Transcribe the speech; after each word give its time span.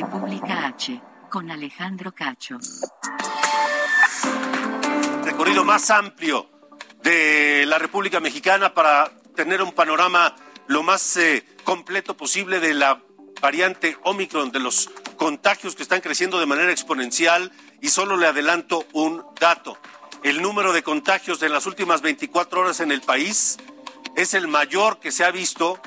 República 0.00 0.66
H, 0.66 1.00
con 1.30 1.50
Alejandro 1.50 2.12
Cacho. 2.12 2.58
Recorrido 5.24 5.64
más 5.64 5.90
amplio 5.90 6.50
de 7.02 7.64
la 7.66 7.78
República 7.78 8.20
Mexicana 8.20 8.74
para 8.74 9.10
tener 9.34 9.62
un 9.62 9.72
panorama 9.72 10.36
lo 10.66 10.82
más 10.82 11.16
eh, 11.16 11.46
completo 11.64 12.14
posible 12.14 12.60
de 12.60 12.74
la 12.74 13.00
variante 13.40 13.96
Omicron, 14.02 14.52
de 14.52 14.60
los 14.60 14.90
contagios 15.16 15.74
que 15.74 15.82
están 15.82 16.02
creciendo 16.02 16.38
de 16.38 16.46
manera 16.46 16.70
exponencial 16.70 17.50
y 17.80 17.88
solo 17.88 18.18
le 18.18 18.26
adelanto 18.26 18.84
un 18.92 19.24
dato. 19.40 19.78
El 20.22 20.42
número 20.42 20.74
de 20.74 20.82
contagios 20.82 21.40
de 21.40 21.48
las 21.48 21.64
últimas 21.64 22.02
24 22.02 22.60
horas 22.60 22.80
en 22.80 22.92
el 22.92 23.00
país 23.00 23.56
es 24.14 24.34
el 24.34 24.46
mayor 24.46 25.00
que 25.00 25.10
se 25.10 25.24
ha 25.24 25.30
visto 25.30 25.80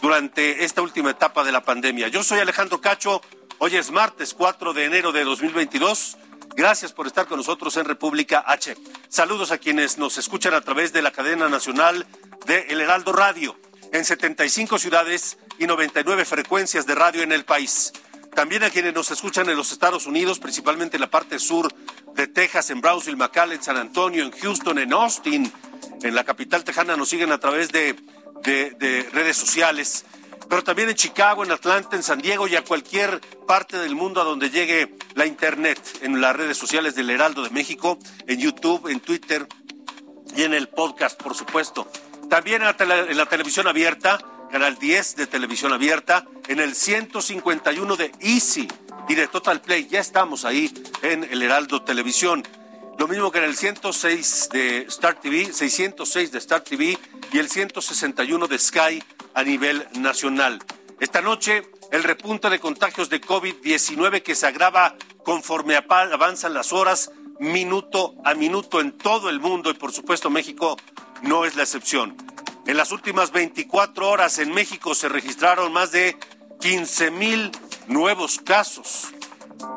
durante 0.00 0.64
esta 0.64 0.80
última 0.80 1.10
etapa 1.10 1.44
de 1.44 1.52
la 1.52 1.62
pandemia. 1.62 2.08
Yo 2.08 2.22
soy 2.22 2.38
Alejandro 2.38 2.80
Cacho, 2.80 3.20
hoy 3.62 3.76
es 3.76 3.90
martes 3.90 4.32
4 4.34 4.72
de 4.72 4.86
enero 4.86 5.12
de 5.12 5.22
2022. 5.22 6.16
Gracias 6.56 6.92
por 6.94 7.06
estar 7.06 7.26
con 7.26 7.36
nosotros 7.36 7.76
en 7.76 7.84
República 7.84 8.42
H. 8.46 8.74
Saludos 9.08 9.50
a 9.50 9.58
quienes 9.58 9.98
nos 9.98 10.16
escuchan 10.16 10.54
a 10.54 10.62
través 10.62 10.94
de 10.94 11.02
la 11.02 11.10
cadena 11.10 11.48
nacional 11.48 12.06
de 12.46 12.60
El 12.70 12.80
Heraldo 12.80 13.12
Radio 13.12 13.54
en 13.92 14.04
75 14.04 14.78
ciudades 14.78 15.36
y 15.58 15.66
99 15.66 16.24
frecuencias 16.24 16.86
de 16.86 16.94
radio 16.94 17.22
en 17.22 17.32
el 17.32 17.44
país. 17.44 17.92
También 18.34 18.64
a 18.64 18.70
quienes 18.70 18.94
nos 18.94 19.10
escuchan 19.10 19.48
en 19.50 19.56
los 19.56 19.72
Estados 19.72 20.06
Unidos, 20.06 20.38
principalmente 20.38 20.96
en 20.96 21.02
la 21.02 21.10
parte 21.10 21.38
sur 21.38 21.68
de 22.14 22.26
Texas, 22.28 22.70
en 22.70 22.80
Brownsville, 22.80 23.18
McAllen, 23.18 23.62
San 23.62 23.76
Antonio, 23.76 24.24
en 24.24 24.30
Houston, 24.30 24.78
en 24.78 24.92
Austin, 24.94 25.52
en 26.02 26.14
la 26.14 26.24
capital 26.24 26.64
tejana, 26.64 26.96
nos 26.96 27.10
siguen 27.10 27.30
a 27.30 27.38
través 27.38 27.70
de 27.70 27.94
redes 29.12 29.36
sociales, 29.36 30.06
pero 30.50 30.64
también 30.64 30.88
en 30.88 30.96
Chicago, 30.96 31.44
en 31.44 31.52
Atlanta, 31.52 31.94
en 31.94 32.02
San 32.02 32.20
Diego 32.20 32.48
y 32.48 32.56
a 32.56 32.64
cualquier 32.64 33.20
parte 33.46 33.78
del 33.78 33.94
mundo 33.94 34.20
a 34.20 34.24
donde 34.24 34.50
llegue 34.50 34.96
la 35.14 35.24
Internet, 35.24 35.80
en 36.02 36.20
las 36.20 36.34
redes 36.34 36.58
sociales 36.58 36.96
del 36.96 37.08
Heraldo 37.08 37.44
de 37.44 37.50
México, 37.50 37.98
en 38.26 38.40
YouTube, 38.40 38.88
en 38.88 38.98
Twitter 38.98 39.46
y 40.36 40.42
en 40.42 40.52
el 40.52 40.68
podcast, 40.68 41.22
por 41.22 41.36
supuesto. 41.36 41.88
También 42.28 42.62
en 42.62 43.16
la 43.16 43.26
televisión 43.26 43.68
abierta, 43.68 44.18
Canal 44.50 44.76
10 44.76 45.14
de 45.14 45.28
televisión 45.28 45.72
abierta, 45.72 46.26
en 46.48 46.58
el 46.58 46.74
151 46.74 47.96
de 47.96 48.10
Easy 48.18 48.66
y 49.08 49.14
de 49.14 49.28
Total 49.28 49.60
Play. 49.60 49.86
Ya 49.88 50.00
estamos 50.00 50.44
ahí 50.44 50.74
en 51.02 51.22
el 51.22 51.42
Heraldo 51.42 51.82
Televisión. 51.82 52.42
Lo 52.98 53.06
mismo 53.06 53.30
que 53.30 53.38
en 53.38 53.44
el 53.44 53.56
106 53.56 54.48
de 54.52 54.78
Star 54.88 55.20
TV, 55.20 55.52
606 55.52 56.32
de 56.32 56.38
Star 56.38 56.60
TV 56.62 56.98
y 57.32 57.38
el 57.38 57.48
161 57.48 58.46
de 58.46 58.58
Sky 58.58 59.02
a 59.34 59.42
nivel 59.44 59.86
nacional. 59.98 60.58
Esta 60.98 61.20
noche, 61.20 61.62
el 61.92 62.02
repunte 62.02 62.50
de 62.50 62.58
contagios 62.58 63.08
de 63.08 63.20
COVID-19 63.20 64.22
que 64.22 64.34
se 64.34 64.46
agrava 64.46 64.96
conforme 65.24 65.76
avanzan 65.76 66.54
las 66.54 66.72
horas, 66.72 67.10
minuto 67.38 68.14
a 68.24 68.34
minuto 68.34 68.80
en 68.80 68.92
todo 68.92 69.30
el 69.30 69.40
mundo 69.40 69.70
y 69.70 69.74
por 69.74 69.92
supuesto 69.92 70.28
México 70.28 70.76
no 71.22 71.44
es 71.44 71.56
la 71.56 71.62
excepción. 71.62 72.16
En 72.66 72.76
las 72.76 72.92
últimas 72.92 73.32
24 73.32 74.08
horas 74.08 74.38
en 74.38 74.52
México 74.52 74.94
se 74.94 75.08
registraron 75.08 75.72
más 75.72 75.92
de 75.92 76.16
15 76.60 77.10
mil 77.10 77.50
nuevos 77.86 78.38
casos 78.38 79.08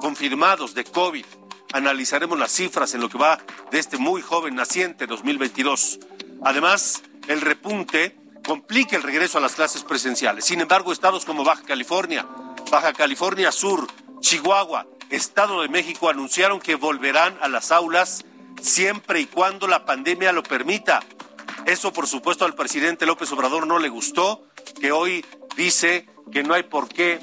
confirmados 0.01 0.73
de 0.73 0.83
COVID. 0.83 1.25
Analizaremos 1.71 2.37
las 2.37 2.51
cifras 2.51 2.93
en 2.93 3.01
lo 3.01 3.09
que 3.09 3.17
va 3.17 3.39
de 3.71 3.79
este 3.79 3.97
muy 3.97 4.21
joven 4.21 4.55
naciente 4.55 5.07
2022. 5.07 5.99
Además, 6.43 7.01
el 7.27 7.41
repunte 7.41 8.15
complica 8.45 8.95
el 8.95 9.03
regreso 9.03 9.37
a 9.37 9.41
las 9.41 9.55
clases 9.55 9.83
presenciales. 9.83 10.45
Sin 10.45 10.61
embargo, 10.61 10.91
estados 10.91 11.25
como 11.25 11.43
Baja 11.43 11.63
California, 11.63 12.25
Baja 12.69 12.93
California 12.93 13.51
Sur, 13.51 13.87
Chihuahua, 14.19 14.87
Estado 15.09 15.61
de 15.61 15.69
México 15.69 16.09
anunciaron 16.09 16.59
que 16.59 16.75
volverán 16.75 17.37
a 17.41 17.47
las 17.47 17.71
aulas 17.71 18.25
siempre 18.61 19.19
y 19.19 19.25
cuando 19.25 19.67
la 19.67 19.85
pandemia 19.85 20.31
lo 20.31 20.43
permita. 20.43 21.01
Eso, 21.65 21.93
por 21.93 22.07
supuesto, 22.07 22.45
al 22.45 22.55
presidente 22.55 23.05
López 23.05 23.31
Obrador 23.31 23.67
no 23.67 23.79
le 23.79 23.89
gustó, 23.89 24.47
que 24.79 24.91
hoy 24.91 25.25
dice 25.55 26.07
que 26.31 26.43
no 26.43 26.53
hay 26.53 26.63
por 26.63 26.89
qué 26.89 27.19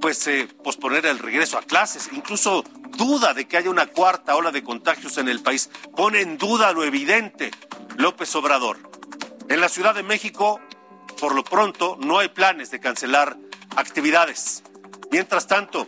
pues 0.00 0.26
eh, 0.26 0.48
posponer 0.62 1.06
el 1.06 1.18
regreso 1.18 1.56
a 1.56 1.62
clases, 1.62 2.10
incluso 2.12 2.62
duda 2.96 3.32
de 3.32 3.48
que 3.48 3.56
haya 3.56 3.70
una 3.70 3.86
cuarta 3.86 4.36
ola 4.36 4.50
de 4.50 4.62
contagios 4.62 5.16
en 5.18 5.28
el 5.28 5.40
país. 5.40 5.70
Pone 5.96 6.20
en 6.20 6.36
duda 6.36 6.72
lo 6.72 6.84
evidente 6.84 7.50
López 7.96 8.34
Obrador. 8.36 8.93
En 9.48 9.60
la 9.60 9.68
Ciudad 9.68 9.94
de 9.94 10.02
México, 10.02 10.60
por 11.20 11.34
lo 11.34 11.44
pronto, 11.44 11.98
no 12.00 12.18
hay 12.18 12.28
planes 12.28 12.70
de 12.70 12.80
cancelar 12.80 13.36
actividades. 13.76 14.62
Mientras 15.10 15.46
tanto, 15.46 15.86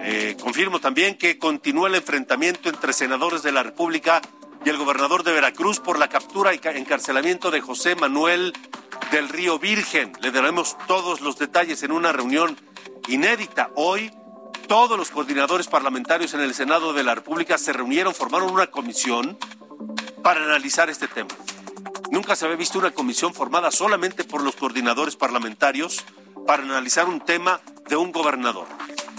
eh, 0.00 0.36
confirmo 0.40 0.80
también 0.80 1.18
que 1.18 1.38
continúa 1.38 1.88
el 1.88 1.96
enfrentamiento 1.96 2.68
entre 2.68 2.92
senadores 2.92 3.42
de 3.42 3.52
la 3.52 3.62
República 3.62 4.22
y 4.64 4.68
el 4.68 4.76
gobernador 4.76 5.24
de 5.24 5.32
Veracruz 5.32 5.80
por 5.80 5.98
la 5.98 6.08
captura 6.08 6.54
y 6.54 6.60
encarcelamiento 6.62 7.50
de 7.50 7.60
José 7.60 7.96
Manuel 7.96 8.52
del 9.10 9.28
Río 9.28 9.58
Virgen. 9.58 10.12
Le 10.20 10.30
daremos 10.30 10.76
todos 10.86 11.20
los 11.20 11.38
detalles 11.38 11.82
en 11.82 11.92
una 11.92 12.12
reunión 12.12 12.56
inédita. 13.08 13.70
Hoy 13.74 14.12
todos 14.68 14.96
los 14.96 15.10
coordinadores 15.10 15.66
parlamentarios 15.66 16.34
en 16.34 16.40
el 16.40 16.54
Senado 16.54 16.92
de 16.92 17.04
la 17.04 17.14
República 17.14 17.58
se 17.58 17.72
reunieron, 17.72 18.14
formaron 18.14 18.50
una 18.50 18.68
comisión 18.68 19.38
para 20.22 20.44
analizar 20.44 20.90
este 20.90 21.08
tema. 21.08 21.30
Nunca 22.16 22.34
se 22.34 22.46
había 22.46 22.56
visto 22.56 22.78
una 22.78 22.92
comisión 22.92 23.34
formada 23.34 23.70
solamente 23.70 24.24
por 24.24 24.42
los 24.42 24.56
coordinadores 24.56 25.16
parlamentarios 25.16 26.02
para 26.46 26.62
analizar 26.62 27.10
un 27.10 27.20
tema 27.20 27.60
de 27.90 27.96
un 27.96 28.10
gobernador. 28.10 28.66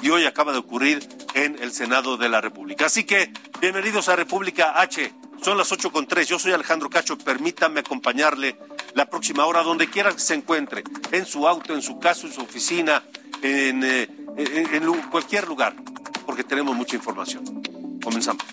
Y 0.02 0.10
hoy 0.10 0.26
acaba 0.26 0.52
de 0.52 0.58
ocurrir 0.58 1.08
en 1.36 1.62
el 1.62 1.72
Senado 1.72 2.18
de 2.18 2.28
la 2.28 2.42
República. 2.42 2.88
Así 2.88 3.04
que, 3.04 3.32
bienvenidos 3.62 4.10
a 4.10 4.16
República 4.16 4.82
H. 4.82 5.14
Son 5.44 5.60
las 5.60 5.72
ocho 5.72 5.92
con 5.92 6.08
tres. 6.08 6.28
Yo 6.28 6.40
soy 6.40 6.54
Alejandro 6.54 6.90
Cacho. 6.90 7.20
Permítame 7.20 7.82
acompañarle 7.82 8.58
la 8.96 9.06
próxima 9.06 9.46
hora, 9.46 9.62
donde 9.62 9.92
quiera 9.92 10.12
que 10.12 10.20
se 10.20 10.34
encuentre, 10.34 10.84
en 11.12 11.28
su 11.28 11.48
auto, 11.48 11.76
en 11.76 11.84
su 11.84 12.00
casa, 12.00 12.26
en 12.26 12.34
su 12.34 12.42
oficina, 12.42 13.04
en, 13.44 13.84
eh, 13.84 14.08
en 14.38 15.02
cualquier 15.12 15.48
lugar, 15.48 15.76
porque 16.26 16.44
tenemos 16.44 16.76
mucha 16.76 16.96
información. 16.96 17.62
Comenzamos. 18.04 18.44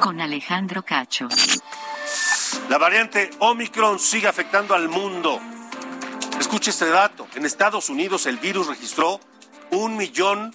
Con 0.00 0.20
Alejandro 0.20 0.82
Cacho. 0.82 1.28
La 2.70 2.78
variante 2.78 3.30
Omicron 3.40 3.98
sigue 3.98 4.26
afectando 4.26 4.74
al 4.74 4.88
mundo. 4.88 5.40
Escuche 6.38 6.70
este 6.70 6.88
dato. 6.88 7.26
En 7.34 7.44
Estados 7.44 7.90
Unidos 7.90 8.24
el 8.26 8.38
virus 8.38 8.68
registró 8.68 9.20
un 9.70 9.96
millón 9.96 10.54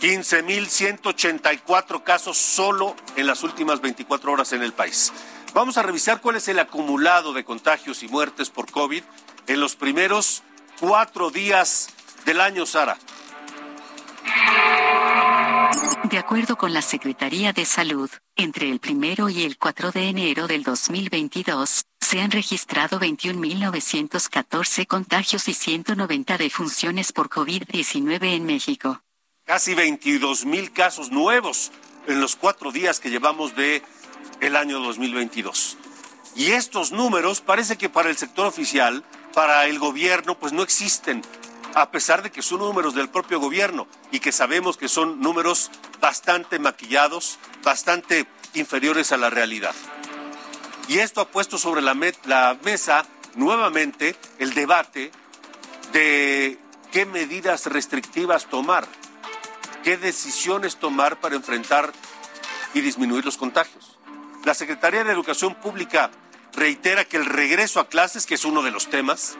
15.184 0.00 2.02
casos 2.02 2.36
solo 2.36 2.96
en 3.14 3.26
las 3.26 3.44
últimas 3.44 3.80
24 3.80 4.32
horas 4.32 4.52
en 4.52 4.62
el 4.62 4.72
país. 4.72 5.12
Vamos 5.54 5.78
a 5.78 5.82
revisar 5.82 6.20
cuál 6.20 6.36
es 6.36 6.48
el 6.48 6.58
acumulado 6.58 7.32
de 7.32 7.44
contagios 7.44 8.02
y 8.02 8.08
muertes 8.08 8.50
por 8.50 8.70
COVID 8.70 9.02
en 9.46 9.60
los 9.60 9.76
primeros 9.76 10.42
cuatro 10.80 11.30
días 11.30 11.88
del 12.26 12.40
año, 12.40 12.66
Sara. 12.66 12.98
De 16.04 16.18
acuerdo 16.18 16.56
con 16.56 16.72
la 16.72 16.82
Secretaría 16.82 17.52
de 17.52 17.64
Salud, 17.64 18.10
entre 18.36 18.70
el 18.70 18.80
primero 18.80 19.28
y 19.28 19.42
el 19.42 19.58
4 19.58 19.92
de 19.92 20.08
enero 20.08 20.46
del 20.46 20.62
2022, 20.62 21.84
se 22.00 22.20
han 22.20 22.30
registrado 22.30 23.00
21.914 23.00 24.86
contagios 24.86 25.48
y 25.48 25.54
190 25.54 26.38
defunciones 26.38 27.12
por 27.12 27.28
COVID-19 27.28 28.34
en 28.34 28.46
México. 28.46 29.02
Casi 29.44 29.74
22.000 29.74 30.72
casos 30.72 31.10
nuevos 31.10 31.72
en 32.06 32.20
los 32.20 32.36
cuatro 32.36 32.72
días 32.72 33.00
que 33.00 33.10
llevamos 33.10 33.54
de 33.56 33.82
el 34.40 34.56
año 34.56 34.80
2022. 34.80 35.76
Y 36.36 36.52
estos 36.52 36.92
números 36.92 37.40
parece 37.40 37.76
que 37.76 37.88
para 37.88 38.10
el 38.10 38.16
sector 38.16 38.46
oficial, 38.46 39.04
para 39.34 39.66
el 39.66 39.78
gobierno, 39.78 40.38
pues 40.38 40.52
no 40.52 40.62
existen 40.62 41.22
a 41.76 41.90
pesar 41.90 42.22
de 42.22 42.30
que 42.30 42.40
son 42.40 42.60
números 42.60 42.94
del 42.94 43.10
propio 43.10 43.38
gobierno 43.38 43.86
y 44.10 44.20
que 44.20 44.32
sabemos 44.32 44.78
que 44.78 44.88
son 44.88 45.20
números 45.20 45.70
bastante 46.00 46.58
maquillados, 46.58 47.38
bastante 47.62 48.26
inferiores 48.54 49.12
a 49.12 49.18
la 49.18 49.28
realidad. 49.28 49.74
Y 50.88 51.00
esto 51.00 51.20
ha 51.20 51.28
puesto 51.28 51.58
sobre 51.58 51.82
la, 51.82 51.92
mesa 52.62 53.04
nuevamente 53.34 54.16
el 54.38 54.54
debate 54.54 55.12
de 55.92 56.58
qué 56.92 57.04
medidas 57.04 57.66
restrictivas 57.66 58.46
tomar, 58.46 58.88
qué 59.84 59.98
decisiones 59.98 60.76
tomar 60.76 61.20
para 61.20 61.36
enfrentar 61.36 61.92
y 62.72 62.80
disminuir 62.80 63.26
los 63.26 63.36
contagios. 63.36 63.98
La 64.46 64.54
Secretaría 64.54 65.04
de 65.04 65.12
Educación 65.12 65.54
Pública 65.54 66.10
reitera 66.54 67.04
que 67.04 67.18
el 67.18 67.26
regreso 67.26 67.80
a 67.80 67.88
clases, 67.88 68.24
que 68.24 68.36
es 68.36 68.46
uno 68.46 68.62
de 68.62 68.70
los 68.70 68.88
temas, 68.88 69.36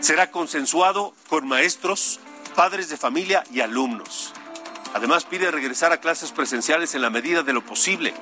será 0.00 0.30
consensuado 0.30 1.14
con 1.28 1.46
maestros, 1.46 2.20
padres 2.54 2.88
de 2.88 2.96
familia 2.96 3.44
y 3.52 3.60
alumnos. 3.60 4.32
Además, 4.94 5.24
pide 5.24 5.50
regresar 5.50 5.92
a 5.92 6.00
clases 6.00 6.32
presenciales 6.32 6.94
en 6.94 7.02
la 7.02 7.10
medida 7.10 7.42
de 7.42 7.52
lo 7.52 7.64
posible. 7.64 8.14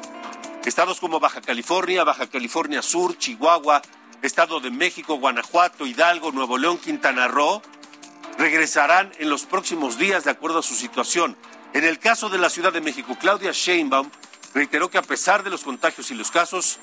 Estados 0.64 0.98
como 0.98 1.20
Baja 1.20 1.40
California, 1.40 2.02
Baja 2.02 2.26
California 2.26 2.82
Sur, 2.82 3.16
Chihuahua, 3.16 3.82
Estado 4.22 4.60
de 4.60 4.70
México, 4.70 5.18
Guanajuato, 5.18 5.86
Hidalgo, 5.86 6.32
Nuevo 6.32 6.58
León, 6.58 6.78
Quintana 6.78 7.28
Roo, 7.28 7.62
regresarán 8.36 9.12
en 9.18 9.30
los 9.30 9.44
próximos 9.44 9.96
días 9.96 10.24
de 10.24 10.32
acuerdo 10.32 10.58
a 10.58 10.62
su 10.62 10.74
situación. 10.74 11.36
En 11.72 11.84
el 11.84 11.98
caso 11.98 12.28
de 12.28 12.38
la 12.38 12.50
Ciudad 12.50 12.72
de 12.72 12.80
México, 12.80 13.16
Claudia 13.20 13.52
Sheinbaum 13.52 14.10
reiteró 14.54 14.90
que 14.90 14.98
a 14.98 15.02
pesar 15.02 15.44
de 15.44 15.50
los 15.50 15.62
contagios 15.62 16.10
y 16.10 16.14
los 16.14 16.30
casos, 16.30 16.78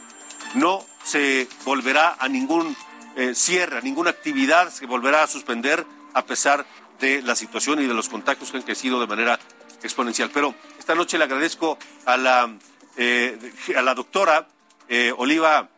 no 0.56 0.86
se 1.04 1.48
volverá 1.66 2.16
a 2.19 2.30
ningún 2.30 2.75
eh, 3.15 3.36
cierra, 3.36 3.80
ninguna 3.81 4.10
actividad 4.10 4.71
se 4.71 4.88
volverá 4.88 5.24
a 5.24 5.27
suspender 5.27 5.86
a 6.13 6.25
pesar 6.25 6.65
de 7.00 7.21
la 7.21 7.36
situación 7.36 7.81
y 7.81 7.86
de 7.86 7.94
los 7.94 8.10
contagios 8.10 8.50
que 8.50 8.57
han 8.57 8.63
crecido 8.63 9.00
de 9.00 9.07
manera 9.07 9.39
exponencial. 9.83 10.31
Pero 10.33 10.56
esta 10.80 10.95
noche 10.95 11.18
le 11.18 11.25
agradezco 11.25 11.77
a 12.06 12.18
la, 12.18 12.57
eh, 12.98 13.38
a 13.75 13.81
la 13.81 13.94
doctora 13.94 14.48
eh, 14.88 15.13
Oliva 15.15 15.69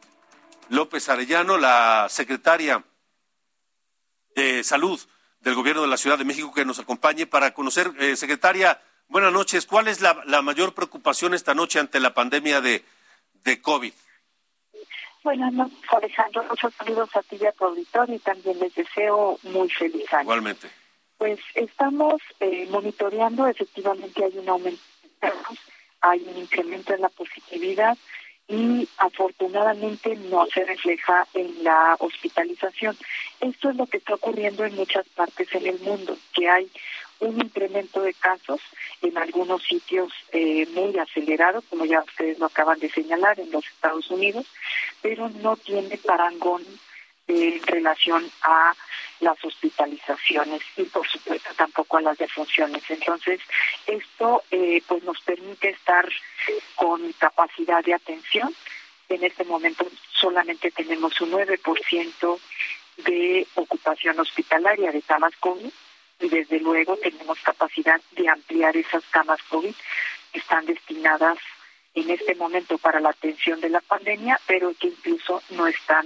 López 0.69 1.09
Arellano, 1.09 1.57
la 1.57 2.07
secretaria 2.09 2.83
de 4.35 4.63
Salud 4.63 4.99
del 5.41 5.55
Gobierno 5.55 5.81
de 5.81 5.87
la 5.89 5.97
Ciudad 5.97 6.17
de 6.17 6.25
México, 6.25 6.53
que 6.53 6.65
nos 6.65 6.79
acompañe 6.79 7.25
para 7.27 7.53
conocer, 7.53 7.91
secretaria, 8.17 8.81
buenas 9.07 9.31
noches. 9.31 9.65
¿Cuál 9.65 9.87
es 9.87 10.01
la, 10.01 10.21
la, 10.25 10.41
mayor 10.41 10.73
preocupación 10.73 11.33
esta 11.33 11.53
noche 11.53 11.79
ante 11.79 11.99
la 11.99 12.13
pandemia 12.13 12.61
de, 12.61 12.83
de 13.43 13.61
COVID? 13.61 13.93
Buenas 15.25 15.53
noches, 15.53 15.79
Alejandro. 15.91 16.43
Muchos 16.43 16.71
saludos 16.75 17.09
a 17.15 17.23
ti 17.23 17.37
y 17.41 17.45
a 17.47 17.51
tu 17.51 17.65
auditorio 17.65 18.13
y 18.13 18.19
también 18.19 18.59
les 18.59 18.75
deseo 18.75 19.39
muy 19.41 19.67
feliz 19.71 20.05
año. 20.13 20.21
Igualmente. 20.21 20.69
Pues 21.17 21.39
estamos 21.55 22.21
eh, 22.39 22.67
monitoreando, 22.69 23.47
efectivamente 23.47 24.23
hay 24.23 24.37
un 24.37 24.47
aumento 24.47 24.83
de 25.01 25.09
casos, 25.19 25.57
hay 26.01 26.23
un 26.31 26.37
incremento 26.37 26.93
en 26.93 27.01
la 27.01 27.09
positividad 27.09 27.97
y 28.47 28.87
afortunadamente 28.99 30.15
no 30.15 30.45
se 30.45 30.63
refleja 30.63 31.25
en 31.33 31.63
la 31.63 31.95
hospitalización. 31.97 32.95
Esto 33.39 33.71
es 33.71 33.77
lo 33.77 33.87
que 33.87 33.97
está 33.97 34.13
ocurriendo 34.13 34.63
en 34.63 34.75
muchas 34.75 35.09
partes 35.09 35.47
en 35.55 35.65
el 35.65 35.79
mundo, 35.79 36.15
que 36.35 36.47
hay 36.47 36.69
un 37.19 37.39
incremento 37.41 38.01
de 38.01 38.13
casos 38.13 38.61
en 39.01 39.17
algunos 39.17 39.63
sitios 39.63 40.11
eh, 40.31 40.67
muy 40.73 40.97
acelerado, 40.97 41.61
como 41.69 41.85
ya 41.85 42.01
ustedes 42.01 42.39
lo 42.39 42.47
acaban 42.47 42.79
de 42.79 42.89
señalar, 42.89 43.39
en 43.39 43.51
los 43.51 43.65
Estados 43.65 44.09
Unidos, 44.09 44.45
pero 45.01 45.29
no 45.29 45.55
tiene 45.57 45.97
parangón 45.97 46.63
en 47.27 47.61
relación 47.63 48.29
a 48.43 48.73
las 49.19 49.43
hospitalizaciones 49.43 50.61
y 50.77 50.83
por 50.83 51.07
supuesto 51.07 51.49
tampoco 51.55 51.97
a 51.97 52.01
las 52.01 52.17
defunciones. 52.17 52.83
Entonces, 52.89 53.39
esto 53.87 54.43
eh, 54.51 54.81
pues 54.87 55.03
nos 55.03 55.19
permite 55.21 55.69
estar 55.69 56.07
con 56.75 57.11
capacidad 57.13 57.83
de 57.83 57.93
atención. 57.93 58.53
En 59.09 59.23
este 59.23 59.43
momento 59.45 59.87
solamente 60.11 60.71
tenemos 60.71 61.19
un 61.21 61.31
9% 61.31 62.39
de 62.97 63.47
ocupación 63.55 64.19
hospitalaria 64.19 64.91
de 64.91 65.01
camas 65.01 65.35
y 66.19 66.29
desde 66.29 66.59
luego 66.59 66.97
tenemos 66.97 67.39
capacidad 67.41 67.99
de 68.11 68.29
ampliar 68.29 68.75
esas 68.77 69.03
camas 69.11 69.39
COVID 69.49 69.73
que 70.31 70.39
están 70.39 70.65
destinadas 70.65 71.37
en 71.93 72.09
este 72.09 72.35
momento 72.35 72.77
para 72.77 72.99
la 72.99 73.09
atención 73.09 73.59
de 73.61 73.69
la 73.69 73.81
pandemia, 73.81 74.39
pero 74.45 74.73
que 74.79 74.87
incluso 74.87 75.41
no 75.51 75.65
están 75.67 76.05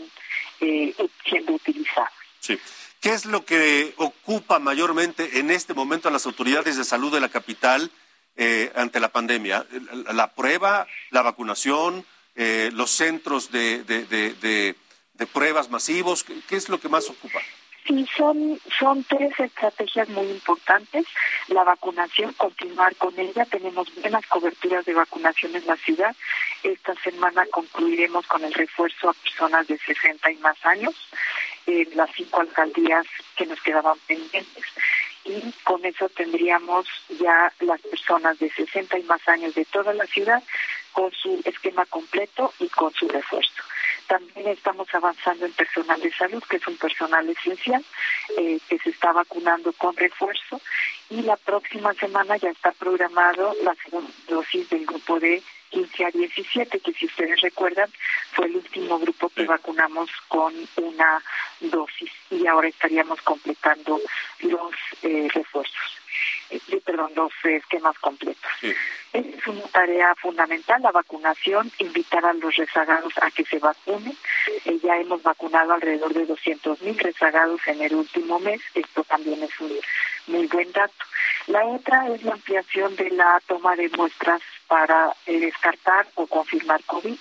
eh, 0.62 0.94
siendo 1.28 1.54
utilizadas. 1.54 2.12
Sí. 2.40 2.60
¿Qué 3.02 3.14
es 3.14 3.26
lo 3.26 3.46
que 3.46 3.94
ocupa 3.98 4.60
mayormente 4.60 5.40
en 5.40 5.52
este 5.52 5.74
momento 5.74 6.10
a 6.10 6.12
las 6.12 6.26
autoridades 6.26 6.78
de 6.78 6.84
salud 6.84 7.14
de 7.14 7.22
la 7.22 7.30
capital 7.30 7.92
eh, 8.36 8.72
ante 8.76 9.00
la 9.00 9.10
pandemia? 9.10 9.66
¿La 10.14 10.34
prueba, 10.34 10.86
la 11.10 11.22
vacunación, 11.22 12.06
eh, 12.36 12.72
los 12.74 12.92
centros 12.92 13.52
de, 13.52 13.84
de, 13.84 14.06
de, 14.06 14.76
de, 15.14 15.28
pruebas 15.28 15.70
masivos? 15.70 16.26
¿Qué 16.48 16.56
es 16.58 16.68
lo 16.68 16.80
que 16.80 16.90
más 16.90 17.10
ocupa? 17.10 17.40
Sí, 17.90 18.06
son, 18.16 18.60
son 18.78 19.04
tres 19.06 19.32
estrategias 19.40 20.08
muy 20.10 20.28
importantes. 20.28 21.08
La 21.48 21.64
vacunación, 21.64 22.34
continuar 22.34 22.96
con 22.98 23.20
ella. 23.20 23.46
Tenemos 23.46 23.88
buenas 23.96 24.28
coberturas 24.28 24.86
de 24.86 24.94
vacunación 24.94 25.56
en 25.56 25.66
la 25.66 25.76
ciudad. 25.76 26.16
Esta 26.62 26.94
semana 27.02 27.48
concluiremos 27.50 28.28
con 28.28 28.44
el 28.44 28.54
refuerzo 28.54 29.10
a 29.10 29.14
personas 29.14 29.66
de 29.68 29.80
60 29.80 30.32
y 30.32 30.36
más 30.36 30.64
años 30.68 30.94
en 31.66 31.88
las 31.98 32.12
cinco 32.16 32.42
alcaldías 32.42 33.08
que 33.36 33.48
nos 33.48 33.60
quedaban 33.62 33.98
pendientes. 34.06 34.66
Y 35.26 35.52
con 35.64 35.84
eso 35.84 36.10
tendríamos 36.10 36.86
ya 37.20 37.52
las 37.62 37.82
personas 37.82 38.38
de 38.38 38.52
60 38.52 39.00
y 39.00 39.04
más 39.04 39.28
años 39.28 39.56
de 39.56 39.66
toda 39.66 39.96
la 39.96 40.06
ciudad 40.06 40.44
con 40.92 41.12
su 41.12 41.42
esquema 41.44 41.88
completo 41.88 42.54
y 42.60 42.68
con 42.70 42.94
su 42.94 43.08
refuerzo. 43.08 43.64
También 44.10 44.48
estamos 44.48 44.88
avanzando 44.92 45.46
en 45.46 45.54
personal 45.54 46.02
de 46.02 46.12
salud, 46.12 46.44
que 46.50 46.58
es 46.58 46.68
un 46.68 46.78
personal 46.78 47.30
esencial, 47.30 47.86
eh, 48.40 48.60
que 48.68 48.80
se 48.80 48.90
está 48.90 49.12
vacunando 49.12 49.72
con 49.74 49.96
refuerzo. 49.96 50.60
Y 51.12 51.22
la 51.22 51.38
próxima 51.38 51.94
semana 51.94 52.36
ya 52.38 52.50
está 52.50 52.72
programado 52.72 53.56
la 53.64 53.76
segunda 53.76 54.10
dosis 54.28 54.68
del 54.72 54.88
grupo 54.88 55.20
de 55.20 55.44
15 55.70 56.06
a 56.06 56.10
17, 56.10 56.80
que 56.80 56.94
si 56.94 57.06
ustedes 57.06 57.40
recuerdan 57.42 57.92
fue 58.32 58.48
el 58.48 58.56
último 58.56 58.98
grupo 58.98 59.30
que 59.30 59.46
vacunamos 59.46 60.10
con 60.28 60.56
una 60.78 61.24
dosis 61.60 62.12
y 62.32 62.48
ahora 62.48 62.68
estaríamos 62.68 63.22
completando 63.22 64.02
los 64.40 64.74
eh, 65.04 65.28
refuerzos, 65.32 65.99
perdón, 66.84 67.12
los 67.16 67.32
esquemas 67.44 67.98
completos. 68.00 68.52
Es 69.14 69.48
una 69.48 69.62
tarea 69.68 70.16
fundamental 70.16 70.82
la 70.82 70.92
vacunación, 70.92 71.72
invitar 71.80 72.26
a 72.26 72.34
los 72.34 72.56
rezagados 72.56 73.14
a 73.22 73.32
que 73.32 73.46
se 73.46 73.60
vacunen. 73.60 74.16
Eh, 74.66 74.80
ya 74.82 74.98
hemos 74.98 75.22
vacunado 75.24 75.74
alrededor 75.74 76.14
de 76.14 76.26
200 76.26 76.82
mil 76.82 76.98
rezagados 76.98 77.62
en 77.68 77.82
el 77.82 77.96
último 77.96 78.40
mes. 78.40 78.62
Esto 78.74 79.04
también 79.04 79.42
es 79.44 79.60
un 79.60 79.72
muy 80.28 80.48
buen 80.48 80.72
dato. 80.72 81.06
La 81.48 81.66
otra 81.66 82.08
es 82.10 82.24
la 82.24 82.34
ampliación 82.34 82.96
de 82.96 83.10
la 83.12 83.42
toma 83.48 83.76
de 83.76 83.90
muestras 83.90 84.42
para 84.68 85.14
eh, 85.26 85.40
descartar 85.40 86.08
o 86.16 86.28
confirmar 86.28 86.84
COVID. 86.86 87.18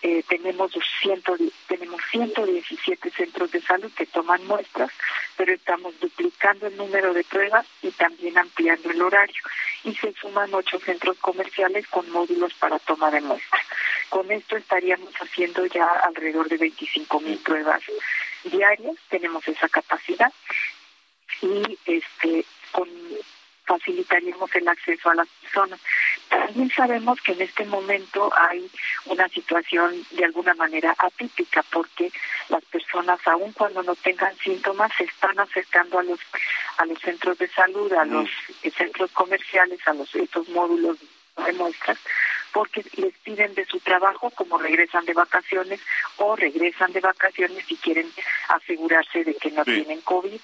Eh, 0.00 0.22
tenemos, 0.28 0.70
200, 0.72 1.40
tenemos 1.66 2.00
117 2.10 3.10
centros 3.10 3.50
de 3.50 3.60
salud 3.60 3.90
que 3.96 4.06
toman 4.06 4.46
muestras, 4.46 4.90
pero 5.36 5.52
estamos 5.52 5.98
duplicando 5.98 6.68
el 6.68 6.76
número 6.76 7.12
de 7.12 7.24
pruebas 7.24 7.66
y 7.82 7.90
también 7.90 8.38
ampliando 8.38 8.90
el 8.90 9.02
horario. 9.02 9.42
Y 9.82 9.94
se 9.94 10.12
suman 10.12 10.54
ocho 10.54 10.78
centros 10.78 11.18
comerciales 11.18 11.86
con 11.88 12.08
módulos 12.10 12.54
para 12.54 12.78
toma 12.78 13.10
de 13.10 13.20
muestras. 13.20 13.62
Con 14.08 14.30
esto 14.30 14.56
estaríamos 14.56 15.12
haciendo 15.14 15.66
ya 15.66 15.86
alrededor 16.04 16.48
de 16.48 16.58
25 16.58 17.20
mil 17.20 17.38
pruebas 17.38 17.82
diarias. 18.44 18.96
Tenemos 19.08 19.46
esa 19.48 19.68
capacidad 19.68 20.32
y 21.42 21.78
este 21.86 22.44
con 22.72 22.88
facilitaríamos 23.68 24.52
el 24.54 24.66
acceso 24.66 25.10
a 25.10 25.14
las 25.14 25.28
personas. 25.28 25.78
También 26.28 26.70
sabemos 26.70 27.20
que 27.20 27.32
en 27.32 27.42
este 27.42 27.64
momento 27.66 28.32
hay 28.34 28.68
una 29.06 29.28
situación 29.28 29.94
de 30.12 30.24
alguna 30.24 30.54
manera 30.54 30.94
atípica 30.98 31.62
porque 31.70 32.10
las 32.48 32.64
personas, 32.64 33.20
aun 33.26 33.52
cuando 33.52 33.82
no 33.82 33.94
tengan 33.96 34.34
síntomas, 34.38 34.90
se 34.96 35.04
están 35.04 35.38
acercando 35.38 35.98
a 35.98 36.02
los 36.02 36.18
a 36.78 36.86
los 36.86 36.98
centros 37.00 37.36
de 37.38 37.48
salud, 37.48 37.92
a 37.92 38.04
los 38.04 38.28
centros 38.76 39.10
comerciales, 39.12 39.80
a 39.86 39.92
los 39.92 40.14
estos 40.14 40.48
módulos 40.48 40.96
de 41.44 41.52
muestras 41.54 41.98
porque 42.52 42.84
les 42.96 43.14
piden 43.18 43.54
de 43.54 43.64
su 43.66 43.78
trabajo 43.80 44.30
como 44.30 44.58
regresan 44.58 45.04
de 45.04 45.12
vacaciones 45.12 45.80
o 46.16 46.34
regresan 46.36 46.92
de 46.92 47.00
vacaciones 47.00 47.64
y 47.68 47.76
quieren 47.76 48.10
asegurarse 48.48 49.24
de 49.24 49.34
que 49.34 49.50
no 49.50 49.64
tienen 49.64 50.00
COVID 50.00 50.40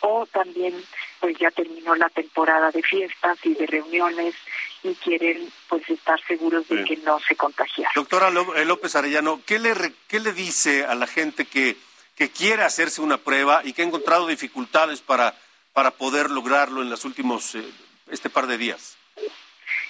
o 0.00 0.26
también 0.26 0.74
pues 1.20 1.36
ya 1.38 1.50
terminó 1.50 1.94
la 1.94 2.08
temporada 2.10 2.70
de 2.70 2.82
fiestas 2.82 3.38
y 3.44 3.54
de 3.54 3.66
reuniones 3.66 4.34
y 4.82 4.94
quieren 4.94 5.50
pues 5.68 5.88
estar 5.88 6.20
seguros 6.26 6.68
de 6.68 6.84
que 6.84 6.96
no 6.98 7.18
se 7.20 7.34
contagiaron. 7.34 7.92
Doctora 7.94 8.28
eh, 8.28 8.64
López 8.64 8.94
Arellano, 8.94 9.40
¿qué 9.44 9.58
le, 9.58 9.74
qué 10.06 10.20
le 10.20 10.32
dice 10.32 10.84
a 10.84 10.94
la 10.94 11.06
gente 11.06 11.46
que, 11.46 11.76
que 12.14 12.30
quiere 12.30 12.62
hacerse 12.62 13.00
una 13.00 13.16
prueba 13.16 13.62
y 13.64 13.72
que 13.72 13.82
ha 13.82 13.86
encontrado 13.86 14.26
dificultades 14.26 15.00
para, 15.00 15.34
para 15.72 15.92
poder 15.92 16.30
lograrlo 16.30 16.82
en 16.82 16.90
los 16.90 17.04
últimos, 17.04 17.54
eh, 17.54 17.64
este 18.10 18.30
par 18.30 18.46
de 18.46 18.58
días? 18.58 18.96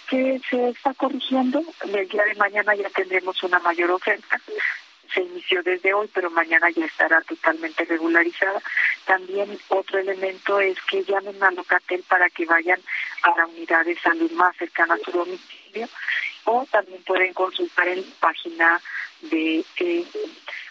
Que 0.09 0.41
se 0.49 0.69
está 0.71 0.95
corrigiendo. 0.95 1.63
El 1.85 2.09
día 2.09 2.25
de 2.25 2.35
mañana 2.37 2.75
ya 2.75 2.89
tendremos 2.91 3.43
una 3.43 3.59
mayor 3.61 3.91
oferta. 3.91 4.41
Se 5.13 5.23
inició 5.23 5.63
desde 5.63 5.95
hoy, 5.95 6.11
pero 6.13 6.31
mañana 6.31 6.69
ya 6.71 6.85
estará 6.85 7.21
totalmente 7.23 7.85
regularizada. 7.85 8.61
También 9.05 9.59
otro 9.69 9.99
elemento 9.99 10.61
es 10.61 10.77
que 10.91 11.05
llamen 11.05 11.43
a 11.43 11.51
Locatel 11.53 12.03
para 12.09 12.29
que 12.31 12.45
vayan 12.45 12.81
a 13.23 13.37
la 13.37 13.47
unidad 13.47 13.85
de 13.85 13.99
salud 13.99 14.31
más 14.33 14.57
cercana 14.57 14.95
a 14.95 14.99
su 14.99 15.13
domicilio 15.13 15.89
o 16.45 16.67
también 16.71 17.03
pueden 17.03 17.33
consultar 17.35 17.89
en 17.89 18.01
la 18.01 18.15
página 18.21 18.81
de 19.23 19.65
eh, 19.79 20.05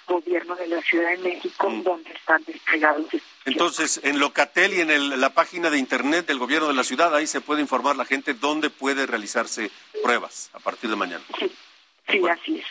gobierno 0.08 0.56
de 0.56 0.68
la 0.68 0.82
Ciudad 0.82 1.12
de 1.12 1.18
México 1.18 1.70
mm. 1.70 1.84
donde 1.84 2.12
están 2.12 2.44
desplegados 2.46 3.08
entonces, 3.46 4.02
en 4.04 4.20
Locatel 4.20 4.74
y 4.74 4.82
en 4.82 5.22
la 5.22 5.30
página 5.30 5.70
de 5.70 5.78
internet 5.78 6.26
del 6.26 6.40
gobierno 6.40 6.68
de 6.68 6.74
la 6.74 6.84
ciudad, 6.84 7.16
ahí 7.16 7.28
se 7.28 7.42
puede 7.42 7.62
informar 7.62 7.96
la 7.96 8.06
gente 8.06 8.34
dónde 8.34 8.72
puede 8.72 9.06
realizarse 9.06 9.70
pruebas 10.04 10.50
a 10.54 10.60
partir 10.60 10.90
de 10.90 10.96
mañana. 10.96 11.24
Sí, 11.38 11.52
sí 12.10 12.22
así 12.28 12.58
es. 12.58 12.66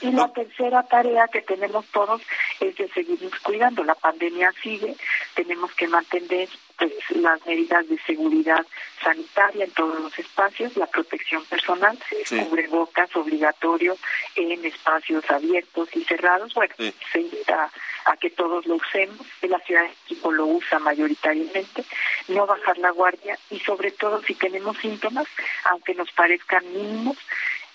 Y 0.00 0.10
la 0.10 0.32
tercera 0.32 0.82
tarea 0.84 1.28
que 1.28 1.42
tenemos 1.42 1.86
todos 1.86 2.20
es 2.60 2.76
de 2.76 2.88
seguirnos 2.88 3.38
cuidando. 3.40 3.84
La 3.84 3.94
pandemia 3.94 4.52
sigue, 4.62 4.94
tenemos 5.34 5.72
que 5.74 5.88
mantener 5.88 6.48
pues, 6.78 6.92
las 7.10 7.44
medidas 7.46 7.88
de 7.88 7.98
seguridad 8.02 8.66
sanitaria 9.02 9.64
en 9.64 9.70
todos 9.72 10.00
los 10.00 10.18
espacios, 10.18 10.76
la 10.76 10.86
protección 10.86 11.44
personal, 11.46 11.98
cubrebocas 12.28 13.14
obligatorio 13.16 13.96
en 14.36 14.64
espacios 14.64 15.28
abiertos 15.30 15.88
y 15.94 16.04
cerrados. 16.04 16.54
Bueno, 16.54 16.74
se 16.76 17.20
invita 17.20 17.70
a 18.04 18.16
que 18.16 18.30
todos 18.30 18.66
lo 18.66 18.76
usemos, 18.76 19.26
la 19.42 19.58
Ciudad 19.60 19.82
de 19.82 19.88
México 19.88 20.32
lo 20.32 20.46
usa 20.46 20.78
mayoritariamente, 20.78 21.84
no 22.28 22.46
bajar 22.46 22.78
la 22.78 22.90
guardia 22.90 23.38
y 23.50 23.60
sobre 23.60 23.90
todo 23.92 24.22
si 24.22 24.34
tenemos 24.34 24.76
síntomas, 24.78 25.26
aunque 25.64 25.94
nos 25.94 26.10
parezcan 26.12 26.64
mínimos, 26.72 27.16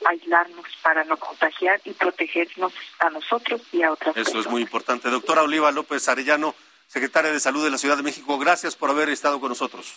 aislarnos 0.05 0.65
para 0.81 1.03
no 1.03 1.17
contagiar 1.17 1.81
y 1.85 1.91
protegernos 1.91 2.73
a 2.99 3.09
nosotros 3.09 3.61
y 3.71 3.83
a 3.83 3.91
otras 3.91 4.15
Eso 4.15 4.39
es 4.39 4.47
muy 4.47 4.61
importante. 4.61 5.09
Doctora 5.09 5.43
Oliva 5.43 5.71
López 5.71 6.07
Arellano, 6.07 6.55
secretaria 6.87 7.31
de 7.31 7.39
Salud 7.39 7.63
de 7.63 7.71
la 7.71 7.77
Ciudad 7.77 7.97
de 7.97 8.03
México, 8.03 8.37
gracias 8.37 8.75
por 8.75 8.89
haber 8.89 9.09
estado 9.09 9.39
con 9.39 9.49
nosotros. 9.49 9.93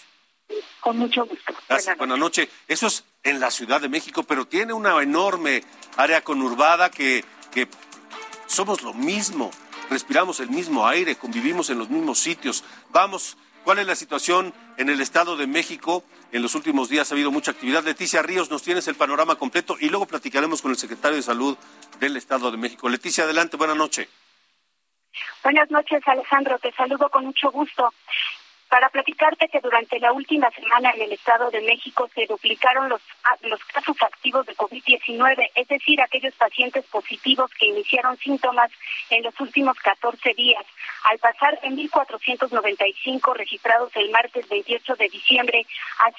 Con 0.80 0.98
mucho 0.98 1.26
gusto. 1.26 1.54
Gracias, 1.68 1.96
buenas 1.96 2.18
noches. 2.18 2.48
Eso 2.66 2.86
es 2.86 3.04
en 3.22 3.38
la 3.38 3.50
Ciudad 3.50 3.80
de 3.80 3.88
México, 3.88 4.22
pero 4.24 4.46
tiene 4.46 4.72
una 4.72 5.00
enorme 5.02 5.62
área 5.96 6.22
conurbada 6.22 6.90
que, 6.90 7.24
que 7.52 7.68
somos 8.46 8.82
lo 8.82 8.94
mismo, 8.94 9.50
respiramos 9.90 10.40
el 10.40 10.48
mismo 10.48 10.88
aire, 10.88 11.16
convivimos 11.16 11.70
en 11.70 11.78
los 11.78 11.90
mismos 11.90 12.18
sitios. 12.18 12.64
Vamos 12.90 13.36
¿Cuál 13.64 13.78
es 13.78 13.86
la 13.86 13.94
situación 13.94 14.54
en 14.78 14.88
el 14.88 15.00
Estado 15.00 15.36
de 15.36 15.46
México? 15.46 16.02
En 16.32 16.42
los 16.42 16.54
últimos 16.54 16.88
días 16.88 17.10
ha 17.10 17.14
habido 17.14 17.30
mucha 17.30 17.50
actividad. 17.50 17.84
Leticia 17.84 18.22
Ríos, 18.22 18.50
nos 18.50 18.62
tienes 18.62 18.88
el 18.88 18.94
panorama 18.94 19.36
completo 19.36 19.76
y 19.78 19.88
luego 19.88 20.06
platicaremos 20.06 20.62
con 20.62 20.70
el 20.70 20.76
secretario 20.76 21.16
de 21.16 21.22
Salud 21.22 21.56
del 21.98 22.16
Estado 22.16 22.50
de 22.50 22.56
México. 22.56 22.88
Leticia, 22.88 23.24
adelante, 23.24 23.56
buenas 23.56 23.76
noches. 23.76 24.08
Buenas 25.42 25.70
noches, 25.70 26.02
Alejandro. 26.06 26.58
Te 26.58 26.72
saludo 26.72 27.08
con 27.10 27.26
mucho 27.26 27.50
gusto 27.50 27.92
para 28.70 28.88
platicarte 28.88 29.48
que 29.48 29.60
durante 29.60 29.98
la 29.98 30.12
última 30.12 30.48
semana 30.52 30.92
en 30.94 31.02
el 31.02 31.12
Estado 31.12 31.50
de 31.50 31.60
México 31.60 32.08
se 32.14 32.24
duplicaron 32.26 32.88
los, 32.88 33.02
ah, 33.24 33.36
los 33.42 33.62
casos 33.64 33.96
activos 34.00 34.46
de 34.46 34.56
COVID-19, 34.56 35.50
es 35.56 35.66
decir, 35.66 36.00
aquellos 36.00 36.34
pacientes 36.36 36.84
positivos 36.86 37.50
que 37.58 37.66
iniciaron 37.66 38.16
síntomas 38.18 38.70
en 39.10 39.24
los 39.24 39.38
últimos 39.40 39.76
14 39.78 40.34
días, 40.34 40.64
al 41.10 41.18
pasar 41.18 41.60
de 41.60 41.68
1.495 41.68 43.34
registrados 43.34 43.90
el 43.96 44.10
martes 44.10 44.48
28 44.48 44.94
de 44.94 45.08
diciembre 45.08 45.66
a, 45.98 46.06
a 46.06 46.12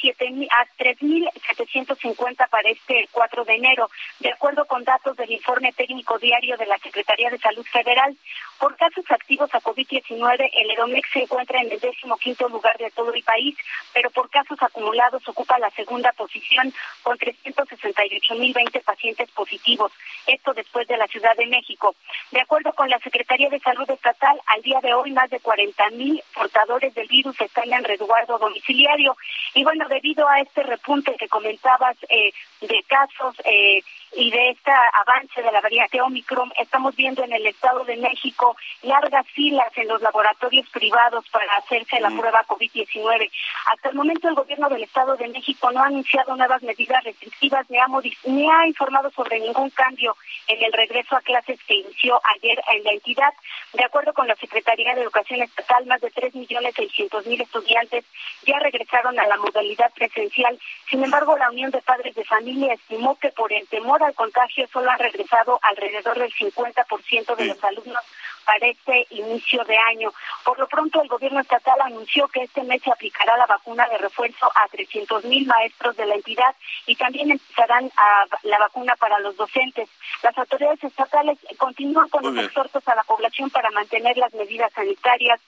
3.750 0.77 2.49
para 2.49 2.69
este 2.69 3.07
4 3.11 3.45
de 3.45 3.55
enero, 3.55 3.89
de 4.19 4.33
acuerdo 4.33 4.65
con 4.65 4.83
datos 4.83 5.15
del 5.15 5.31
informe 5.31 5.71
técnico 5.71 6.19
diario 6.19 6.57
de 6.57 6.65
la 6.65 6.77
Secretaría 6.79 7.29
de 7.29 7.39
Salud 7.39 7.65
Federal. 7.71 8.13
Por 8.59 8.75
casos 8.75 9.05
activos 9.09 9.49
a 9.55 9.61
COVID-19, 9.61 10.49
el 10.53 10.71
EROMEX 10.71 11.09
se 11.13 11.21
encuentra 11.23 11.61
en 11.61 11.71
el 11.71 11.79
décimo 11.79 12.17
quinto 12.17 12.40
lugar 12.49 12.77
de 12.77 12.91
todo 12.91 13.13
el 13.13 13.23
país, 13.23 13.55
pero 13.93 14.09
por 14.09 14.29
casos 14.29 14.61
acumulados 14.61 15.27
ocupa 15.27 15.59
la 15.59 15.69
segunda 15.71 16.11
posición 16.13 16.73
con 17.03 17.17
368.020 17.17 18.83
pacientes 18.83 19.29
positivos. 19.31 19.91
Esto 20.27 20.53
después 20.53 20.87
de 20.87 20.97
la 20.97 21.07
Ciudad 21.07 21.35
de 21.35 21.47
México. 21.47 21.95
De 22.31 22.41
acuerdo 22.41 22.73
con 22.73 22.89
la 22.89 22.99
Secretaría 22.99 23.49
de 23.49 23.59
Salud 23.59 23.89
Estatal, 23.89 24.39
al 24.47 24.61
día 24.61 24.79
de 24.81 24.93
hoy 24.93 25.11
más 25.11 25.29
de 25.29 25.41
40.000 25.41 26.23
portadores 26.33 26.93
del 26.93 27.07
virus 27.07 27.39
están 27.41 27.71
en 27.71 27.83
resguardo 27.83 28.37
domiciliario. 28.37 29.15
Y 29.53 29.63
bueno, 29.63 29.87
debido 29.87 30.27
a 30.27 30.39
este 30.39 30.63
repunte 30.63 31.15
que 31.17 31.27
comentabas 31.27 31.97
eh, 32.09 32.31
de 32.61 32.83
casos, 32.87 33.35
eh, 33.45 33.81
y 34.13 34.29
de 34.29 34.49
este 34.49 34.71
avance 34.71 35.41
de 35.41 35.51
la 35.51 35.61
variante 35.61 36.01
Omicron, 36.01 36.51
estamos 36.59 36.95
viendo 36.95 37.23
en 37.23 37.31
el 37.31 37.47
Estado 37.47 37.83
de 37.85 37.95
México 37.97 38.57
largas 38.81 39.25
filas 39.27 39.71
en 39.77 39.87
los 39.87 40.01
laboratorios 40.01 40.67
privados 40.69 41.25
para 41.29 41.55
hacerse 41.57 41.99
la 41.99 42.09
mm. 42.09 42.17
Prueba 42.31 42.45
COVID-19. 42.47 43.29
Hasta 43.65 43.89
el 43.89 43.95
momento 43.95 44.29
el 44.29 44.35
gobierno 44.35 44.69
del 44.69 44.83
Estado 44.83 45.15
de 45.17 45.27
México 45.27 45.71
no 45.71 45.83
ha 45.83 45.87
anunciado 45.87 46.35
nuevas 46.35 46.63
medidas 46.63 47.03
restrictivas 47.03 47.69
ni 47.69 47.77
ha, 47.77 47.87
ni 48.25 48.49
ha 48.49 48.67
informado 48.67 49.11
sobre 49.11 49.39
ningún 49.39 49.69
cambio 49.71 50.15
en 50.47 50.63
el 50.63 50.71
regreso 50.71 51.15
a 51.15 51.21
clases 51.21 51.59
que 51.67 51.75
inició 51.75 52.19
ayer 52.35 52.61
en 52.73 52.83
la 52.83 52.91
entidad. 52.91 53.33
De 53.73 53.83
acuerdo 53.83 54.13
con 54.13 54.27
la 54.27 54.35
Secretaría 54.35 54.95
de 54.95 55.01
Educación 55.01 55.41
Estatal, 55.41 55.85
más 55.85 56.01
de 56.01 56.11
3.600.000 56.11 57.41
estudiantes 57.41 58.05
ya 58.45 58.59
regresaron 58.59 59.19
a 59.19 59.27
la 59.27 59.37
modalidad 59.37 59.91
presencial. 59.93 60.57
Sin 60.89 61.03
embargo, 61.03 61.37
la 61.37 61.49
Unión 61.49 61.71
de 61.71 61.81
Padres 61.81 62.15
de 62.15 62.23
Familia 62.23 62.73
estimó 62.73 63.15
que 63.15 63.29
por 63.29 63.51
el 63.51 63.67
temor 63.67 64.01
al 64.03 64.15
contagio 64.15 64.67
solo 64.71 64.89
han 64.89 64.99
regresado 64.99 65.59
alrededor 65.61 66.17
del 66.17 66.33
50% 66.33 67.35
de 67.35 67.45
los 67.45 67.63
alumnos 67.63 68.01
para 68.45 68.67
este 68.67 69.07
inicio 69.11 69.63
de 69.65 69.77
año. 69.77 70.11
Por 70.43 70.59
lo 70.59 70.67
pronto, 70.67 71.01
el 71.01 71.07
gobierno 71.07 71.39
estatal 71.39 71.79
anunció 71.81 72.20
que 72.27 72.43
este 72.43 72.63
mes 72.63 72.81
se 72.83 72.91
aplicará 72.91 73.37
la 73.37 73.45
vacuna 73.45 73.87
de 73.87 73.97
refuerzo 73.97 74.51
a 74.55 74.67
300 74.67 75.25
mil 75.25 75.45
maestros 75.45 75.95
de 75.95 76.05
la 76.05 76.15
entidad 76.15 76.55
y 76.85 76.95
también 76.95 77.31
empezarán 77.31 77.91
a 77.95 78.25
la 78.43 78.59
vacuna 78.59 78.95
para 78.95 79.19
los 79.19 79.35
docentes. 79.35 79.89
Las 80.23 80.37
autoridades 80.37 80.83
estatales 80.83 81.37
continúan 81.57 82.09
con 82.09 82.23
los 82.23 82.45
exhortos 82.45 82.87
a 82.87 82.95
la 82.95 83.03
población 83.03 83.49
para 83.49 83.71
mantener 83.71 84.17
las 84.17 84.33
medidas 84.33 84.71
sanitarias, 84.73 85.39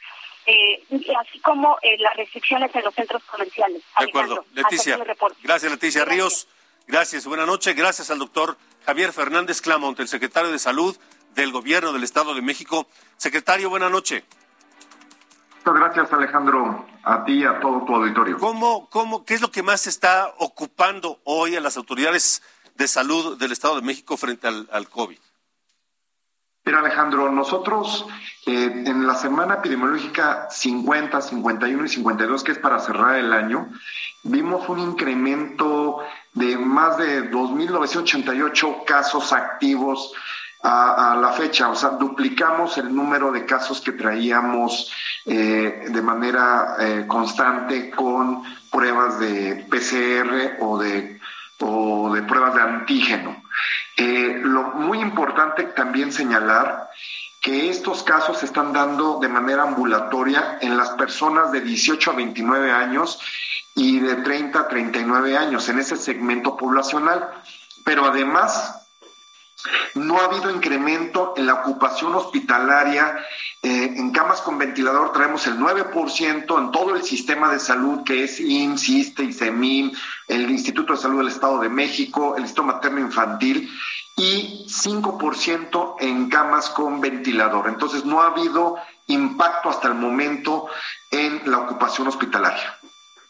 eh, 0.46 0.84
así 1.20 1.40
como 1.40 1.78
eh, 1.82 1.98
las 2.00 2.16
restricciones 2.16 2.76
en 2.76 2.84
los 2.84 2.94
centros 2.94 3.24
comerciales. 3.24 3.82
De 4.00 4.06
acuerdo. 4.06 4.46
Leticia. 4.54 4.98
Gracias, 5.42 5.72
Leticia 5.72 6.06
Ríos. 6.06 6.48
Gracias. 6.88 7.26
Buenas 7.26 7.48
noches. 7.48 7.76
Gracias 7.76 8.12
al 8.12 8.20
doctor 8.20 8.58
Javier 8.86 9.14
Fernández 9.14 9.62
Clamont, 9.62 10.00
el 10.00 10.08
secretario 10.08 10.52
de 10.52 10.60
Salud 10.60 10.98
del 11.36 11.52
Gobierno 11.52 11.94
del 11.94 12.04
Estado 12.04 12.34
de 12.34 12.42
México. 12.42 12.88
Secretario, 13.18 13.70
buenas 13.70 13.92
noches. 13.92 14.24
Muchas 15.66 15.80
gracias, 15.80 16.12
Alejandro, 16.12 16.86
a 17.04 17.24
ti 17.24 17.36
y 17.36 17.46
a 17.46 17.62
todo 17.62 17.86
tu 17.86 17.96
auditorio. 17.96 18.38
¿Cómo, 18.38 18.90
cómo, 18.90 19.24
¿Qué 19.24 19.34
es 19.34 19.40
lo 19.40 19.50
que 19.50 19.64
más 19.64 19.88
está 19.88 20.34
ocupando 20.40 21.22
hoy 21.24 21.56
a 21.56 21.62
las 21.62 21.78
autoridades 21.78 22.44
de 22.76 22.86
salud 22.86 23.38
del 23.38 23.54
Estado 23.54 23.78
de 23.78 23.82
México 23.82 24.18
frente 24.18 24.46
al, 24.46 24.68
al 24.74 24.90
COVID? 24.90 25.18
Mira, 26.66 26.80
Alejandro, 26.80 27.32
nosotros 27.32 28.06
eh, 28.46 28.84
en 28.86 29.08
la 29.08 29.16
semana 29.16 29.54
epidemiológica 29.54 30.50
50, 30.50 31.22
51 31.22 31.86
y 31.86 31.90
52, 31.90 32.44
que 32.44 32.52
es 32.52 32.58
para 32.58 32.80
cerrar 32.80 33.16
el 33.16 33.32
año, 33.32 33.70
vimos 34.24 34.68
un 34.68 34.80
incremento 34.80 36.04
de 36.34 36.58
más 36.58 36.98
de 36.98 37.32
2.988 37.32 38.84
casos 38.84 39.32
activos 39.32 40.12
a, 40.64 41.18
la 41.20 41.34
fecha, 41.34 41.70
o 41.70 41.76
sea, 41.76 41.90
duplicamos 41.90 42.78
el 42.78 42.96
número 42.96 43.32
de 43.32 43.46
casos 43.46 43.82
que 43.82 43.92
traíamos 43.92 44.92
eh, 45.26 45.88
de 45.90 46.02
manera 46.02 46.76
eh, 46.80 47.06
constante 47.06 47.92
con 47.92 48.44
pruebas 48.72 49.20
de 49.20 49.66
PCR 49.70 50.64
o 50.64 50.78
de, 50.78 51.20
o 51.60 52.14
de 52.14 52.24
pruebas 52.24 52.56
de 52.56 52.62
antígeno. 52.62 53.44
Eh, 53.98 54.40
lo 54.42 54.64
muy 54.64 55.00
importante 55.00 55.64
también 55.66 56.14
señalar 56.14 56.90
que 57.42 57.70
estos 57.70 58.04
casos 58.04 58.38
se 58.38 58.46
están 58.46 58.72
dando 58.72 59.20
de 59.20 59.28
manera 59.28 59.64
ambulatoria 59.64 60.60
en 60.62 60.78
las 60.78 60.92
personas 60.92 61.52
de 61.52 61.60
18 61.60 62.12
a 62.12 62.16
29 62.16 62.72
años 62.72 63.20
y 63.76 64.00
de 64.00 64.16
30 64.16 64.60
a 64.62 64.68
39 64.70 65.38
años 65.38 65.68
en 65.68 65.80
ese 65.80 65.98
segmento 65.98 66.56
poblacional. 66.56 67.30
Pero 67.84 68.06
además 68.06 68.83
no 69.96 70.20
ha 70.20 70.26
habido 70.26 70.50
incremento 70.52 71.34
en 71.38 71.46
la 71.46 71.56
ocupación 71.56 72.14
hospitalaria. 72.16 73.18
Eh, 73.62 73.94
en 73.96 74.12
camas 74.12 74.42
con 74.42 74.58
ventilador 74.58 75.14
traemos 75.14 75.48
el 75.48 75.58
9% 75.58 76.60
en 76.60 76.72
todo 76.72 76.96
el 76.96 77.04
sistema 77.04 77.52
de 77.52 77.60
salud 77.60 78.04
que 78.04 78.24
es 78.24 78.40
IMSS, 78.40 78.90
ISTE, 78.90 79.24
ISEMIM, 79.24 79.92
el 80.28 80.50
Instituto 80.52 80.94
de 80.94 81.00
Salud 81.00 81.20
del 81.20 81.30
Estado 81.30 81.60
de 81.60 81.70
México, 81.70 82.36
el 82.36 82.44
Instituto 82.44 82.68
Materno 82.68 83.00
Infantil 83.00 83.70
y 84.16 84.66
5% 84.70 85.96
en 86.00 86.30
camas 86.30 86.70
con 86.70 87.02
ventilador. 87.02 87.68
Entonces 87.68 88.06
no 88.06 88.22
ha 88.22 88.28
habido 88.28 88.78
impacto 89.08 89.70
hasta 89.70 89.88
el 89.88 89.96
momento 89.96 90.68
en 91.12 91.42
la 91.46 91.60
ocupación 91.60 92.08
hospitalaria. 92.08 92.78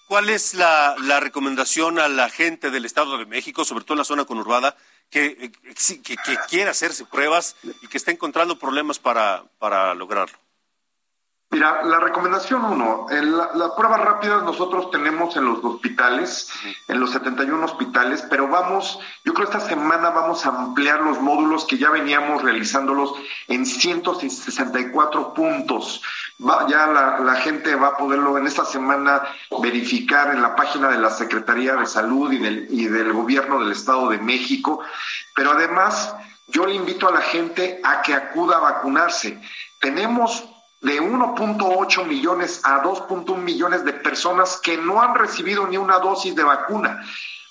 ¿Cuál 0.08 0.30
es 0.30 0.54
la, 0.54 0.96
la 1.02 1.20
recomendación 1.20 2.00
a 2.00 2.08
la 2.08 2.30
gente 2.30 2.70
del 2.70 2.86
Estado 2.86 3.18
de 3.18 3.26
México, 3.26 3.66
sobre 3.66 3.84
todo 3.84 3.96
en 3.96 4.00
la 4.00 4.06
zona 4.06 4.26
conurbada, 4.26 4.76
que, 5.14 5.52
que, 6.02 6.38
quiere 6.50 6.72
hacerse 6.72 7.06
pruebas 7.06 7.56
y 7.84 7.88
que 7.88 7.98
está 7.98 8.10
encontrando 8.10 8.58
problemas 8.58 8.98
para, 8.98 9.46
para 9.60 9.94
lograrlo? 9.94 10.43
Mira, 11.54 11.84
la 11.84 12.00
recomendación 12.00 12.66
uno, 12.66 13.06
las 13.10 13.56
la 13.56 13.76
pruebas 13.76 14.02
rápidas 14.02 14.42
nosotros 14.42 14.90
tenemos 14.90 15.38
en 15.38 15.46
los 15.46 15.64
hospitales, 15.64 16.50
en 16.88 17.00
los 17.00 17.12
71 17.12 17.64
hospitales, 17.64 18.26
pero 18.28 18.48
vamos, 18.48 19.00
yo 19.24 19.36
creo 19.36 19.48
que 19.48 19.58
esta 19.58 19.70
semana 19.70 20.10
vamos 20.10 20.46
a 20.46 20.50
ampliar 20.50 21.02
los 21.02 21.22
módulos 21.22 21.66
que 21.66 21.78
ya 21.78 21.92
veníamos 21.92 22.42
realizándolos 22.42 23.14
en 23.48 23.68
164 23.68 25.34
puntos 25.36 26.02
ya 26.68 26.88
la, 26.88 27.36
gente 27.36 27.76
va 27.76 27.90
a 27.90 27.98
poderlo 27.98 28.38
en 28.38 28.48
esta 28.48 28.66
semana 28.66 29.22
verificar 29.62 30.34
en 30.34 30.42
la 30.42 30.56
página 30.56 30.90
de 30.90 30.98
la 30.98 31.10
Secretaría 31.10 31.76
de 31.76 31.86
Salud 31.86 32.32
y 32.32 32.38
del, 32.38 32.68
y 32.70 32.86
del 32.86 33.14
Gobierno 33.14 33.60
del 33.60 33.72
Estado 33.72 34.10
de 34.10 34.18
México. 34.18 34.82
Pero 35.36 35.52
además, 35.52 36.16
yo 36.48 36.66
le 36.66 36.76
invito 36.76 37.08
a 37.08 37.12
la 37.12 37.22
gente 37.22 37.80
a 37.84 38.02
que 38.02 38.14
acuda 38.14 38.58
a 38.58 38.62
vacunarse. 38.62 39.40
Tenemos 39.80 40.44
de 40.84 41.02
1.8 41.02 42.06
millones 42.06 42.62
a 42.64 42.84
2.1 42.84 43.38
millones 43.38 43.84
de 43.84 43.94
personas 43.94 44.60
que 44.62 44.78
no 44.78 45.02
han 45.02 45.16
recibido 45.16 45.66
ni 45.68 45.78
una 45.78 46.00
dosis 46.00 46.36
de 46.36 46.44
vacuna 46.44 47.04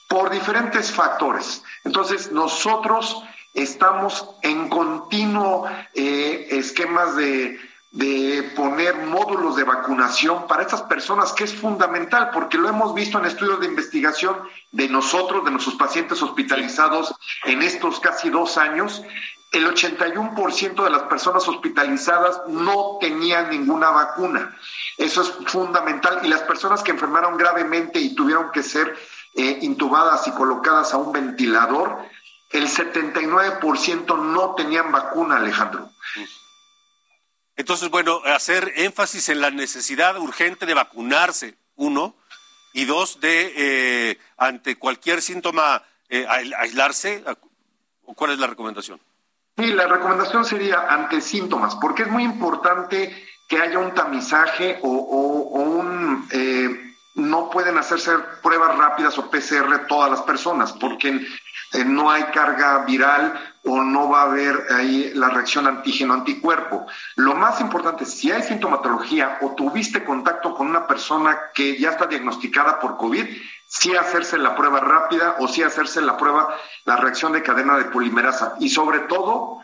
por 0.07 0.31
diferentes 0.31 0.93
factores. 0.93 1.65
Entonces, 1.85 2.31
nosotros 2.31 3.25
estamos 3.55 4.29
en 4.43 4.69
continuo 4.69 5.67
eh, 5.95 6.47
esquemas 6.51 7.17
de 7.17 7.59
de 7.93 8.51
poner 8.57 8.97
módulos 9.05 9.55
de 9.55 9.65
vacunación 9.65 10.47
para 10.47 10.63
estas 10.63 10.83
personas, 10.83 11.33
que 11.35 11.45
es 11.45 11.55
fundamental, 11.55 12.31
porque 12.33 12.57
lo 12.57 12.71
hemos 12.71 12.95
visto 12.95 13.19
en 13.19 13.27
estudios 13.27 13.61
de 13.61 13.67
investigación 13.67 14.35
de 14.73 14.89
nosotros, 14.89 15.45
de 15.45 15.51
nuestros 15.51 15.77
pacientes 15.77 16.23
hospitalizados 16.23 17.15
en 17.45 17.61
estos 17.61 18.01
casi 18.01 18.31
dos 18.31 18.57
años. 18.57 19.03
El 19.53 19.67
81% 19.67 20.83
de 20.83 20.91
las 20.91 21.03
personas 21.03 21.47
hospitalizadas 21.47 22.41
no 22.49 22.97
tenían 23.01 23.51
ninguna 23.51 23.91
vacuna. 23.91 24.57
Eso 24.97 25.21
es 25.21 25.33
fundamental. 25.47 26.21
Y 26.25 26.29
las 26.29 26.41
personas 26.43 26.83
que 26.83 26.91
enfermaron 26.91 27.37
gravemente 27.37 27.99
y 27.99 28.15
tuvieron 28.15 28.51
que 28.51 28.63
ser 28.63 28.97
eh, 29.35 29.59
intubadas 29.61 30.27
y 30.27 30.33
colocadas 30.33 30.95
a 30.95 30.97
un 30.97 31.13
ventilador, 31.13 31.99
el 32.51 32.67
79% 32.67 34.19
no 34.19 34.55
tenían 34.55 34.91
vacuna, 34.91 35.37
Alejandro. 35.37 35.91
Entonces, 37.57 37.91
bueno, 37.91 38.23
hacer 38.25 38.73
énfasis 38.77 39.29
en 39.29 39.41
la 39.41 39.51
necesidad 39.51 40.19
urgente 40.19 40.65
de 40.67 40.75
vacunarse, 40.75 41.57
uno, 41.77 42.17
y 42.73 42.87
dos, 42.87 43.21
de 43.21 43.53
eh, 43.57 44.19
ante 44.37 44.77
cualquier 44.77 45.21
síntoma 45.21 45.83
eh, 46.09 46.27
aislarse. 46.29 47.23
¿O 48.05 48.15
cuál 48.15 48.33
es 48.33 48.39
la 48.39 48.47
recomendación? 48.47 49.01
Sí, 49.57 49.73
la 49.73 49.87
recomendación 49.87 50.45
sería 50.45 50.87
ante 50.89 51.21
síntomas, 51.21 51.77
porque 51.77 52.03
es 52.03 52.09
muy 52.09 52.25
importante 52.25 53.27
que 53.49 53.61
haya 53.61 53.79
un 53.79 53.93
tamizaje 53.95 54.79
o, 54.83 54.89
un... 54.89 56.27
Eh, 56.31 56.89
no 57.15 57.51
pueden 57.51 57.77
hacerse 57.77 58.13
pruebas 58.43 58.77
rápidas 58.79 59.19
o 59.19 59.31
PCR 59.31 59.87
todas 59.87 60.11
las 60.11 60.23
personas, 60.23 60.73
porque 60.73 61.21
no 61.87 62.11
hay 62.11 62.25
carga 62.25 62.85
viral 62.85 63.35
o 63.65 63.83
no 63.83 64.09
va 64.09 64.23
a 64.23 64.25
haber 64.25 64.67
ahí 64.71 65.13
la 65.15 65.29
reacción 65.29 65.67
antígeno-anticuerpo. 65.67 66.87
Lo 67.17 67.35
más 67.35 67.61
importante, 67.61 68.05
si 68.05 68.31
hay 68.31 68.43
sintomatología 68.43 69.39
o 69.41 69.55
tuviste 69.55 70.05
contacto 70.05 70.55
con 70.55 70.67
una 70.67 70.87
persona 70.87 71.39
que 71.55 71.79
ya 71.79 71.91
está 71.91 72.07
diagnosticada 72.07 72.81
por 72.81 72.97
COVID, 72.97 73.27
sí 73.67 73.97
hacerse 73.97 74.37
la 74.37 74.55
prueba 74.55 74.81
rápida 74.81 75.37
o 75.39 75.49
sí 75.49 75.63
hacerse 75.63 76.03
la 76.03 76.17
prueba, 76.17 76.57
la 76.85 76.97
reacción 76.97 77.33
de 77.33 77.43
cadena 77.43 77.79
de 77.79 77.85
polimerasa. 77.87 78.55
Y 78.59 78.69
sobre 78.69 79.01
todo, 79.01 79.62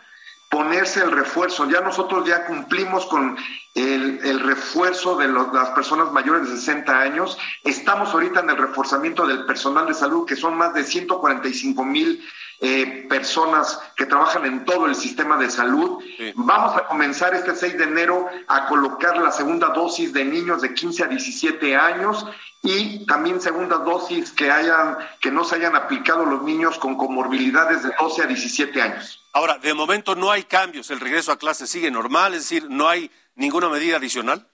ponerse 0.49 1.03
el 1.03 1.13
refuerzo. 1.13 1.69
Ya 1.69 1.81
nosotros 1.81 2.27
ya 2.27 2.47
cumplimos 2.47 3.07
con 3.07 3.37
el, 3.75 4.41
refuerzo 4.41 5.17
de 5.17 5.29
las 5.29 5.71
personas 5.71 6.11
mayores 6.13 6.49
de 6.49 6.57
60 6.57 7.01
años. 7.01 7.39
Estamos 7.65 8.11
ahorita 8.11 8.41
en 8.41 8.51
el 8.51 8.57
reforzamiento 8.57 9.27
del 9.27 9.45
personal 9.45 9.87
de 9.87 9.95
salud, 9.95 10.27
que 10.27 10.37
son 10.37 10.57
más 10.57 10.75
de 10.75 10.85
145 10.85 11.85
mil 11.85 12.25
eh, 12.61 13.07
personas 13.09 13.79
que 13.97 14.07
trabajan 14.07 14.45
en 14.45 14.65
todo 14.65 14.87
el 14.87 14.95
sistema 14.97 15.37
de 15.37 15.51
salud. 15.51 16.03
Vamos 16.35 16.77
a 16.77 16.87
comenzar 16.87 17.35
este 17.35 17.55
6 17.55 17.79
de 17.79 17.85
enero 17.85 18.27
a 18.49 18.67
colocar 18.67 19.17
la 19.19 19.31
segunda 19.31 19.69
dosis 19.69 20.13
de 20.13 20.25
niños 20.25 20.63
de 20.63 20.75
15 20.75 21.05
a 21.05 21.07
17 21.07 21.77
años 21.77 22.27
y 22.63 23.07
también 23.07 23.41
segunda 23.41 23.79
dosis 23.79 24.33
que 24.33 24.51
hayan 24.51 24.99
que 25.21 25.31
no 25.31 25.45
se 25.45 25.55
hayan 25.55 25.77
aplicado 25.77 26.25
los 26.25 26.43
niños 26.43 26.79
con 26.79 26.97
comorbilidades 26.97 27.85
de 27.85 27.93
12 27.97 28.23
a 28.23 28.27
17 28.27 28.83
años. 28.83 29.28
Ahora, 29.39 29.57
de 29.59 29.73
momento 29.73 30.17
no 30.17 30.33
hay 30.33 30.43
cambios, 30.43 30.91
el 30.91 30.99
regreso 30.99 31.31
a 31.31 31.39
clase 31.39 31.69
sigue 31.69 31.93
normal, 31.93 32.35
es 32.35 32.41
decir, 32.41 32.67
no 32.69 32.89
hay 32.89 33.09
ninguna 33.37 33.69
medida 33.69 33.97
adicional. 33.97 34.49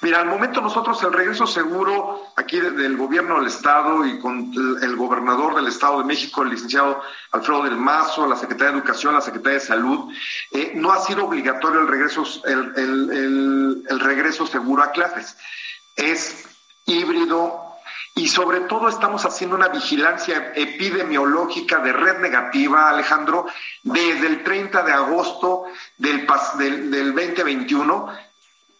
Mira, 0.00 0.20
al 0.20 0.28
momento 0.28 0.60
nosotros 0.60 1.02
el 1.02 1.12
regreso 1.12 1.44
seguro 1.44 2.22
aquí 2.36 2.60
del 2.60 2.96
gobierno 2.96 3.40
del 3.40 3.48
Estado 3.48 4.06
y 4.06 4.20
con 4.20 4.52
el 4.80 4.94
gobernador 4.94 5.56
del 5.56 5.66
Estado 5.66 5.98
de 5.98 6.04
México, 6.04 6.44
el 6.44 6.50
licenciado 6.50 7.02
Alfredo 7.32 7.64
del 7.64 7.76
Mazo, 7.76 8.28
la 8.28 8.36
Secretaría 8.36 8.74
de 8.74 8.78
Educación, 8.78 9.12
la 9.12 9.20
Secretaría 9.20 9.58
de 9.58 9.66
Salud, 9.66 10.14
eh, 10.52 10.70
no 10.76 10.92
ha 10.92 11.04
sido 11.04 11.24
obligatorio 11.24 11.80
el 11.80 11.88
regreso, 11.88 12.24
el, 12.44 13.82
el 13.90 14.00
regreso 14.00 14.46
seguro 14.46 14.84
a 14.84 14.92
clases. 14.92 15.36
Es 15.96 16.44
híbrido 16.86 17.65
y 18.18 18.28
sobre 18.28 18.60
todo 18.60 18.88
estamos 18.88 19.26
haciendo 19.26 19.56
una 19.56 19.68
vigilancia 19.68 20.52
epidemiológica 20.54 21.80
de 21.80 21.92
red 21.92 22.18
negativa, 22.18 22.88
Alejandro, 22.88 23.46
desde 23.82 24.26
el 24.26 24.42
30 24.42 24.82
de 24.82 24.92
agosto 24.92 25.64
del, 25.98 26.26
del, 26.58 26.90
del 26.90 27.14
2021 27.14 28.08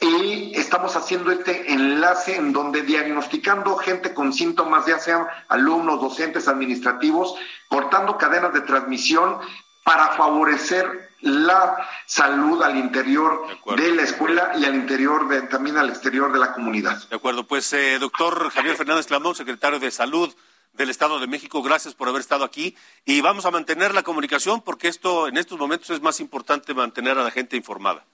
y 0.00 0.58
estamos 0.58 0.96
haciendo 0.96 1.30
este 1.30 1.70
enlace 1.70 2.36
en 2.36 2.52
donde 2.52 2.80
diagnosticando 2.80 3.76
gente 3.76 4.14
con 4.14 4.32
síntomas, 4.32 4.86
ya 4.86 4.98
sean 4.98 5.26
alumnos, 5.48 6.00
docentes, 6.00 6.48
administrativos, 6.48 7.34
cortando 7.68 8.16
cadenas 8.16 8.54
de 8.54 8.62
transmisión 8.62 9.38
para 9.84 10.08
favorecer 10.08 11.05
la 11.20 11.88
salud 12.04 12.62
al 12.62 12.76
interior 12.76 13.46
de, 13.76 13.94
la 13.94 14.02
escuela 14.02 14.52
y 14.56 14.64
al 14.64 14.74
interior 14.74 15.28
de, 15.28 15.42
también 15.42 15.76
al 15.76 15.88
exterior 15.88 16.32
de 16.32 16.38
la 16.38 16.52
comunidad. 16.52 16.96
De 17.08 17.16
acuerdo, 17.16 17.46
pues 17.46 17.72
eh, 17.72 17.98
doctor 17.98 18.50
Javier 18.50 18.76
Fernández 18.76 19.06
Clamón, 19.06 19.34
secretario 19.34 19.78
de 19.78 19.90
Salud 19.90 20.34
del 20.72 20.90
Estado 20.90 21.18
de 21.18 21.26
México, 21.26 21.62
gracias 21.62 21.94
por 21.94 22.08
haber 22.08 22.20
estado 22.20 22.44
aquí 22.44 22.76
y 23.04 23.20
vamos 23.22 23.46
a 23.46 23.50
mantener 23.50 23.94
la 23.94 24.02
comunicación 24.02 24.60
porque 24.60 24.88
esto 24.88 25.28
en 25.28 25.36
estos 25.38 25.58
momentos 25.58 25.90
es 25.90 26.02
más 26.02 26.20
importante 26.20 26.74
mantener 26.74 27.18
a 27.18 27.24
la 27.24 27.30
gente 27.30 27.56
informada. 27.56 28.04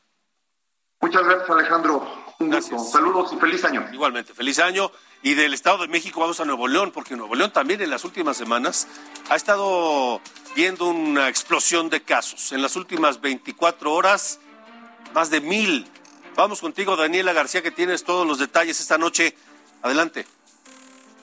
Muchas 1.01 1.25
gracias, 1.25 1.51
Alejandro. 1.51 2.07
Un 2.39 2.51
gusto. 2.51 2.79
Saludos 2.79 3.33
y 3.33 3.37
feliz 3.37 3.65
año. 3.65 3.89
Igualmente, 3.93 4.35
feliz 4.35 4.61
año. 4.61 4.91
Y 5.23 5.35
del 5.35 5.55
Estado 5.55 5.79
de 5.79 5.89
México 5.89 6.21
vamos 6.21 6.41
a 6.41 6.45
Nuevo 6.45 6.67
León, 6.67 6.91
porque 6.91 7.15
Nuevo 7.15 7.37
León 7.37 7.53
también 7.53 7.81
en 7.81 7.91
las 7.91 8.05
últimas 8.05 8.37
semanas 8.37 8.89
ha 9.31 9.37
estado 9.37 10.21
viendo 10.57 10.89
una 10.89 11.29
explosión 11.29 11.89
de 11.91 12.03
casos. 12.03 12.51
En 12.51 12.61
las 12.61 12.75
últimas 12.75 13.21
24 13.21 13.93
horas, 13.93 14.41
más 15.15 15.31
de 15.31 15.41
mil. 15.41 15.87
Vamos 16.35 16.61
contigo, 16.61 16.97
Daniela 16.97 17.33
García, 17.33 17.63
que 17.63 17.71
tienes 17.71 18.03
todos 18.03 18.27
los 18.27 18.41
detalles 18.41 18.81
esta 18.81 18.99
noche. 18.99 19.37
Adelante. 19.83 20.27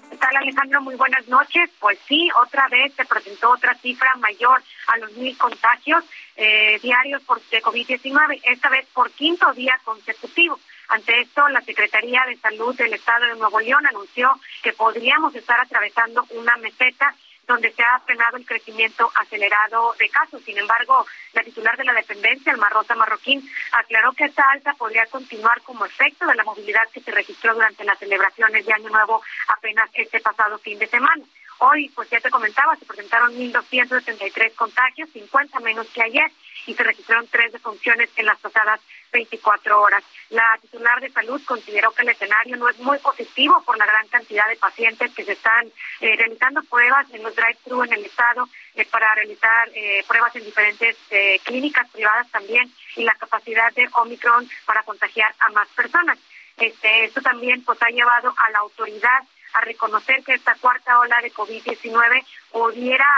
¿Qué 0.09 0.15
tal, 0.15 0.35
Alejandro? 0.37 0.81
Muy 0.81 0.95
buenas 0.95 1.27
noches. 1.27 1.69
Pues 1.79 1.99
sí, 2.07 2.29
otra 2.41 2.69
vez 2.69 2.93
se 2.95 3.03
presentó 3.03 3.51
otra 3.51 3.75
cifra 3.75 4.15
mayor 4.15 4.63
a 4.87 4.97
los 4.97 5.11
mil 5.17 5.37
contagios 5.37 6.05
eh, 6.37 6.79
diarios 6.81 7.21
por, 7.23 7.41
de 7.49 7.61
COVID-19, 7.61 8.41
esta 8.45 8.69
vez 8.69 8.87
por 8.93 9.11
quinto 9.11 9.51
día 9.53 9.77
consecutivo. 9.83 10.57
Ante 10.89 11.21
esto, 11.21 11.47
la 11.49 11.61
Secretaría 11.61 12.23
de 12.27 12.37
Salud 12.37 12.75
del 12.75 12.93
Estado 12.93 13.25
de 13.27 13.35
Nuevo 13.35 13.59
León 13.59 13.85
anunció 13.85 14.39
que 14.63 14.73
podríamos 14.73 15.35
estar 15.35 15.59
atravesando 15.59 16.25
una 16.31 16.57
meseta 16.57 17.15
donde 17.47 17.71
se 17.73 17.81
ha 17.81 17.99
frenado 17.99 18.37
el 18.37 18.45
crecimiento 18.45 19.11
acelerado 19.15 19.95
de 19.99 20.09
casos. 20.09 20.41
Sin 20.43 20.57
embargo, 20.57 21.05
la 21.33 21.43
titular 21.43 21.75
de 21.77 21.83
la 21.83 21.93
dependencia, 21.93 22.51
el 22.51 22.59
Marrota 22.59 22.95
Marroquín, 22.95 23.47
aclaró 23.71 24.13
que 24.13 24.25
esta 24.25 24.43
alta 24.51 24.73
podría 24.73 25.05
continuar 25.07 25.61
como 25.61 25.85
efecto 25.85 26.25
de 26.27 26.35
la 26.35 26.43
movilidad 26.43 26.87
que 26.93 27.01
se 27.01 27.11
registró 27.11 27.53
durante 27.53 27.83
las 27.83 27.97
celebraciones 27.97 28.65
de 28.65 28.73
Año 28.73 28.89
Nuevo 28.89 29.21
apenas 29.47 29.89
este 29.93 30.19
pasado 30.19 30.59
fin 30.59 30.77
de 30.77 30.87
semana. 30.87 31.23
Hoy, 31.61 31.89
pues 31.89 32.09
ya 32.09 32.21
te 32.21 32.29
comentaba, 32.29 32.75
se 32.77 32.85
presentaron 32.85 33.33
1.273 33.33 34.55
contagios, 34.55 35.09
50 35.09 35.59
menos 35.59 35.87
que 35.89 36.01
ayer, 36.01 36.31
y 36.67 36.73
se 36.73 36.83
registraron 36.83 37.27
tres 37.27 37.51
defunciones 37.51 38.09
en 38.15 38.27
las 38.27 38.39
pasadas 38.39 38.79
24 39.11 39.81
horas. 39.81 40.03
La 40.29 40.53
titular 40.79 41.01
de 41.01 41.09
salud 41.09 41.41
consideró 41.45 41.91
que 41.91 42.03
el 42.03 42.09
escenario 42.09 42.55
no 42.55 42.69
es 42.69 42.79
muy 42.79 42.97
positivo 42.99 43.61
por 43.65 43.77
la 43.77 43.85
gran 43.85 44.07
cantidad 44.07 44.47
de 44.47 44.55
pacientes 44.55 45.13
que 45.13 45.25
se 45.25 45.33
están 45.33 45.67
eh, 45.99 46.15
realizando 46.15 46.61
pruebas 46.63 47.05
en 47.11 47.21
los 47.21 47.35
drive-thru 47.35 47.83
en 47.83 47.93
el 47.93 48.05
estado 48.05 48.47
eh, 48.75 48.85
para 48.85 49.13
realizar 49.13 49.67
eh, 49.73 50.05
pruebas 50.07 50.33
en 50.37 50.45
diferentes 50.45 50.95
clínicas 51.43 51.89
privadas 51.89 52.31
también 52.31 52.71
y 52.95 53.03
la 53.03 53.13
capacidad 53.15 53.73
de 53.73 53.89
Omicron 53.91 54.49
para 54.65 54.83
contagiar 54.83 55.33
a 55.39 55.49
más 55.49 55.67
personas. 55.69 56.17
Este, 56.55 57.05
esto 57.05 57.21
también 57.21 57.61
pues 57.65 57.81
ha 57.81 57.89
llevado 57.89 58.33
a 58.37 58.49
la 58.51 58.59
autoridad 58.59 59.19
a 59.55 59.61
reconocer 59.61 60.23
que 60.23 60.35
esta 60.35 60.55
cuarta 60.55 60.99
ola 60.99 61.19
de 61.21 61.33
COVID-19 61.33 62.25
pudiera 62.51 63.09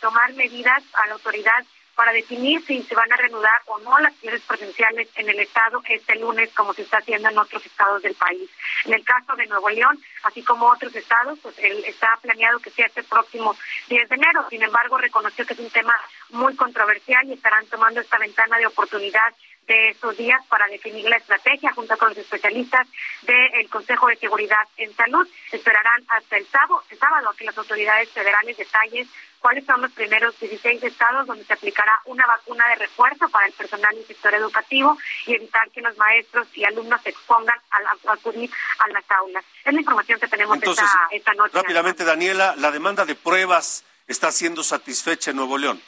tomar 0.00 0.32
medidas 0.34 0.82
a 0.92 1.06
la 1.06 1.14
autoridad 1.14 1.64
para 1.98 2.12
definir 2.12 2.64
si 2.64 2.80
se 2.84 2.94
van 2.94 3.12
a 3.12 3.16
reanudar 3.16 3.60
o 3.66 3.76
no 3.80 3.98
las 3.98 4.14
clases 4.18 4.42
presenciales 4.42 5.08
en 5.16 5.28
el 5.30 5.40
estado 5.40 5.82
este 5.88 6.14
lunes, 6.14 6.48
como 6.54 6.72
se 6.72 6.82
está 6.82 6.98
haciendo 6.98 7.28
en 7.28 7.36
otros 7.36 7.66
estados 7.66 8.00
del 8.02 8.14
país. 8.14 8.48
En 8.84 8.94
el 8.94 9.04
caso 9.04 9.34
de 9.34 9.46
Nuevo 9.46 9.68
León, 9.68 10.00
así 10.22 10.44
como 10.44 10.68
otros 10.68 10.94
estados, 10.94 11.40
pues 11.42 11.58
está 11.58 12.16
planeado 12.22 12.60
que 12.60 12.70
sea 12.70 12.86
este 12.86 13.02
próximo 13.02 13.56
10 13.88 14.08
de 14.10 14.14
enero. 14.14 14.46
Sin 14.48 14.62
embargo, 14.62 14.96
reconoció 14.96 15.44
que 15.44 15.54
es 15.54 15.58
un 15.58 15.70
tema 15.70 15.92
muy 16.30 16.54
controversial 16.54 17.26
y 17.26 17.32
estarán 17.32 17.66
tomando 17.66 18.00
esta 18.00 18.16
ventana 18.18 18.58
de 18.58 18.66
oportunidad 18.66 19.34
de 19.66 19.90
estos 19.90 20.16
días 20.16 20.40
para 20.48 20.68
definir 20.68 21.04
la 21.08 21.16
estrategia 21.16 21.72
junto 21.72 21.96
con 21.98 22.10
los 22.10 22.18
especialistas 22.18 22.86
del 23.22 23.68
Consejo 23.68 24.06
de 24.06 24.16
Seguridad 24.16 24.66
en 24.76 24.94
Salud. 24.94 25.28
Esperarán 25.50 26.04
hasta 26.08 26.36
el 26.36 26.46
sábado, 26.46 26.84
el 26.90 26.98
sábado 26.98 27.28
a 27.28 27.36
que 27.36 27.44
las 27.44 27.58
autoridades 27.58 28.08
federales 28.10 28.56
detallen 28.56 29.08
cuáles 29.40 29.64
son 29.64 29.80
los 29.80 29.92
primeros 29.92 30.38
16 30.40 30.82
estados 30.82 31.26
donde 31.26 31.44
se 31.44 31.52
aplicará 31.52 31.92
una 32.06 32.26
vacuna 32.26 32.68
de 32.68 32.76
refuerzo 32.76 33.28
para 33.28 33.46
el 33.46 33.52
personal 33.52 33.94
del 33.94 34.06
sector 34.06 34.34
educativo 34.34 34.96
y 35.26 35.34
evitar 35.34 35.70
que 35.70 35.80
los 35.80 35.96
maestros 35.96 36.48
y 36.54 36.64
alumnos 36.64 37.00
se 37.02 37.10
expongan 37.10 37.58
a, 37.70 38.12
acudir 38.12 38.50
a 38.78 38.88
las 38.88 39.10
aulas. 39.10 39.44
Es 39.64 39.72
la 39.72 39.80
información 39.80 40.20
que 40.20 40.28
tenemos 40.28 40.58
esta, 41.12 41.34
noche. 41.34 41.54
Rápidamente, 41.54 42.04
Daniela, 42.04 42.54
la 42.56 42.70
demanda 42.70 43.04
de 43.04 43.14
pruebas 43.14 43.84
está 44.06 44.32
siendo 44.32 44.62
satisfecha 44.62 45.30
en 45.30 45.36
Nuevo 45.36 45.58
León 45.58 45.80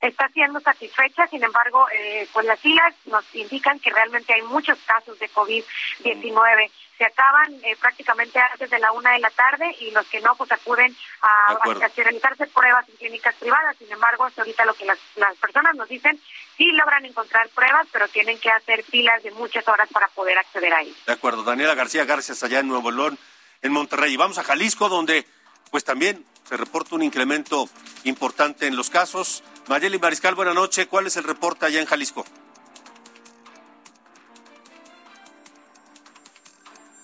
está 0.00 0.28
siendo 0.28 0.60
satisfecha, 0.60 1.26
sin 1.28 1.42
embargo, 1.42 1.86
eh, 1.90 2.28
pues 2.32 2.44
las 2.44 2.60
filas 2.60 2.94
nos 3.06 3.24
indican 3.34 3.80
que 3.80 3.90
realmente 3.90 4.34
hay 4.34 4.42
muchos 4.42 4.78
casos 4.86 5.18
de 5.18 5.30
COVID-19 5.30 6.70
se 6.96 7.04
acaban 7.04 7.52
eh, 7.64 7.76
prácticamente 7.80 8.38
antes 8.38 8.70
de 8.70 8.78
la 8.78 8.92
una 8.92 9.12
de 9.12 9.18
la 9.18 9.30
tarde 9.30 9.74
y 9.80 9.90
los 9.90 10.06
que 10.06 10.20
no, 10.20 10.34
pues 10.36 10.50
acuden 10.52 10.94
a, 11.20 11.52
a, 11.52 11.88
realizarse 11.96 12.46
pruebas 12.46 12.88
en 12.88 12.96
clínicas 12.96 13.34
privadas. 13.36 13.76
Sin 13.78 13.90
embargo, 13.90 14.24
hasta 14.24 14.42
ahorita 14.42 14.64
lo 14.64 14.74
que 14.74 14.84
las, 14.84 14.98
las 15.16 15.36
personas 15.36 15.74
nos 15.74 15.88
dicen, 15.88 16.20
sí 16.56 16.70
logran 16.72 17.04
encontrar 17.04 17.48
pruebas, 17.50 17.86
pero 17.92 18.08
tienen 18.08 18.38
que 18.38 18.50
hacer 18.50 18.84
filas 18.84 19.22
de 19.22 19.30
muchas 19.32 19.66
horas 19.66 19.88
para 19.92 20.08
poder 20.08 20.38
acceder 20.38 20.72
ahí. 20.72 20.94
De 21.06 21.12
acuerdo. 21.12 21.42
Daniela 21.42 21.74
García 21.74 22.04
García, 22.04 22.34
allá 22.42 22.60
en 22.60 22.68
Nuevo 22.68 22.90
León, 22.90 23.18
en 23.62 23.72
Monterrey. 23.72 24.14
Y 24.14 24.16
vamos 24.16 24.38
a 24.38 24.44
Jalisco, 24.44 24.88
donde 24.88 25.26
pues 25.70 25.84
también 25.84 26.24
se 26.44 26.56
reporta 26.56 26.94
un 26.94 27.02
incremento 27.02 27.68
importante 28.04 28.66
en 28.66 28.76
los 28.76 28.90
casos. 28.90 29.42
Mayeli 29.66 29.98
Mariscal, 29.98 30.34
buenas 30.34 30.54
noches. 30.54 30.86
¿Cuál 30.86 31.06
es 31.06 31.16
el 31.16 31.24
reporte 31.24 31.66
allá 31.66 31.80
en 31.80 31.86
Jalisco? 31.86 32.24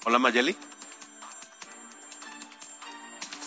Hola 0.07 0.19
Mayeli. 0.19 0.57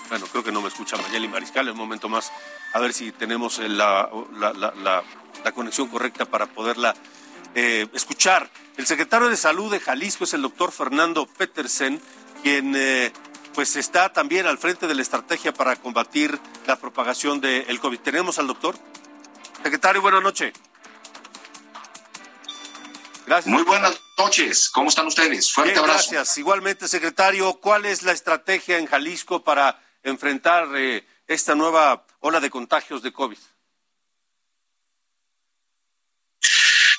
Bueno, 0.09 0.27
creo 0.27 0.43
que 0.43 0.51
no 0.51 0.61
me 0.61 0.67
escucha 0.67 0.97
Mayeli 0.97 1.27
Mariscal. 1.27 1.67
Un 1.69 1.77
momento 1.77 2.09
más, 2.09 2.31
a 2.73 2.79
ver 2.79 2.93
si 2.93 3.11
tenemos 3.11 3.57
la, 3.57 4.07
la, 4.37 5.51
conexión 5.53 5.87
correcta 5.87 6.25
para 6.25 6.45
poderla 6.45 6.93
eh, 7.55 7.87
escuchar. 7.93 8.51
El 8.77 8.85
secretario 8.85 9.29
de 9.29 9.37
Salud 9.37 9.71
de 9.71 9.79
Jalisco 9.79 10.25
es 10.25 10.33
el 10.35 10.43
doctor 10.43 10.71
Fernando 10.71 11.25
Petersen, 11.25 11.99
quien 12.43 12.73
eh, 12.75 13.11
pues 13.55 13.75
está 13.75 14.13
también 14.13 14.45
al 14.45 14.59
frente 14.59 14.87
de 14.87 14.93
la 14.93 15.01
estrategia 15.01 15.53
para 15.53 15.75
combatir 15.75 16.39
la 16.67 16.75
propagación 16.75 17.41
del 17.41 17.79
COVID. 17.79 17.99
¿Tenemos 17.99 18.37
al 18.37 18.45
doctor? 18.45 18.75
Secretario, 19.63 20.01
buenas 20.03 20.21
noches. 20.21 20.53
Muy 23.45 23.63
buenas 23.63 23.99
noches, 24.17 24.69
¿cómo 24.69 24.89
están 24.89 25.08
ustedes? 25.08 25.52
Fuerte 25.52 25.78
abrazo. 25.78 26.12
Gracias. 26.12 26.38
Igualmente, 26.38 26.88
secretario, 26.88 27.54
¿cuál 27.56 27.86
es 27.86 28.04
la 28.04 28.12
estrategia 28.12 28.78
en 28.78 28.86
Jalisco 28.86 29.43
para 29.43 29.82
enfrentar 30.04 30.67
eh, 30.76 31.06
esta 31.28 31.56
nueva 31.56 32.06
ola 32.19 32.39
de 32.39 32.49
contagios 32.49 33.02
de 33.02 33.12
COVID? 33.12 33.38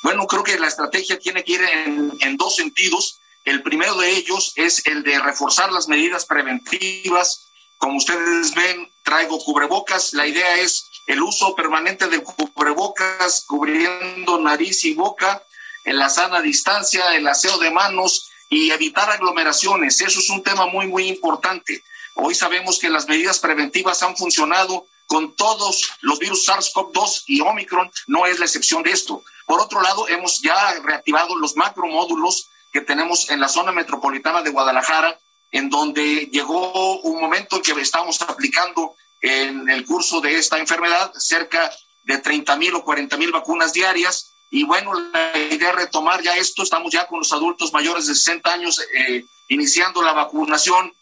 Bueno, 0.02 0.26
creo 0.26 0.44
que 0.44 0.58
la 0.58 0.68
estrategia 0.68 1.18
tiene 1.18 1.42
que 1.44 1.52
ir 1.52 1.62
en, 1.62 2.12
en 2.20 2.36
dos 2.36 2.56
sentidos. 2.56 3.18
El 3.44 3.62
primero 3.62 3.96
de 3.96 4.10
ellos 4.10 4.52
es 4.56 4.86
el 4.86 5.02
de 5.02 5.18
reforzar 5.18 5.72
las 5.72 5.88
medidas 5.88 6.26
preventivas. 6.26 7.46
Como 7.78 7.96
ustedes 7.96 8.54
ven, 8.54 8.88
traigo 9.04 9.38
cubrebocas. 9.38 10.12
La 10.12 10.26
idea 10.26 10.56
es 10.56 10.84
el 11.06 11.22
uso 11.22 11.54
permanente 11.54 12.06
de 12.08 12.22
cubrebocas 12.22 13.44
cubriendo 13.46 14.38
nariz 14.38 14.84
y 14.84 14.94
boca 14.94 15.42
en 15.84 15.98
la 15.98 16.08
sana 16.08 16.40
distancia, 16.40 17.14
el 17.14 17.26
aseo 17.28 17.58
de 17.58 17.70
manos 17.70 18.30
y 18.48 18.70
evitar 18.70 19.10
aglomeraciones. 19.10 20.00
Eso 20.00 20.20
es 20.20 20.30
un 20.30 20.42
tema 20.42 20.66
muy, 20.66 20.86
muy 20.86 21.08
importante. 21.08 21.84
Hoy 22.14 22.34
sabemos 22.34 22.78
que 22.78 22.88
las 22.88 23.08
medidas 23.08 23.38
preventivas 23.38 24.02
han 24.02 24.16
funcionado 24.16 24.86
con 25.06 25.34
todos 25.36 25.92
los 26.00 26.18
virus 26.18 26.48
SARS-CoV-2 26.48 27.24
y 27.26 27.40
Omicron, 27.40 27.90
no 28.06 28.26
es 28.26 28.38
la 28.38 28.46
excepción 28.46 28.82
de 28.82 28.92
esto. 28.92 29.22
Por 29.46 29.60
otro 29.60 29.82
lado, 29.82 30.08
hemos 30.08 30.40
ya 30.40 30.74
reactivado 30.82 31.36
los 31.36 31.56
macromódulos 31.56 32.48
que 32.72 32.80
tenemos 32.80 33.28
en 33.30 33.40
la 33.40 33.48
zona 33.48 33.72
metropolitana 33.72 34.42
de 34.42 34.50
Guadalajara, 34.50 35.18
en 35.50 35.68
donde 35.68 36.26
llegó 36.32 37.00
un 37.00 37.20
momento 37.20 37.56
en 37.56 37.62
que 37.62 37.72
estamos 37.80 38.20
aplicando 38.22 38.96
en 39.20 39.68
el 39.68 39.84
curso 39.84 40.20
de 40.20 40.38
esta 40.38 40.58
enfermedad 40.58 41.12
cerca 41.16 41.70
de 42.02 42.18
30 42.18 42.56
mil 42.56 42.74
o 42.74 42.84
40 42.84 43.16
mil 43.16 43.30
vacunas 43.30 43.72
diarias 43.72 44.33
y 44.54 44.62
bueno, 44.62 44.92
la 44.94 45.36
idea 45.36 45.70
es 45.70 45.74
retomar 45.74 46.22
ya 46.22 46.36
esto, 46.36 46.62
estamos 46.62 46.92
ya 46.92 47.08
con 47.08 47.18
los 47.18 47.32
adultos 47.32 47.72
mayores 47.72 48.06
de 48.06 48.14
60 48.14 48.52
años 48.52 48.80
eh, 48.94 49.24
iniciando 49.48 50.00
la 50.00 50.12
vacunación 50.12 50.92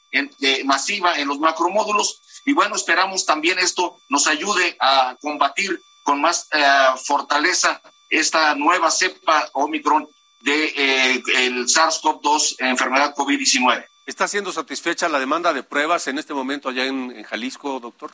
masiva 0.64 1.18
en 1.18 1.28
los 1.28 1.38
macromódulos 1.38 2.22
y 2.46 2.54
bueno, 2.54 2.76
esperamos 2.76 3.26
también 3.26 3.58
esto 3.58 3.98
nos 4.08 4.26
ayude 4.26 4.74
a 4.80 5.16
combatir 5.20 5.78
con 6.02 6.22
más 6.22 6.48
eh, 6.52 6.62
fortaleza 7.04 7.82
esta 8.08 8.54
nueva 8.54 8.90
cepa 8.90 9.50
Omicron 9.52 10.08
de 10.40 10.64
eh, 10.64 11.22
el 11.36 11.66
SARS-CoV-2, 11.66 12.56
enfermedad 12.60 13.14
COVID-19. 13.14 13.84
¿Está 14.06 14.28
siendo 14.28 14.50
satisfecha 14.50 15.10
la 15.10 15.20
demanda 15.20 15.52
de 15.52 15.62
pruebas 15.62 16.08
en 16.08 16.18
este 16.18 16.32
momento 16.32 16.70
allá 16.70 16.86
en, 16.86 17.22
Jalisco, 17.22 17.78
doctor? 17.80 18.12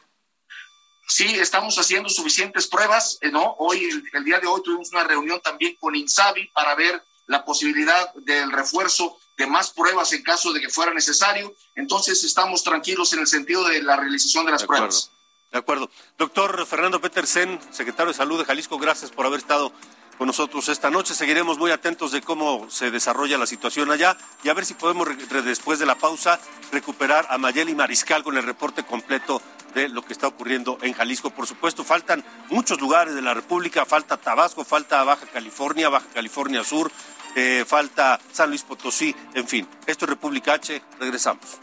Sí, 1.09 1.25
estamos 1.39 1.79
haciendo 1.79 2.11
suficientes 2.11 2.67
pruebas, 2.67 3.19
eh, 3.23 3.31
¿no? 3.31 3.57
Hoy, 3.59 3.83
el, 3.85 4.05
el, 4.13 4.25
día 4.25 4.39
de 4.41 4.47
hoy, 4.47 4.63
tuvimos 4.63 4.91
una 4.93 5.05
reunión 5.05 5.41
también 5.41 5.75
con 5.81 5.97
INSABI 5.97 6.49
para 6.49 6.75
ver 6.75 7.03
la 7.27 7.45
posibilidad 7.45 8.13
del 8.15 8.53
refuerzo 8.53 9.19
de 9.39 9.47
más 9.47 9.71
pruebas 9.71 10.13
en 10.13 10.23
caso 10.23 10.53
de 10.53 10.61
que 10.61 10.69
fuera 10.69 10.93
necesario. 10.93 11.55
Entonces, 11.75 12.23
estamos 12.25 12.63
tranquilos 12.63 13.13
en 13.15 13.21
el 13.21 13.27
sentido 13.27 13.65
de 13.65 13.83
la 13.83 13.97
realización 13.97 14.45
de 14.45 14.53
las 14.53 14.65
pruebas. 14.65 15.11
De 15.51 15.59
acuerdo. 15.59 15.91
Doctor 16.19 16.67
Fernando 16.67 17.01
Petersen, 17.01 17.59
secretario 17.71 18.13
de 18.13 18.17
Salud 18.17 18.39
de 18.39 18.45
Jalisco, 18.45 18.79
gracias 18.79 19.11
por 19.11 19.25
haber 19.25 19.41
estado 19.41 19.73
con 20.19 20.27
nosotros 20.27 20.69
esta 20.69 20.91
noche. 20.91 21.15
Seguiremos 21.15 21.57
muy 21.57 21.71
atentos 21.71 22.13
de 22.13 22.21
cómo 22.21 22.69
se 22.69 22.91
desarrolla 22.91 23.39
la 23.39 23.47
situación 23.47 23.91
allá 23.91 24.19
y 24.43 24.51
a 24.51 24.55
ver 24.55 24.67
si 24.67 24.75
podemos, 24.75 25.09
después 25.45 25.79
de 25.79 25.87
la 25.87 25.95
pausa, 25.95 26.39
recuperar 26.71 27.27
a 27.31 27.39
Mayeli 27.39 27.75
Mariscal 27.75 28.23
con 28.25 28.37
el 28.37 28.43
reporte 28.43 28.85
completo 28.85 29.41
de 29.75 29.89
lo 29.89 30.03
que 30.03 30.13
está 30.13 30.27
ocurriendo 30.27 30.79
en 30.83 30.93
Jalisco. 30.93 31.31
Por 31.31 31.47
supuesto, 31.47 31.85
faltan 31.85 32.25
muchos 32.51 32.81
lugares 32.81 33.15
de 33.15 33.23
la 33.23 33.35
República, 33.35 33.85
falta 33.85 34.17
Tabasco, 34.17 34.65
falta 34.65 35.03
Baja 35.05 35.27
California, 35.27 35.89
Baja 35.89 36.07
California 36.13 36.65
Sur, 36.65 36.91
eh, 37.35 37.65
falta 37.67 38.21
San 38.33 38.51
Luis 38.51 38.63
Potosí, 38.63 39.15
en 39.35 39.47
fin. 39.47 39.69
Esto 39.87 40.05
es 40.05 40.11
República 40.11 40.55
H, 40.55 40.83
regresamos. 40.99 41.59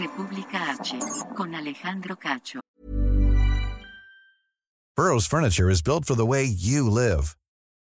República 0.00 0.70
H, 0.70 0.98
con 1.36 1.54
Alejandro 1.54 2.16
Cacho. 2.16 2.60
Burroughs 4.96 5.26
Furniture 5.26 5.70
is 5.70 5.82
built 5.82 6.04
for 6.04 6.14
the 6.14 6.26
way 6.26 6.44
you 6.44 6.88
live. 6.88 7.36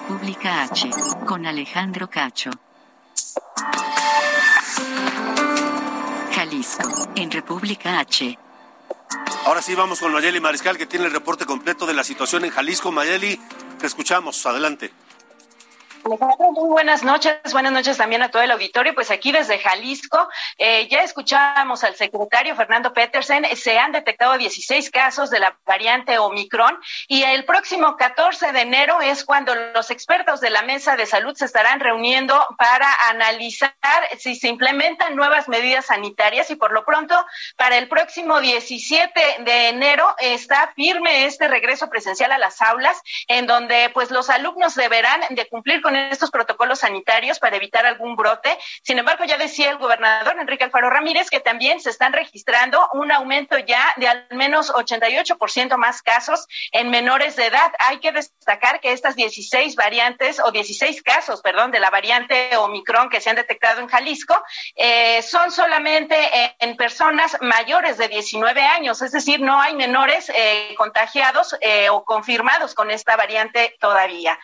República 0.00 0.62
H. 0.62 0.90
Con 1.26 1.46
Alejandro 1.46 2.08
Cacho. 2.08 2.50
Jalisco. 6.32 7.08
En 7.14 7.30
República 7.30 8.00
H. 8.00 8.38
Ahora 9.46 9.62
sí 9.62 9.74
vamos 9.74 10.00
con 10.00 10.12
Mayeli 10.12 10.40
Mariscal 10.40 10.78
que 10.78 10.86
tiene 10.86 11.06
el 11.06 11.12
reporte 11.12 11.44
completo 11.44 11.86
de 11.86 11.94
la 11.94 12.02
situación 12.02 12.44
en 12.44 12.50
Jalisco. 12.50 12.90
Mayeli, 12.90 13.40
te 13.78 13.86
escuchamos, 13.86 14.44
adelante. 14.46 14.90
Muy 16.04 16.68
buenas 16.68 17.02
noches, 17.02 17.36
buenas 17.52 17.72
noches 17.72 17.98
también 17.98 18.22
a 18.22 18.30
todo 18.30 18.42
el 18.42 18.50
auditorio. 18.50 18.94
Pues 18.94 19.10
aquí 19.10 19.32
desde 19.32 19.58
Jalisco, 19.58 20.28
eh, 20.56 20.88
ya 20.88 21.02
escuchamos 21.02 21.84
al 21.84 21.94
secretario 21.94 22.56
Fernando 22.56 22.92
Petersen, 22.92 23.44
se 23.56 23.78
han 23.78 23.92
detectado 23.92 24.38
16 24.38 24.90
casos 24.90 25.30
de 25.30 25.40
la 25.40 25.58
variante 25.66 26.18
Omicron 26.18 26.78
y 27.06 27.22
el 27.22 27.44
próximo 27.44 27.96
14 27.96 28.52
de 28.52 28.60
enero 28.60 29.00
es 29.00 29.24
cuando 29.24 29.54
los 29.54 29.90
expertos 29.90 30.40
de 30.40 30.50
la 30.50 30.62
mesa 30.62 30.96
de 30.96 31.06
salud 31.06 31.34
se 31.36 31.44
estarán 31.44 31.80
reuniendo 31.80 32.34
para 32.56 32.88
analizar 33.10 33.74
si 34.18 34.36
se 34.36 34.48
implementan 34.48 35.16
nuevas 35.16 35.48
medidas 35.48 35.86
sanitarias 35.86 36.50
y 36.50 36.56
por 36.56 36.72
lo 36.72 36.84
pronto 36.84 37.14
para 37.56 37.76
el 37.76 37.88
próximo 37.88 38.40
17 38.40 39.20
de 39.40 39.68
enero 39.68 40.14
está 40.18 40.72
firme 40.74 41.26
este 41.26 41.48
regreso 41.48 41.90
presencial 41.90 42.32
a 42.32 42.38
las 42.38 42.62
aulas 42.62 43.00
en 43.28 43.46
donde 43.46 43.90
pues 43.92 44.10
los 44.10 44.30
alumnos 44.30 44.74
deberán 44.74 45.20
de 45.30 45.46
cumplir 45.46 45.82
con 45.82 45.89
estos 45.96 46.30
protocolos 46.30 46.80
sanitarios 46.80 47.38
para 47.38 47.56
evitar 47.56 47.86
algún 47.86 48.16
brote. 48.16 48.56
Sin 48.82 48.98
embargo, 48.98 49.24
ya 49.24 49.38
decía 49.38 49.70
el 49.70 49.78
gobernador 49.78 50.36
Enrique 50.38 50.64
Alfaro 50.64 50.90
Ramírez 50.90 51.30
que 51.30 51.40
también 51.40 51.80
se 51.80 51.90
están 51.90 52.12
registrando 52.12 52.88
un 52.92 53.12
aumento 53.12 53.58
ya 53.58 53.94
de 53.96 54.08
al 54.08 54.26
menos 54.30 54.72
88% 54.72 55.76
más 55.76 56.02
casos 56.02 56.46
en 56.72 56.90
menores 56.90 57.36
de 57.36 57.46
edad. 57.46 57.72
Hay 57.78 57.98
que 57.98 58.12
destacar 58.12 58.80
que 58.80 58.92
estas 58.92 59.16
16 59.16 59.76
variantes 59.76 60.40
o 60.40 60.50
16 60.50 61.02
casos, 61.02 61.40
perdón, 61.42 61.70
de 61.70 61.80
la 61.80 61.90
variante 61.90 62.56
Omicron 62.56 63.08
que 63.08 63.20
se 63.20 63.30
han 63.30 63.36
detectado 63.36 63.80
en 63.80 63.88
Jalisco 63.88 64.40
eh, 64.76 65.22
son 65.22 65.50
solamente 65.50 66.16
en, 66.58 66.76
personas 66.76 67.36
mayores 67.40 67.98
de 67.98 68.08
19 68.08 68.62
años, 68.62 69.02
es 69.02 69.12
decir, 69.12 69.40
no 69.40 69.60
hay 69.60 69.74
menores 69.74 70.30
eh, 70.34 70.74
contagiados 70.76 71.56
eh, 71.60 71.90
o 71.90 72.04
confirmados 72.04 72.74
con 72.74 72.90
esta 72.90 73.16
variante 73.16 73.76
todavía. 73.80 74.38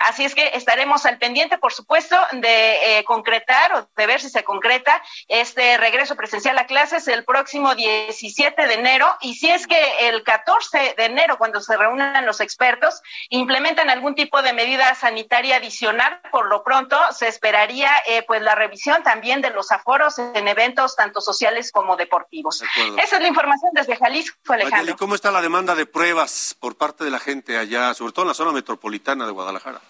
Así 0.00 0.24
es 0.24 0.34
que 0.34 0.50
estaremos 0.54 0.87
al 1.04 1.18
pendiente, 1.18 1.58
por 1.58 1.72
supuesto, 1.72 2.16
de 2.32 2.98
eh, 2.98 3.04
concretar 3.04 3.72
o 3.74 3.88
de 3.96 4.06
ver 4.06 4.20
si 4.20 4.30
se 4.30 4.44
concreta 4.44 5.02
este 5.28 5.76
regreso 5.76 6.16
presencial 6.16 6.58
a 6.58 6.66
clases 6.66 7.08
el 7.08 7.24
próximo 7.24 7.74
17 7.74 8.66
de 8.66 8.74
enero 8.74 9.06
y 9.20 9.34
si 9.34 9.50
es 9.50 9.66
que 9.66 10.08
el 10.08 10.22
14 10.22 10.94
de 10.96 11.04
enero, 11.04 11.38
cuando 11.38 11.60
se 11.60 11.76
reúnan 11.76 12.24
los 12.26 12.40
expertos, 12.40 13.02
implementan 13.28 13.90
algún 13.90 14.14
tipo 14.14 14.42
de 14.42 14.52
medida 14.52 14.94
sanitaria 14.94 15.56
adicional, 15.56 16.20
por 16.30 16.46
lo 16.46 16.64
pronto 16.64 16.96
se 17.12 17.28
esperaría 17.28 17.90
eh, 18.06 18.24
pues 18.26 18.42
la 18.42 18.54
revisión 18.54 19.02
también 19.02 19.40
de 19.42 19.50
los 19.50 19.70
aforos 19.70 20.18
en 20.18 20.48
eventos 20.48 20.96
tanto 20.96 21.20
sociales 21.20 21.70
como 21.72 21.96
deportivos. 21.96 22.62
Esa 23.02 23.16
es 23.16 23.22
la 23.22 23.28
información 23.28 23.70
desde 23.74 23.96
Jalisco, 23.96 24.52
Alejandro. 24.52 24.96
¿Cómo 24.96 25.14
está 25.14 25.30
la 25.30 25.42
demanda 25.42 25.74
de 25.74 25.86
pruebas 25.86 26.56
por 26.58 26.76
parte 26.76 27.04
de 27.04 27.10
la 27.10 27.20
gente 27.20 27.58
allá, 27.58 27.94
sobre 27.94 28.12
todo 28.12 28.24
en 28.24 28.28
la 28.28 28.34
zona 28.34 28.52
metropolitana 28.52 29.26
de 29.26 29.32
Guadalajara? 29.32 29.80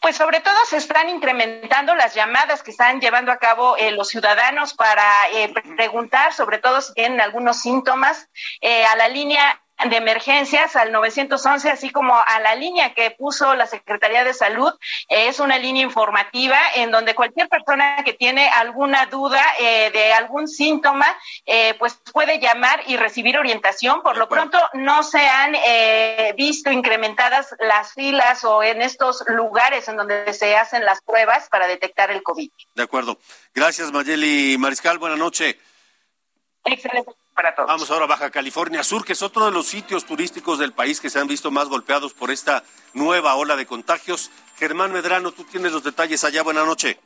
Pues 0.00 0.16
sobre 0.16 0.40
todo 0.40 0.56
se 0.68 0.76
están 0.76 1.08
incrementando 1.08 1.94
las 1.94 2.14
llamadas 2.14 2.62
que 2.62 2.70
están 2.70 3.00
llevando 3.00 3.32
a 3.32 3.38
cabo 3.38 3.76
eh, 3.76 3.90
los 3.90 4.08
ciudadanos 4.08 4.74
para 4.74 5.04
eh, 5.32 5.52
preguntar, 5.76 6.32
sobre 6.32 6.58
todo 6.58 6.80
si 6.80 6.94
tienen 6.94 7.20
algunos 7.20 7.60
síntomas, 7.60 8.28
eh, 8.60 8.84
a 8.84 8.96
la 8.96 9.08
línea 9.08 9.60
de 9.86 9.96
emergencias 9.96 10.74
al 10.76 10.90
911, 10.92 11.70
así 11.70 11.90
como 11.90 12.14
a 12.14 12.40
la 12.40 12.54
línea 12.54 12.94
que 12.94 13.12
puso 13.12 13.54
la 13.54 13.66
Secretaría 13.66 14.24
de 14.24 14.34
Salud. 14.34 14.72
es 15.08 15.40
una 15.40 15.58
línea 15.58 15.82
informativa 15.82 16.58
en 16.74 16.90
donde 16.90 17.14
cualquier 17.14 17.48
persona 17.48 18.02
que 18.04 18.12
tiene 18.12 18.48
alguna 18.48 19.06
duda 19.06 19.42
eh, 19.60 19.90
de 19.92 20.12
algún 20.12 20.48
síntoma, 20.48 21.06
eh, 21.46 21.74
pues 21.78 21.94
puede 22.12 22.38
llamar 22.40 22.82
y 22.86 22.96
recibir 22.96 23.38
orientación. 23.38 24.02
Por 24.02 24.16
lo 24.16 24.28
pronto, 24.28 24.58
no 24.74 25.02
se 25.02 25.20
han 25.20 25.54
eh, 25.54 26.34
visto 26.36 26.70
incrementadas 26.70 27.54
las 27.60 27.92
filas 27.92 28.44
o 28.44 28.62
en 28.62 28.82
estos 28.82 29.22
lugares 29.28 29.88
en 29.88 29.96
donde 29.96 30.32
se 30.34 30.56
hacen 30.56 30.84
las 30.84 31.00
pruebas 31.02 31.48
para 31.48 31.66
detectar 31.66 32.10
el 32.10 32.22
COVID. 32.22 32.50
De 32.74 32.82
acuerdo. 32.82 33.18
Gracias, 33.54 33.92
Mayeli 33.92 34.56
Mariscal. 34.58 34.98
Buenas 34.98 35.18
noches. 35.18 35.56
Excelente. 36.64 37.17
Vamos 37.68 37.90
ahora 37.90 38.04
a 38.04 38.08
Baja 38.08 38.30
California 38.30 38.82
Sur, 38.82 39.04
que 39.04 39.12
es 39.12 39.22
otro 39.22 39.44
de 39.44 39.52
los 39.52 39.66
sitios 39.66 40.04
turísticos 40.04 40.58
del 40.58 40.72
país 40.72 41.00
que 41.00 41.08
se 41.08 41.20
han 41.20 41.28
visto 41.28 41.52
más 41.52 41.68
golpeados 41.68 42.12
por 42.12 42.32
esta 42.32 42.64
nueva 42.94 43.36
ola 43.36 43.54
de 43.54 43.64
contagios. 43.64 44.32
Germán 44.56 44.92
Medrano, 44.92 45.30
tú 45.30 45.44
tienes 45.44 45.70
los 45.72 45.84
detalles 45.84 46.24
allá. 46.24 46.42
Buenas 46.42 46.66
noches. 46.66 46.98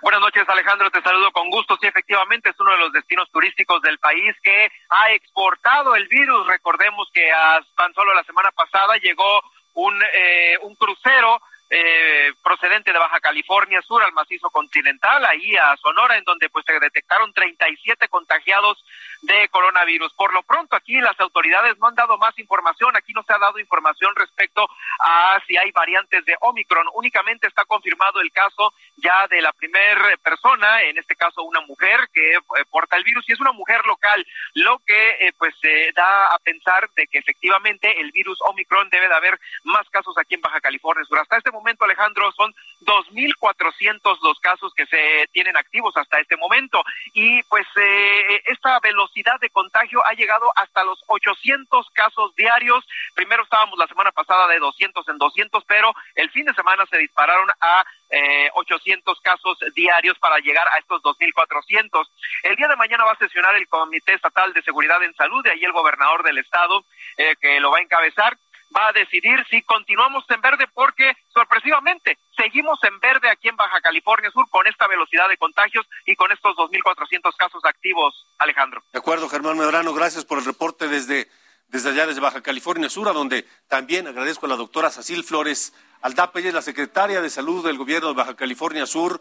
Buenas 0.00 0.20
noches, 0.20 0.48
Alejandro. 0.48 0.90
Te 0.90 1.02
saludo 1.02 1.32
con 1.32 1.50
gusto. 1.50 1.76
Sí, 1.80 1.88
efectivamente, 1.88 2.50
es 2.50 2.60
uno 2.60 2.70
de 2.70 2.78
los 2.78 2.92
destinos 2.92 3.28
turísticos 3.32 3.82
del 3.82 3.98
país 3.98 4.34
que 4.42 4.68
ha 4.90 5.12
exportado 5.12 5.96
el 5.96 6.06
virus. 6.06 6.46
Recordemos 6.46 7.08
que 7.12 7.30
tan 7.76 7.92
solo 7.94 8.14
la 8.14 8.22
semana 8.24 8.52
pasada 8.52 8.96
llegó 8.98 9.42
un, 9.74 10.00
eh, 10.14 10.58
un 10.62 10.76
crucero 10.76 11.40
eh, 11.74 12.34
procedente 12.42 12.92
de 12.92 12.98
Baja 12.98 13.18
California 13.18 13.80
Sur 13.80 14.02
al 14.02 14.12
macizo 14.12 14.50
continental, 14.50 15.24
ahí 15.24 15.56
a 15.56 15.74
Sonora, 15.78 16.18
en 16.18 16.24
donde 16.24 16.50
pues 16.50 16.66
se 16.66 16.78
detectaron 16.78 17.32
37 17.32 18.08
contagiados 18.08 18.84
de 19.22 19.48
coronavirus. 19.48 20.12
Por 20.12 20.34
lo 20.34 20.42
pronto 20.42 20.76
aquí 20.76 21.00
las 21.00 21.18
autoridades 21.18 21.78
no 21.78 21.86
han 21.86 21.94
dado 21.94 22.18
más 22.18 22.38
información, 22.38 22.94
aquí 22.94 23.14
no 23.14 23.22
se 23.22 23.32
ha 23.32 23.38
dado 23.38 23.58
información 23.58 24.14
respecto 24.14 24.68
a 25.00 25.40
si 25.46 25.56
hay 25.56 25.70
variantes 25.70 26.22
de 26.26 26.36
Omicron, 26.42 26.88
únicamente 26.92 27.46
está 27.46 27.64
confirmado 27.64 28.20
el 28.20 28.30
caso 28.32 28.74
ya 28.96 29.26
de 29.28 29.40
la 29.40 29.54
primera 29.54 30.14
persona, 30.22 30.82
en 30.82 30.98
este 30.98 31.16
caso 31.16 31.42
una 31.42 31.62
mujer 31.62 32.00
que 32.12 32.34
eh, 32.34 32.64
porta 32.70 32.98
el 32.98 33.04
virus 33.04 33.26
y 33.30 33.32
es 33.32 33.40
una 33.40 33.52
mujer 33.52 33.80
local, 33.86 34.26
lo 34.52 34.78
que 34.80 35.10
eh, 35.20 35.32
pues 35.38 35.54
da 35.94 36.34
a 36.34 36.38
pensar 36.40 36.90
de 36.96 37.06
que 37.06 37.16
efectivamente 37.16 37.98
el 37.98 38.12
virus 38.12 38.38
Omicron 38.42 38.90
debe 38.90 39.08
de 39.08 39.14
haber 39.14 39.38
más 39.64 39.88
casos 39.88 40.14
aquí 40.18 40.34
en 40.34 40.42
Baja 40.42 40.60
California 40.60 41.04
Sur. 41.04 41.18
Hasta 41.18 41.38
este 41.38 41.50
momento 41.50 41.61
momento, 41.62 41.84
Alejandro, 41.84 42.30
son 42.32 42.52
2.400 42.82 44.18
los 44.22 44.38
casos 44.40 44.72
que 44.74 44.86
se 44.86 45.28
tienen 45.32 45.56
activos 45.56 45.96
hasta 45.96 46.20
este 46.20 46.36
momento. 46.36 46.82
Y 47.14 47.42
pues 47.44 47.66
eh, 47.76 48.42
esta 48.46 48.78
velocidad 48.80 49.38
de 49.40 49.50
contagio 49.50 50.04
ha 50.06 50.12
llegado 50.14 50.50
hasta 50.56 50.84
los 50.84 51.02
800 51.06 51.88
casos 51.90 52.34
diarios. 52.34 52.84
Primero 53.14 53.44
estábamos 53.44 53.78
la 53.78 53.86
semana 53.86 54.10
pasada 54.12 54.48
de 54.48 54.58
200 54.58 55.08
en 55.08 55.18
200, 55.18 55.64
pero 55.66 55.92
el 56.16 56.30
fin 56.30 56.44
de 56.44 56.54
semana 56.54 56.84
se 56.90 56.98
dispararon 56.98 57.48
a 57.60 57.84
eh, 58.10 58.50
800 58.54 59.20
casos 59.20 59.58
diarios 59.74 60.18
para 60.18 60.38
llegar 60.38 60.66
a 60.68 60.78
estos 60.78 61.02
2.400. 61.02 62.06
El 62.42 62.56
día 62.56 62.68
de 62.68 62.76
mañana 62.76 63.04
va 63.04 63.12
a 63.12 63.16
sesionar 63.16 63.54
el 63.54 63.68
Comité 63.68 64.14
Estatal 64.14 64.52
de 64.52 64.62
Seguridad 64.62 65.02
en 65.02 65.14
Salud, 65.14 65.42
de 65.44 65.52
ahí 65.52 65.64
el 65.64 65.72
gobernador 65.72 66.22
del 66.22 66.38
estado 66.38 66.84
eh, 67.16 67.34
que 67.40 67.60
lo 67.60 67.70
va 67.70 67.78
a 67.78 67.82
encabezar 67.82 68.36
va 68.74 68.88
a 68.88 68.92
decidir 68.92 69.44
si 69.50 69.62
continuamos 69.62 70.24
en 70.28 70.40
verde 70.40 70.66
porque 70.72 71.16
sorpresivamente 71.32 72.18
seguimos 72.36 72.78
en 72.84 72.98
verde 73.00 73.30
aquí 73.30 73.48
en 73.48 73.56
Baja 73.56 73.80
California 73.80 74.30
Sur 74.30 74.48
con 74.50 74.66
esta 74.66 74.86
velocidad 74.86 75.28
de 75.28 75.36
contagios 75.36 75.86
y 76.06 76.16
con 76.16 76.32
estos 76.32 76.56
2.400 76.56 77.36
casos 77.36 77.64
activos, 77.64 78.26
Alejandro. 78.38 78.82
De 78.92 78.98
acuerdo, 78.98 79.28
Germán 79.28 79.58
Medrano, 79.58 79.92
gracias 79.92 80.24
por 80.24 80.38
el 80.38 80.44
reporte 80.44 80.88
desde, 80.88 81.28
desde 81.68 81.90
allá, 81.90 82.06
desde 82.06 82.20
Baja 82.20 82.42
California 82.42 82.88
Sur, 82.88 83.08
a 83.08 83.12
donde 83.12 83.46
también 83.68 84.06
agradezco 84.06 84.46
a 84.46 84.48
la 84.48 84.56
doctora 84.56 84.90
Sacil 84.90 85.24
Flores 85.24 85.72
Aldape, 86.02 86.40
ella 86.40 86.48
es 86.48 86.54
la 86.54 86.62
secretaria 86.62 87.20
de 87.20 87.30
Salud 87.30 87.64
del 87.64 87.78
Gobierno 87.78 88.08
de 88.08 88.14
Baja 88.14 88.34
California 88.34 88.86
Sur. 88.86 89.20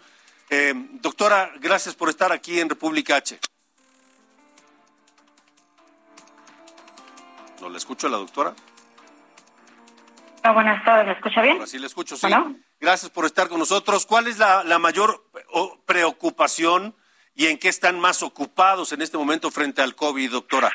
Eh, 0.50 0.74
doctora, 0.94 1.52
gracias 1.60 1.96
por 1.96 2.10
estar 2.10 2.32
aquí 2.32 2.60
en 2.60 2.70
República 2.70 3.18
H. 3.18 3.40
¿No 7.62 7.70
la 7.70 7.78
escucho 7.78 8.08
a 8.08 8.10
la 8.10 8.18
doctora? 8.18 8.56
Ah, 10.44 10.52
buenas 10.54 10.84
tardes, 10.84 11.06
¿me 11.06 11.14
escucha 11.14 11.42
bien? 11.42 11.62
Así 11.62 11.78
le 11.78 11.88
escucho, 11.88 12.16
sí. 12.16 12.28
Gracias 12.80 13.12
por 13.12 13.26
estar 13.26 13.48
con 13.48 13.60
nosotros. 13.60 14.06
¿Cuál 14.06 14.28
es 14.28 14.40
la, 14.40 14.64
la 14.64 14.80
mayor 14.80 15.24
preocupación 15.86 16.96
y 17.36 17.48
en 17.48 17.60
qué 17.60 17.70
están 17.70 18.00
más 18.00 18.24
ocupados 18.24 18.92
en 18.92 19.02
este 19.02 19.18
momento 19.18 19.52
frente 19.52 19.82
al 19.82 19.96
COVID, 19.96 20.32
doctora? 20.32 20.72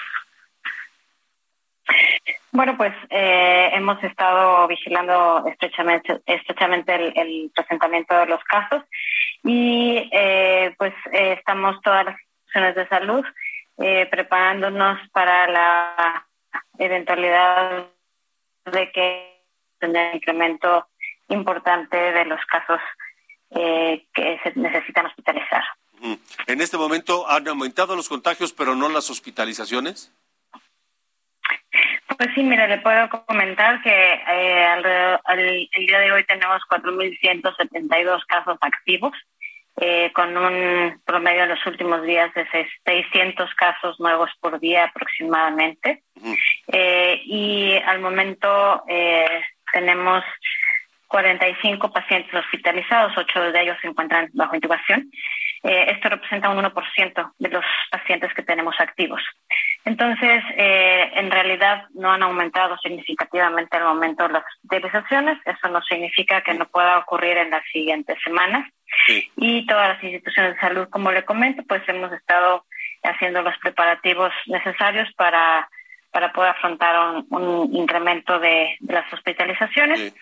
Bueno, 2.52 2.76
pues 2.76 2.94
eh, 3.11 3.70
hemos 3.74 4.02
estado 4.02 4.66
vigilando 4.66 5.44
estrechamente, 5.46 6.22
estrechamente 6.26 6.94
el, 6.94 7.12
el 7.16 7.50
presentamiento 7.55 8.16
de 8.16 8.26
los 8.26 8.42
casos 8.44 8.83
y 9.44 10.09
eh, 10.12 10.74
pues 10.79 10.94
eh, 11.12 11.35
estamos 11.38 11.81
todas 11.83 12.07
las 12.07 12.16
instituciones 12.18 12.74
de 12.76 12.88
salud 12.88 13.24
eh, 13.79 14.07
preparándonos 14.07 14.98
para 15.11 15.46
la 15.48 16.26
eventualidad 16.79 17.88
de 18.64 18.90
que 18.92 19.36
un 19.82 19.96
incremento 20.14 20.86
importante 21.28 21.96
de 21.96 22.24
los 22.24 22.40
casos 22.46 22.80
eh, 23.50 24.06
que 24.12 24.38
se 24.42 24.52
necesitan 24.58 25.06
hospitalizar. 25.06 25.64
En 26.46 26.60
este 26.60 26.76
momento 26.76 27.28
han 27.28 27.48
aumentado 27.48 27.96
los 27.96 28.08
contagios, 28.08 28.52
pero 28.52 28.74
no 28.74 28.88
las 28.88 29.10
hospitalizaciones. 29.10 30.12
Pues 32.18 32.30
sí, 32.34 32.42
mire, 32.42 32.68
le 32.68 32.78
puedo 32.78 33.08
comentar 33.26 33.82
que 33.82 33.90
eh, 33.90 34.64
alrededor, 34.64 35.20
el 35.28 35.86
día 35.86 35.98
de 36.00 36.12
hoy 36.12 36.24
tenemos 36.24 36.62
4.172 36.70 38.24
casos 38.26 38.56
activos, 38.60 39.12
eh, 39.78 40.10
con 40.14 40.34
un 40.34 41.02
promedio 41.04 41.42
en 41.42 41.50
los 41.50 41.66
últimos 41.66 42.02
días 42.04 42.32
de 42.34 42.46
600 42.86 43.54
casos 43.54 44.00
nuevos 44.00 44.30
por 44.40 44.58
día 44.58 44.84
aproximadamente. 44.84 46.02
eh, 46.68 47.20
y 47.24 47.76
al 47.84 48.00
momento 48.00 48.82
eh, 48.88 49.42
tenemos 49.72 50.24
45 51.09 51.92
pacientes 51.92 52.35
hospitalizados, 52.35 53.16
ocho 53.16 53.40
de 53.40 53.62
ellos 53.62 53.76
se 53.81 53.88
encuentran 53.88 54.29
bajo 54.35 54.55
intubación. 54.55 55.11
Eh, 55.62 55.87
esto 55.92 56.09
representa 56.09 56.48
un 56.48 56.59
1% 56.59 57.33
de 57.38 57.48
los 57.48 57.64
pacientes 57.90 58.33
que 58.35 58.42
tenemos 58.42 58.74
activos. 58.79 59.22
Entonces, 59.85 60.42
eh, 60.57 61.11
en 61.14 61.31
realidad 61.31 61.85
no 61.94 62.12
han 62.12 62.22
aumentado 62.22 62.76
significativamente 62.79 63.76
al 63.76 63.85
momento 63.85 64.29
las 64.29 64.44
hospitalizaciones. 64.44 65.38
Eso 65.44 65.68
no 65.68 65.81
significa 65.83 66.42
que 66.42 66.55
no 66.55 66.66
pueda 66.66 66.98
ocurrir 66.98 67.37
en 67.37 67.50
las 67.50 67.64
siguientes 67.72 68.18
semanas. 68.22 68.68
Sí. 69.07 69.31
Y 69.37 69.66
todas 69.66 69.94
las 69.94 70.05
instituciones 70.05 70.55
de 70.55 70.61
salud, 70.61 70.88
como 70.88 71.12
le 71.12 71.24
comento, 71.24 71.62
pues 71.68 71.83
hemos 71.88 72.12
estado 72.12 72.64
haciendo 73.02 73.42
los 73.42 73.57
preparativos 73.59 74.33
necesarios 74.46 75.09
para 75.16 75.68
para 76.16 76.33
poder 76.33 76.52
afrontar 76.52 76.98
un, 77.14 77.26
un 77.29 77.76
incremento 77.76 78.38
de, 78.38 78.74
de, 78.81 78.94
las 78.94 79.12
hospitalizaciones. 79.12 80.00
Sí. 80.00 80.14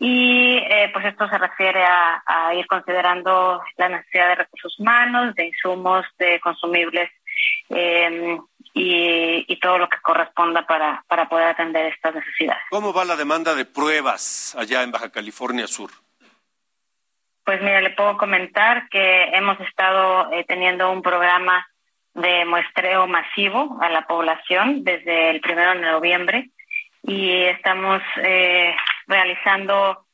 Y 0.00 0.56
eh, 0.56 0.88
pues 0.90 1.04
esto 1.04 1.28
se 1.28 1.36
refiere 1.36 1.84
a, 1.84 2.22
a, 2.24 2.54
ir 2.54 2.66
considerando 2.66 3.62
la 3.76 3.90
necesidad 3.90 4.28
de 4.28 4.34
recursos 4.36 4.80
humanos, 4.80 5.34
de 5.34 5.48
insumos, 5.48 6.06
de 6.18 6.40
consumibles 6.40 7.10
eh, 7.68 8.38
y, 8.72 9.44
y, 9.46 9.60
todo 9.60 9.76
lo 9.76 9.86
que 9.90 9.98
corresponda 10.00 10.66
para, 10.66 11.04
para 11.08 11.28
poder 11.28 11.48
atender 11.48 11.92
estas 11.92 12.14
necesidades. 12.14 12.62
¿Cómo 12.70 12.94
va 12.94 13.04
la 13.04 13.14
demanda 13.14 13.54
de 13.54 13.66
pruebas 13.66 14.56
allá 14.58 14.82
en 14.82 14.92
Baja 14.92 15.12
California 15.12 15.66
Sur? 15.66 15.90
Pues 17.44 17.60
mira, 17.60 17.82
le 17.82 17.90
puedo 17.90 18.16
comentar 18.16 18.88
que 18.88 19.24
hemos 19.24 19.60
estado 19.60 20.32
eh, 20.32 20.46
teniendo 20.48 20.90
un 20.90 21.02
programa 21.02 21.66
de 22.14 22.44
muestreo 22.44 23.06
masivo 23.06 23.78
a 23.80 23.90
la 23.90 24.06
población 24.06 24.84
desde 24.84 25.30
el 25.30 25.40
primero 25.40 25.74
de 25.74 25.80
noviembre. 25.80 26.50
Y 27.02 27.30
estamos 27.44 28.02
eh, 28.22 28.74
realizando 29.06 30.06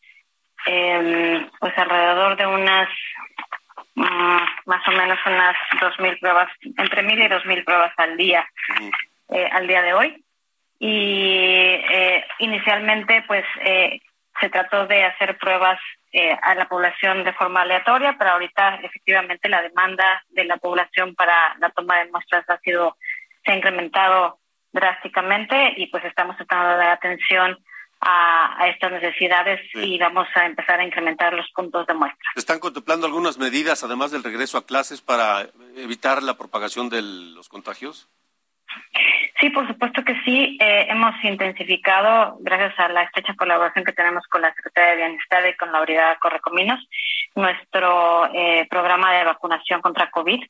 eh, 0.67 1.47
pues 1.61 1.77
alrededor 1.79 2.37
de 2.37 2.47
unas 2.47 2.89
um, 3.95 4.41
más 4.67 4.89
o 4.89 4.91
menos 4.93 5.19
unas 5.25 5.57
dos 5.81 5.99
mil 6.01 6.19
pruebas 6.19 6.49
entre 6.77 7.03
mil 7.03 7.21
y 7.21 7.29
dos 7.29 7.45
mil 7.47 7.65
pruebas 7.65 7.93
al 7.97 8.17
día 8.17 8.47
eh, 9.29 9.49
al 9.53 9.67
día 9.67 9.83
de 9.83 9.95
hoy. 9.95 10.25
Y 10.79 11.77
eh, 11.93 12.25
inicialmente 12.39 13.23
pues 13.27 13.45
eh, 13.65 14.01
se 14.41 14.49
trató 14.49 14.87
de 14.87 15.05
hacer 15.05 15.37
pruebas 15.39 15.79
eh, 16.12 16.37
a 16.42 16.55
la 16.55 16.68
población 16.68 17.25
de 17.25 17.33
forma 17.33 17.62
aleatoria, 17.62 18.16
pero 18.18 18.33
ahorita 18.33 18.77
efectivamente 18.83 19.49
la 19.49 19.62
demanda 19.62 20.25
de 20.31 20.44
la 20.44 20.57
población 20.57 21.14
para 21.14 21.57
la 21.59 21.70
toma 21.70 21.99
de 21.99 22.11
muestras 22.11 22.49
ha 22.49 22.59
sido 22.59 22.96
se 23.44 23.53
ha 23.53 23.57
incrementado 23.57 24.38
drásticamente 24.73 25.75
y 25.77 25.87
pues 25.87 26.05
estamos 26.05 26.37
tratando 26.37 26.70
de 26.70 26.77
dar 26.79 26.90
atención 26.90 27.59
a, 28.01 28.62
a 28.62 28.68
estas 28.68 28.92
necesidades 28.92 29.61
sí. 29.73 29.79
y 29.79 29.99
vamos 29.99 30.27
a 30.35 30.46
empezar 30.46 30.81
a 30.81 30.85
incrementar 30.85 31.33
los 31.33 31.51
puntos 31.53 31.87
de 31.87 31.94
muestra. 31.94 32.31
¿Están 32.35 32.59
contemplando 32.59 33.07
algunas 33.07 33.38
medidas, 33.38 33.85
además 33.85 34.11
del 34.11 34.25
regreso 34.25 34.59
a 34.59 34.66
clases, 34.66 35.03
para 35.03 35.49
evitar 35.77 36.23
la 36.23 36.37
propagación 36.37 36.88
de 36.88 37.03
los 37.03 37.49
contagios? 37.49 38.09
Sí, 39.40 39.50
por 39.50 39.66
supuesto 39.66 40.04
que 40.04 40.20
sí. 40.24 40.59
Eh, 40.61 40.87
hemos 40.90 41.14
intensificado, 41.24 42.37
gracias 42.40 42.78
a 42.78 42.88
la 42.88 43.04
estrecha 43.04 43.35
colaboración 43.35 43.85
que 43.85 43.92
tenemos 43.92 44.26
con 44.26 44.42
la 44.42 44.52
Secretaría 44.54 44.90
de 44.90 44.96
Bienestar 44.96 45.48
y 45.48 45.56
con 45.56 45.72
la 45.72 45.80
Unidad 45.80 46.18
Correcominos, 46.20 46.80
nuestro 47.35 48.26
eh, 48.35 48.66
programa 48.68 49.12
de 49.14 49.24
vacunación 49.24 49.80
contra 49.80 50.11
COVID 50.11 50.42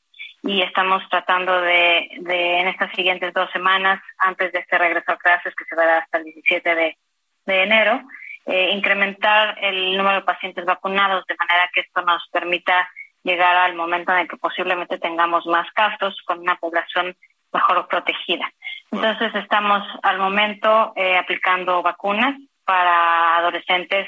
y 0.43 0.61
estamos 0.61 1.03
tratando 1.09 1.61
de, 1.61 2.09
de, 2.19 2.59
en 2.59 2.67
estas 2.67 2.91
siguientes 2.95 3.33
dos 3.33 3.49
semanas, 3.51 4.01
antes 4.17 4.51
de 4.51 4.59
este 4.59 4.77
regreso 4.77 5.11
a 5.11 5.17
clases 5.17 5.53
que 5.55 5.65
se 5.65 5.75
dará 5.75 5.99
hasta 5.99 6.17
el 6.17 6.25
17 6.25 6.75
de, 6.75 6.97
de 7.45 7.63
enero, 7.63 8.01
eh, 8.47 8.71
incrementar 8.71 9.57
el 9.61 9.95
número 9.95 10.15
de 10.15 10.21
pacientes 10.23 10.65
vacunados 10.65 11.25
de 11.27 11.35
manera 11.35 11.69
que 11.73 11.81
esto 11.81 12.01
nos 12.01 12.27
permita 12.31 12.89
llegar 13.23 13.55
al 13.55 13.75
momento 13.75 14.11
en 14.11 14.19
el 14.19 14.27
que 14.27 14.37
posiblemente 14.37 14.97
tengamos 14.97 15.45
más 15.45 15.71
casos 15.73 16.19
con 16.25 16.39
una 16.39 16.55
población 16.55 17.15
mejor 17.51 17.87
protegida. 17.87 18.51
Entonces 18.91 19.33
estamos 19.35 19.87
al 20.03 20.19
momento 20.19 20.93
eh, 20.95 21.17
aplicando 21.17 21.81
vacunas 21.81 22.35
para 22.65 23.37
adolescentes 23.37 24.07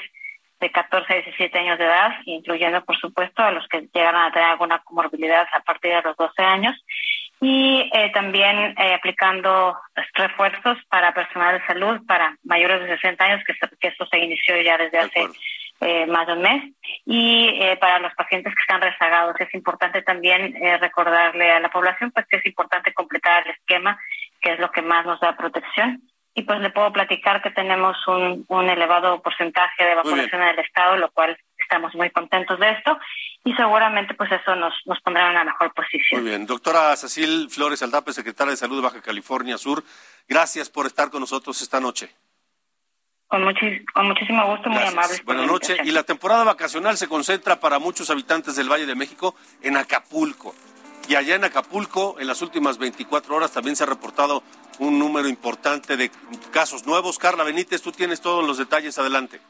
de 0.60 0.70
14 0.70 1.12
a 1.12 1.16
17 1.16 1.58
años 1.58 1.78
de 1.78 1.84
edad, 1.84 2.12
incluyendo 2.26 2.84
por 2.84 2.96
supuesto 2.98 3.42
a 3.42 3.50
los 3.50 3.66
que 3.68 3.88
llegan 3.92 4.16
a 4.16 4.32
tener 4.32 4.48
alguna 4.48 4.78
comorbilidad 4.80 5.46
a 5.52 5.60
partir 5.60 5.92
de 5.92 6.02
los 6.02 6.16
12 6.16 6.42
años, 6.42 6.74
y 7.40 7.90
eh, 7.92 8.10
también 8.14 8.74
eh, 8.78 8.94
aplicando 8.94 9.76
refuerzos 10.14 10.78
para 10.88 11.12
personal 11.12 11.58
de 11.58 11.66
salud 11.66 12.00
para 12.06 12.38
mayores 12.44 12.80
de 12.80 12.96
60 12.96 13.24
años, 13.24 13.44
que, 13.46 13.54
que 13.78 13.88
esto 13.88 14.06
se 14.06 14.18
inició 14.18 14.60
ya 14.62 14.78
desde 14.78 14.98
hace 14.98 15.28
eh, 15.80 16.06
más 16.06 16.26
de 16.26 16.32
un 16.32 16.42
mes. 16.42 16.72
Y 17.04 17.48
eh, 17.60 17.76
para 17.80 17.98
los 17.98 18.14
pacientes 18.14 18.54
que 18.54 18.62
están 18.62 18.80
rezagados 18.80 19.36
es 19.38 19.52
importante 19.54 20.02
también 20.02 20.56
eh, 20.56 20.78
recordarle 20.78 21.52
a 21.52 21.60
la 21.60 21.70
población 21.70 22.10
pues 22.10 22.26
que 22.26 22.36
es 22.36 22.46
importante 22.46 22.94
completar 22.94 23.44
el 23.46 23.52
esquema, 23.52 23.98
que 24.40 24.52
es 24.52 24.58
lo 24.58 24.70
que 24.70 24.82
más 24.82 25.04
nos 25.04 25.20
da 25.20 25.36
protección. 25.36 26.02
Y 26.36 26.42
pues 26.42 26.58
le 26.60 26.70
puedo 26.70 26.92
platicar 26.92 27.42
que 27.42 27.50
tenemos 27.50 27.96
un, 28.08 28.44
un 28.48 28.68
elevado 28.68 29.22
porcentaje 29.22 29.84
de 29.84 29.94
vacunación 29.94 30.42
en 30.42 30.48
el 30.48 30.58
estado, 30.58 30.96
lo 30.96 31.10
cual 31.12 31.36
estamos 31.58 31.94
muy 31.94 32.10
contentos 32.10 32.58
de 32.58 32.70
esto 32.70 32.98
y 33.44 33.52
seguramente 33.54 34.14
pues 34.14 34.32
eso 34.32 34.56
nos, 34.56 34.74
nos 34.86 35.00
pondrá 35.00 35.26
en 35.26 35.32
una 35.32 35.44
mejor 35.44 35.72
posición. 35.74 36.22
Muy 36.22 36.30
bien. 36.30 36.46
Doctora 36.46 36.96
Cecil 36.96 37.48
Flores 37.50 37.82
Aldape, 37.82 38.12
secretaria 38.12 38.52
de 38.52 38.56
Salud 38.56 38.76
de 38.76 38.82
Baja 38.82 39.02
California 39.02 39.58
Sur, 39.58 39.84
gracias 40.26 40.70
por 40.70 40.86
estar 40.86 41.10
con 41.10 41.20
nosotros 41.20 41.60
esta 41.60 41.78
noche. 41.78 42.10
Con, 43.34 43.42
con 43.92 44.06
muchísimo 44.06 44.46
gusto, 44.46 44.70
muy 44.70 44.84
amable. 44.84 45.20
Buenas 45.24 45.46
noches. 45.48 45.76
Y 45.82 45.90
la 45.90 46.04
temporada 46.04 46.44
vacacional 46.44 46.96
se 46.96 47.08
concentra 47.08 47.58
para 47.58 47.80
muchos 47.80 48.08
habitantes 48.08 48.54
del 48.54 48.70
Valle 48.70 48.86
de 48.86 48.94
México 48.94 49.34
en 49.60 49.76
Acapulco. 49.76 50.54
Y 51.08 51.16
allá 51.16 51.34
en 51.34 51.42
Acapulco, 51.42 52.14
en 52.20 52.28
las 52.28 52.42
últimas 52.42 52.78
24 52.78 53.34
horas, 53.34 53.50
también 53.50 53.74
se 53.74 53.82
ha 53.82 53.86
reportado 53.86 54.44
un 54.78 55.00
número 55.00 55.26
importante 55.26 55.96
de 55.96 56.12
casos 56.52 56.86
nuevos. 56.86 57.18
Carla 57.18 57.42
Benítez, 57.42 57.82
tú 57.82 57.90
tienes 57.90 58.20
todos 58.20 58.46
los 58.46 58.56
detalles. 58.56 58.98
Adelante. 58.98 59.40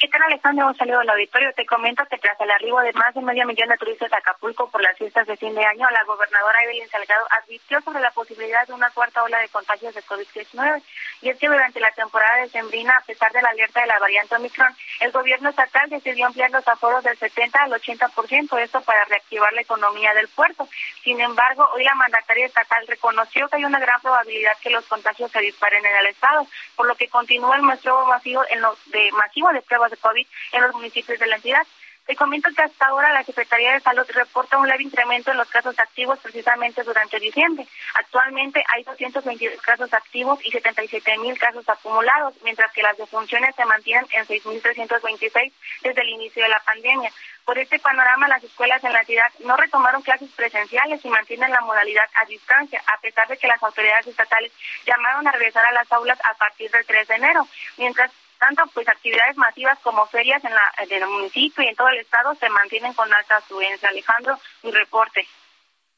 ¿Qué 0.00 0.06
tal, 0.06 0.22
Alejandro? 0.22 0.68
Un 0.68 0.76
saludo 0.76 1.00
al 1.00 1.10
auditorio. 1.10 1.52
Te 1.54 1.66
comento 1.66 2.04
que 2.08 2.18
tras 2.18 2.40
el 2.40 2.50
arribo 2.52 2.80
de 2.82 2.92
más 2.92 3.12
de 3.14 3.20
medio 3.20 3.44
millón 3.44 3.68
de 3.68 3.76
turistas 3.78 4.12
a 4.12 4.18
Acapulco 4.18 4.70
por 4.70 4.80
las 4.80 4.96
fiestas 4.96 5.26
de 5.26 5.36
fin 5.36 5.52
de 5.56 5.64
año, 5.64 5.90
la 5.90 6.04
gobernadora 6.04 6.62
Evelyn 6.62 6.88
Salgado 6.88 7.26
advirtió 7.30 7.80
sobre 7.80 7.98
la 7.98 8.12
posibilidad 8.12 8.64
de 8.68 8.74
una 8.74 8.90
cuarta 8.90 9.24
ola 9.24 9.40
de 9.40 9.48
contagios 9.48 9.92
de 9.96 10.04
COVID-19. 10.04 10.82
Y 11.22 11.30
es 11.30 11.38
que 11.38 11.48
durante 11.48 11.80
la 11.80 11.90
temporada 11.90 12.36
de 12.36 12.48
Sembrina, 12.48 12.96
a 12.96 13.04
pesar 13.04 13.32
de 13.32 13.42
la 13.42 13.48
alerta 13.48 13.80
de 13.80 13.88
la 13.88 13.98
variante 13.98 14.36
Omicron, 14.36 14.72
el 15.00 15.10
gobierno 15.10 15.48
estatal 15.48 15.90
decidió 15.90 16.26
ampliar 16.26 16.52
los 16.52 16.68
aforos 16.68 17.02
del 17.02 17.18
70 17.18 17.60
al 17.60 17.72
80%, 17.72 18.56
esto 18.60 18.80
para 18.82 19.04
reactivar 19.06 19.52
la 19.52 19.62
economía 19.62 20.14
del 20.14 20.28
puerto. 20.28 20.68
Sin 21.02 21.20
embargo, 21.20 21.68
hoy 21.74 21.82
la 21.82 21.96
mandataria 21.96 22.46
estatal 22.46 22.86
reconoció 22.86 23.48
que 23.48 23.56
hay 23.56 23.64
una 23.64 23.80
gran 23.80 24.00
probabilidad 24.00 24.56
que 24.62 24.70
los 24.70 24.86
contagios 24.86 25.32
se 25.32 25.40
disparen 25.40 25.84
en 25.84 25.96
el 25.96 26.06
estado, 26.06 26.46
por 26.76 26.86
lo 26.86 26.94
que 26.94 27.08
continúa 27.08 27.56
el 27.56 27.62
muestreo 27.62 28.06
masivo, 28.06 28.44
en 28.48 28.60
los 28.60 28.78
de, 28.92 29.10
masivo 29.10 29.52
de 29.52 29.62
pruebas 29.62 29.87
de 29.90 29.96
COVID 29.96 30.26
en 30.52 30.62
los 30.62 30.74
municipios 30.74 31.18
de 31.18 31.26
la 31.26 31.36
entidad. 31.36 31.66
Te 32.08 32.16
comento 32.16 32.48
que 32.56 32.62
hasta 32.62 32.86
ahora 32.86 33.12
la 33.12 33.22
Secretaría 33.22 33.74
de 33.74 33.80
Salud 33.80 34.06
reporta 34.14 34.56
un 34.56 34.66
leve 34.66 34.82
incremento 34.82 35.30
en 35.30 35.36
los 35.36 35.48
casos 35.50 35.78
activos 35.78 36.18
precisamente 36.20 36.82
durante 36.82 37.20
diciembre. 37.20 37.66
Actualmente 37.92 38.64
hay 38.74 38.82
222 38.84 39.60
casos 39.60 39.92
activos 39.92 40.38
y 40.42 40.50
77 40.50 41.18
mil 41.18 41.38
casos 41.38 41.68
acumulados, 41.68 42.32
mientras 42.42 42.72
que 42.72 42.80
las 42.80 42.96
defunciones 42.96 43.54
se 43.54 43.64
mantienen 43.66 44.06
en 44.14 44.24
6.326 44.24 45.52
desde 45.82 46.00
el 46.00 46.08
inicio 46.08 46.42
de 46.42 46.48
la 46.48 46.60
pandemia. 46.60 47.12
Por 47.44 47.58
este 47.58 47.78
panorama, 47.78 48.26
las 48.26 48.42
escuelas 48.42 48.82
en 48.84 48.94
la 48.94 49.00
entidad 49.00 49.30
no 49.40 49.58
retomaron 49.58 50.00
clases 50.00 50.30
presenciales 50.32 51.04
y 51.04 51.08
mantienen 51.10 51.50
la 51.50 51.60
modalidad 51.60 52.08
a 52.22 52.24
distancia, 52.24 52.82
a 52.86 52.98
pesar 53.02 53.28
de 53.28 53.36
que 53.36 53.48
las 53.48 53.62
autoridades 53.62 54.06
estatales 54.06 54.50
llamaron 54.86 55.28
a 55.28 55.32
regresar 55.32 55.66
a 55.66 55.72
las 55.72 55.92
aulas 55.92 56.18
a 56.24 56.32
partir 56.38 56.70
del 56.70 56.86
3 56.86 57.06
de 57.06 57.14
enero, 57.16 57.46
mientras 57.76 58.10
tanto 58.38 58.62
pues 58.72 58.88
actividades 58.88 59.36
masivas 59.36 59.78
como 59.80 60.06
ferias 60.06 60.42
en, 60.44 60.52
la, 60.52 60.72
en 60.78 61.02
el 61.02 61.08
municipio 61.08 61.62
y 61.62 61.68
en 61.68 61.76
todo 61.76 61.88
el 61.88 61.98
estado 61.98 62.34
se 62.36 62.48
mantienen 62.48 62.94
con 62.94 63.12
alta 63.12 63.36
afluencia. 63.36 63.88
Alejandro, 63.88 64.38
mi 64.62 64.70
reporte. 64.70 65.26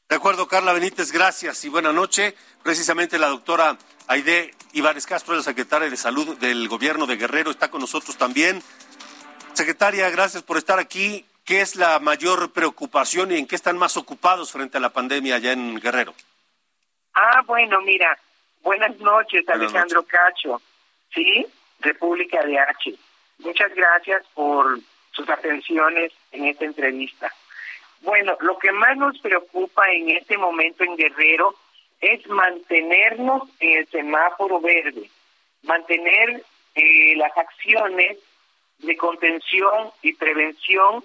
De 0.09 0.17
acuerdo, 0.17 0.47
Carla 0.47 0.73
Benítez, 0.73 1.11
gracias 1.11 1.63
y 1.63 1.69
buena 1.69 1.93
noche. 1.93 2.35
Precisamente 2.63 3.17
la 3.17 3.27
doctora 3.27 3.77
Aide 4.07 4.53
Ibares 4.73 5.05
Castro, 5.05 5.35
la 5.35 5.41
secretaria 5.41 5.89
de 5.89 5.95
Salud 5.95 6.37
del 6.37 6.67
Gobierno 6.67 7.05
de 7.07 7.15
Guerrero, 7.15 7.49
está 7.49 7.71
con 7.71 7.79
nosotros 7.79 8.17
también. 8.17 8.61
Secretaria, 9.53 10.09
gracias 10.09 10.43
por 10.43 10.57
estar 10.57 10.79
aquí. 10.79 11.25
¿Qué 11.45 11.61
es 11.61 11.75
la 11.75 11.99
mayor 11.99 12.51
preocupación 12.51 13.31
y 13.31 13.37
en 13.37 13.47
qué 13.47 13.55
están 13.55 13.77
más 13.77 13.95
ocupados 13.95 14.51
frente 14.51 14.77
a 14.77 14.81
la 14.81 14.89
pandemia 14.89 15.35
allá 15.35 15.53
en 15.53 15.79
Guerrero? 15.79 16.13
Ah, 17.13 17.41
bueno, 17.45 17.79
mira, 17.81 18.17
buenas 18.61 18.97
noches, 18.99 19.47
Alejandro 19.47 20.03
Cacho. 20.03 20.61
¿Sí? 21.13 21.45
República 21.81 22.43
de 22.43 22.59
H. 22.59 22.95
Muchas 23.39 23.73
gracias 23.73 24.25
por 24.33 24.79
sus 25.11 25.29
atenciones 25.29 26.11
en 26.31 26.45
esta 26.45 26.65
entrevista. 26.65 27.31
Bueno, 28.01 28.37
lo 28.41 28.57
que 28.57 28.71
más 28.71 28.97
nos 28.97 29.19
preocupa 29.19 29.83
en 29.91 30.09
este 30.09 30.37
momento 30.37 30.83
en 30.83 30.95
Guerrero 30.95 31.55
es 31.99 32.25
mantenernos 32.27 33.43
en 33.59 33.79
el 33.79 33.87
semáforo 33.87 34.59
verde, 34.59 35.09
mantener 35.63 36.43
eh, 36.73 37.15
las 37.15 37.37
acciones 37.37 38.17
de 38.79 38.97
contención 38.97 39.91
y 40.01 40.13
prevención 40.13 41.03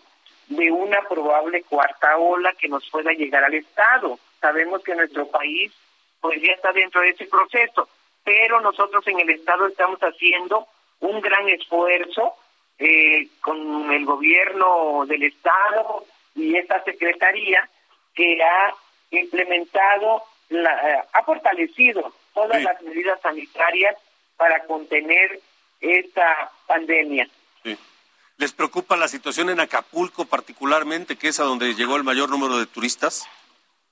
de 0.48 0.70
una 0.70 1.02
probable 1.02 1.62
cuarta 1.64 2.16
ola 2.16 2.54
que 2.54 2.68
nos 2.68 2.88
pueda 2.88 3.12
llegar 3.12 3.44
al 3.44 3.54
Estado. 3.54 4.18
Sabemos 4.40 4.82
que 4.82 4.94
nuestro 4.94 5.26
país 5.28 5.72
pues 6.20 6.40
ya 6.40 6.52
está 6.52 6.72
dentro 6.72 7.02
de 7.02 7.10
ese 7.10 7.26
proceso 7.26 7.88
pero 8.26 8.60
nosotros 8.60 9.06
en 9.06 9.20
el 9.20 9.30
Estado 9.30 9.68
estamos 9.68 10.00
haciendo 10.00 10.66
un 10.98 11.20
gran 11.20 11.48
esfuerzo 11.48 12.34
eh, 12.76 13.28
con 13.40 13.92
el 13.92 14.04
gobierno 14.04 15.06
del 15.06 15.22
Estado 15.22 16.04
y 16.34 16.56
esta 16.56 16.82
Secretaría 16.82 17.70
que 18.16 18.42
ha 18.42 18.74
implementado, 19.12 20.24
la, 20.48 21.06
ha 21.12 21.22
fortalecido 21.22 22.12
todas 22.34 22.60
las 22.64 22.82
medidas 22.82 23.20
sanitarias 23.20 23.96
para 24.36 24.64
contener 24.64 25.40
esta 25.80 26.50
pandemia. 26.66 27.28
¿Les 28.38 28.52
preocupa 28.52 28.96
la 28.96 29.06
situación 29.06 29.50
en 29.50 29.60
Acapulco 29.60 30.24
particularmente, 30.24 31.16
que 31.16 31.28
es 31.28 31.38
a 31.38 31.44
donde 31.44 31.74
llegó 31.74 31.96
el 31.96 32.02
mayor 32.02 32.28
número 32.28 32.58
de 32.58 32.66
turistas? 32.66 33.26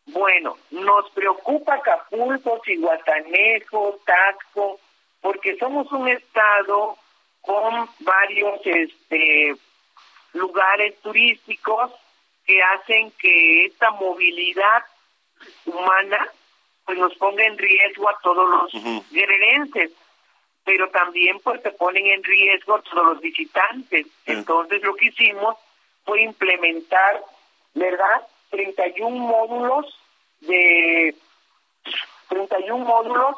Bueno, 0.07 0.57
nos 0.71 1.11
preocupa 1.11 1.75
Acapulco, 1.75 2.61
Cihuatanejo, 2.65 3.99
Taxco, 4.05 4.79
porque 5.21 5.57
somos 5.57 5.91
un 5.93 6.09
estado 6.09 6.97
con 7.41 7.89
varios 8.01 8.61
este, 8.65 9.55
lugares 10.35 11.01
turísticos 11.01 11.93
que 12.47 12.63
hacen 12.63 13.11
que 13.13 13.67
esta 13.67 13.91
movilidad 13.93 14.85
humana 15.65 16.29
pues 16.85 16.99
nos 16.99 17.15
ponga 17.15 17.43
en 17.45 17.57
riesgo 17.57 18.09
a 18.11 18.19
todos 18.23 18.73
los 18.73 19.11
guerrerenses, 19.11 19.91
pero 20.65 20.91
también 20.91 21.41
pues 21.41 21.63
se 21.63 21.71
ponen 21.71 22.07
en 22.07 22.23
riesgo 22.23 22.75
a 22.75 22.83
todos 22.83 23.07
los 23.07 23.21
visitantes. 23.21 24.07
Entonces 24.27 24.83
lo 24.83 24.95
que 24.95 25.07
hicimos 25.07 25.57
fue 26.05 26.23
implementar, 26.23 27.23
¿verdad? 27.73 28.27
31 28.55 29.11
módulos 29.11 29.87
de 30.41 31.15
31 32.29 32.85
módulos 32.85 33.37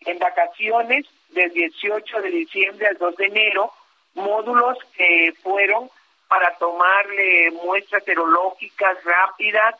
en 0.00 0.18
vacaciones 0.18 1.06
del 1.30 1.52
18 1.52 2.22
de 2.22 2.30
diciembre 2.30 2.88
al 2.88 2.98
2 2.98 3.16
de 3.16 3.26
enero, 3.26 3.72
módulos 4.14 4.78
que 4.96 5.32
fueron 5.42 5.90
para 6.28 6.54
tomarle 6.56 7.50
muestras 7.52 8.04
serológicas 8.04 9.02
rápidas, 9.04 9.76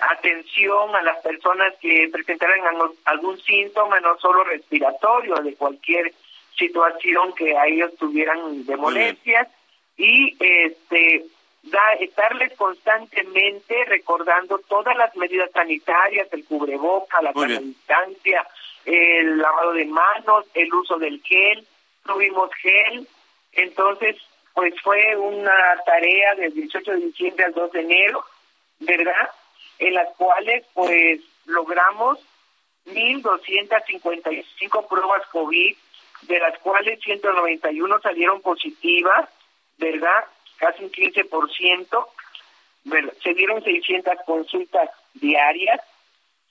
atención 0.00 0.94
a 0.96 1.02
las 1.02 1.18
personas 1.18 1.74
que 1.80 2.08
presentaran 2.12 2.60
algún 3.04 3.38
síntoma, 3.42 4.00
no 4.00 4.18
solo 4.18 4.44
respiratorio, 4.44 5.36
de 5.36 5.54
cualquier 5.54 6.12
situación 6.58 7.32
que 7.34 7.56
a 7.56 7.66
ellos 7.66 7.94
tuvieran 7.98 8.64
de 8.64 8.76
molestias, 8.76 9.48
y 9.96 10.36
este 10.40 11.24
da, 11.62 11.94
estarles 12.00 12.52
constantemente 12.56 13.84
recordando 13.86 14.58
todas 14.68 14.96
las 14.96 15.14
medidas 15.16 15.50
sanitarias, 15.52 16.28
el 16.32 16.44
cubreboca, 16.44 17.22
la 17.22 17.32
distancia, 17.32 18.46
el 18.84 19.38
lavado 19.38 19.72
de 19.72 19.84
manos, 19.84 20.46
el 20.54 20.72
uso 20.74 20.98
del 20.98 21.22
gel, 21.22 21.66
tuvimos 22.04 22.50
gel, 22.54 23.06
entonces 23.52 24.16
pues 24.54 24.74
fue 24.82 25.16
una 25.16 25.52
tarea 25.86 26.34
del 26.34 26.52
18 26.52 26.92
de 26.92 26.98
diciembre 26.98 27.44
al 27.44 27.54
2 27.54 27.72
de 27.72 27.80
enero, 27.80 28.24
¿verdad? 28.80 29.30
En 29.78 29.94
las 29.94 30.14
cuales 30.16 30.64
pues 30.74 31.20
logramos 31.46 32.18
1.255 32.86 34.88
pruebas 34.88 35.26
COVID, 35.28 35.76
de 36.22 36.38
las 36.38 36.58
cuales 36.58 37.00
191 37.00 38.00
salieron 38.00 38.42
positivas, 38.42 39.28
¿verdad? 39.78 40.24
Casi 40.62 40.84
un 40.84 40.92
15%, 40.92 42.06
se 43.22 43.34
dieron 43.34 43.64
600 43.64 44.14
consultas 44.24 44.90
diarias 45.14 45.80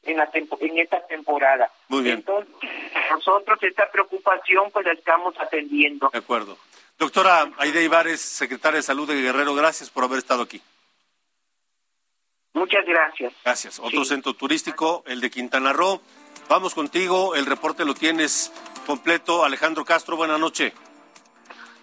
en, 0.03 0.17
la 0.17 0.29
en 0.33 0.79
esta 0.79 1.07
temporada. 1.07 1.71
Muy 1.87 2.03
bien. 2.03 2.17
Entonces, 2.17 2.53
nosotros 3.09 3.57
esta 3.63 3.89
preocupación 3.89 4.69
pues 4.71 4.85
la 4.85 4.93
estamos 4.93 5.33
atendiendo. 5.39 6.09
De 6.11 6.19
acuerdo. 6.19 6.57
Doctora 6.99 7.51
Aide 7.57 7.83
Ibares, 7.83 8.19
secretaria 8.19 8.77
de 8.77 8.83
Salud 8.83 9.07
de 9.07 9.19
Guerrero, 9.21 9.55
gracias 9.55 9.89
por 9.89 10.03
haber 10.03 10.17
estado 10.19 10.43
aquí. 10.43 10.61
Muchas 12.53 12.85
gracias. 12.85 13.33
Gracias. 13.45 13.79
Otro 13.79 14.03
centro 14.03 14.33
turístico, 14.33 15.03
el 15.07 15.21
de 15.21 15.31
Quintana 15.31 15.71
Roo. 15.71 16.01
Vamos 16.49 16.75
contigo, 16.75 17.33
el 17.35 17.45
reporte 17.45 17.85
lo 17.85 17.93
tienes 17.93 18.51
completo. 18.85 19.45
Alejandro 19.45 19.85
Castro, 19.85 20.17
buena 20.17 20.37
noche. 20.37 20.73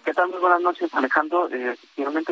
¿Qué 0.03 0.13
tal? 0.13 0.29
Muy 0.29 0.39
buenas 0.39 0.61
noches, 0.61 0.93
Alejandro. 0.93 1.49
Eh, 1.51 1.75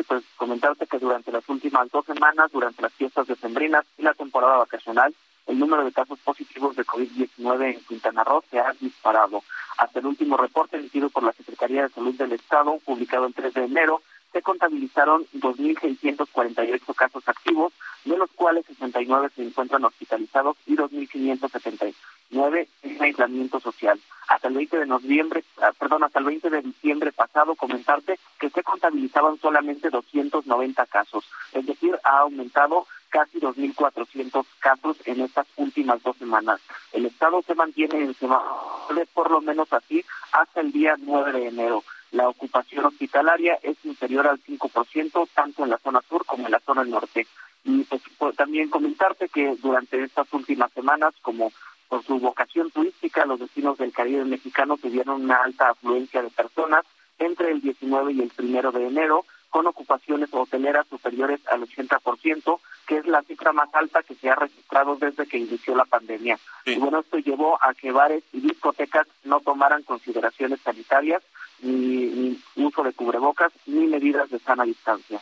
pues 0.06 0.24
comentarte 0.36 0.86
que 0.86 0.98
durante 0.98 1.30
las 1.30 1.46
últimas 1.48 1.90
dos 1.90 2.06
semanas, 2.06 2.50
durante 2.50 2.82
las 2.82 2.92
fiestas 2.94 3.26
decembrinas 3.26 3.84
y 3.98 4.02
la 4.02 4.14
temporada 4.14 4.56
vacacional, 4.56 5.14
el 5.46 5.58
número 5.58 5.84
de 5.84 5.92
casos 5.92 6.18
positivos 6.20 6.76
de 6.76 6.84
COVID-19 6.84 7.74
en 7.74 7.80
Quintana 7.84 8.24
Roo 8.24 8.42
se 8.50 8.58
ha 8.58 8.72
disparado. 8.80 9.42
Hasta 9.76 10.00
el 10.00 10.06
último 10.06 10.36
reporte 10.36 10.76
emitido 10.76 11.10
por 11.10 11.22
la 11.22 11.32
Secretaría 11.32 11.82
de 11.82 11.88
Salud 11.90 12.14
del 12.14 12.32
Estado, 12.32 12.78
publicado 12.84 13.26
el 13.26 13.34
3 13.34 13.54
de 13.54 13.64
enero, 13.64 14.02
se 14.38 14.42
contabilizaron 14.42 15.26
2.648 15.34 16.94
casos 16.94 17.28
activos, 17.28 17.72
de 18.04 18.16
los 18.16 18.30
cuales 18.30 18.64
69 18.66 19.30
se 19.34 19.42
encuentran 19.42 19.84
hospitalizados 19.84 20.56
y 20.64 20.76
2.579 20.76 22.68
en 22.84 23.02
aislamiento 23.02 23.58
social. 23.58 23.98
Hasta 24.28 24.46
el 24.46 24.54
20 24.54 24.78
de 24.78 24.86
noviembre, 24.86 25.42
ah, 25.60 25.72
perdón, 25.76 26.04
hasta 26.04 26.20
el 26.20 26.26
20 26.26 26.50
de 26.50 26.62
diciembre 26.62 27.10
pasado, 27.10 27.56
comentarte 27.56 28.20
que 28.38 28.48
se 28.50 28.62
contabilizaban 28.62 29.40
solamente 29.40 29.90
290 29.90 30.86
casos, 30.86 31.28
es 31.52 31.66
decir, 31.66 31.98
ha 32.04 32.20
aumentado 32.20 32.86
casi 33.08 33.40
2.400 33.40 34.44
casos 34.60 34.98
en 35.04 35.22
estas 35.22 35.48
últimas 35.56 36.00
dos 36.04 36.16
semanas. 36.16 36.60
El 36.92 37.06
estado 37.06 37.42
se 37.42 37.56
mantiene 37.56 38.04
en 38.04 38.14
semáforo 38.14 38.68
por 39.14 39.32
lo 39.32 39.40
menos 39.40 39.72
así 39.72 40.04
hasta 40.30 40.60
el 40.60 40.70
día 40.70 40.94
9 40.96 41.32
de 41.32 41.48
enero. 41.48 41.82
La 42.12 42.28
ocupación 42.28 42.86
hospitalaria 42.86 43.58
es 43.62 43.76
inferior 43.84 44.26
al 44.26 44.40
5%, 44.42 45.28
tanto 45.34 45.64
en 45.64 45.70
la 45.70 45.78
zona 45.78 46.00
sur 46.08 46.24
como 46.24 46.46
en 46.46 46.52
la 46.52 46.60
zona 46.60 46.84
norte. 46.84 47.26
Y 47.64 47.84
pues, 47.84 48.02
pues, 48.16 48.36
también 48.36 48.70
comentarte 48.70 49.28
que 49.28 49.54
durante 49.56 50.02
estas 50.02 50.32
últimas 50.32 50.72
semanas, 50.72 51.14
como 51.22 51.52
por 51.88 52.04
su 52.04 52.18
vocación 52.18 52.70
turística, 52.70 53.26
los 53.26 53.40
destinos 53.40 53.78
del 53.78 53.92
Caribe 53.92 54.24
mexicano 54.24 54.76
tuvieron 54.76 55.22
una 55.22 55.42
alta 55.42 55.70
afluencia 55.70 56.22
de 56.22 56.30
personas 56.30 56.84
entre 57.18 57.50
el 57.50 57.60
19 57.60 58.12
y 58.12 58.20
el 58.20 58.32
1 58.38 58.72
de 58.72 58.86
enero, 58.86 59.24
con 59.50 59.66
ocupaciones 59.66 60.28
hoteleras 60.32 60.86
superiores 60.88 61.40
al 61.48 61.62
80%, 61.62 62.60
que 62.86 62.98
es 62.98 63.06
la 63.06 63.22
cifra 63.22 63.52
más 63.52 63.74
alta 63.74 64.02
que 64.02 64.14
se 64.14 64.30
ha 64.30 64.34
registrado 64.34 64.96
desde 64.96 65.26
que 65.26 65.38
inició 65.38 65.74
la 65.74 65.84
pandemia. 65.84 66.38
Y 66.66 66.76
bueno, 66.76 67.00
esto 67.00 67.18
llevó 67.18 67.58
a 67.62 67.74
que 67.74 67.90
bares 67.90 68.22
y 68.32 68.40
discotecas 68.40 69.06
no 69.24 69.40
tomaran 69.40 69.82
consideraciones 69.82 70.60
sanitarias, 70.60 71.22
ni, 71.60 72.40
ni 72.54 72.64
uso 72.64 72.82
de 72.82 72.92
cubrebocas, 72.92 73.52
ni 73.66 73.86
medidas 73.86 74.30
de 74.30 74.38
sana 74.38 74.64
distancia. 74.64 75.20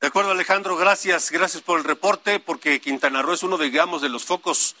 De 0.00 0.06
acuerdo, 0.06 0.30
Alejandro, 0.30 0.76
gracias, 0.76 1.30
gracias 1.30 1.62
por 1.62 1.78
el 1.78 1.84
reporte, 1.84 2.38
porque 2.38 2.80
Quintana 2.80 3.20
Roo 3.20 3.34
es 3.34 3.42
uno, 3.42 3.58
digamos, 3.58 4.00
de 4.00 4.08
los 4.08 4.24
focos 4.24 4.76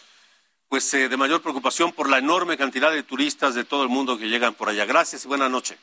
pues 0.68 0.92
eh, 0.94 1.08
de 1.08 1.16
mayor 1.16 1.40
preocupación 1.40 1.92
por 1.92 2.08
la 2.08 2.18
enorme 2.18 2.56
cantidad 2.56 2.92
de 2.92 3.02
turistas 3.02 3.54
de 3.54 3.64
todo 3.64 3.82
el 3.82 3.88
mundo 3.88 4.18
que 4.18 4.28
llegan 4.28 4.54
por 4.54 4.68
allá. 4.68 4.84
Gracias 4.84 5.24
y 5.24 5.28
buena 5.28 5.48
noche. 5.48 5.78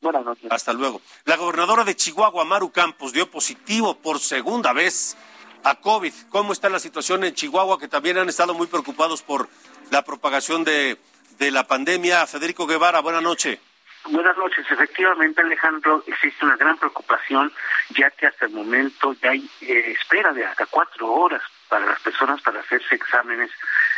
Buenas 0.00 0.24
noches. 0.24 0.50
Hasta 0.50 0.72
luego. 0.72 1.00
La 1.24 1.36
gobernadora 1.36 1.84
de 1.84 1.96
Chihuahua, 1.96 2.44
Maru 2.44 2.70
Campos, 2.70 3.12
dio 3.12 3.30
positivo 3.30 3.96
por 3.96 4.18
segunda 4.18 4.72
vez 4.72 5.16
a 5.64 5.80
COVID. 5.80 6.12
¿Cómo 6.28 6.52
está 6.52 6.68
la 6.68 6.78
situación 6.78 7.24
en 7.24 7.34
Chihuahua, 7.34 7.78
que 7.78 7.88
también 7.88 8.18
han 8.18 8.28
estado 8.28 8.54
muy 8.54 8.66
preocupados 8.66 9.22
por 9.22 9.48
la 9.90 10.04
propagación 10.04 10.64
de, 10.64 10.98
de 11.40 11.50
la 11.50 11.66
pandemia? 11.66 12.26
Federico 12.26 12.66
Guevara, 12.66 13.00
buena 13.00 13.20
noche. 13.20 13.58
Buenas 14.04 14.36
noches. 14.36 14.64
Efectivamente, 14.70 15.40
Alejandro, 15.40 16.04
existe 16.06 16.44
una 16.44 16.56
gran 16.56 16.76
preocupación, 16.76 17.52
ya 17.90 18.10
que 18.10 18.26
hasta 18.26 18.46
el 18.46 18.52
momento 18.52 19.14
ya 19.22 19.30
hay 19.30 19.48
eh, 19.62 19.96
espera 19.98 20.32
de 20.32 20.44
hasta 20.44 20.66
cuatro 20.66 21.10
horas 21.10 21.42
para 21.68 21.86
las 21.86 22.00
personas 22.00 22.40
para 22.42 22.60
hacerse 22.60 22.94
exámenes 22.94 23.50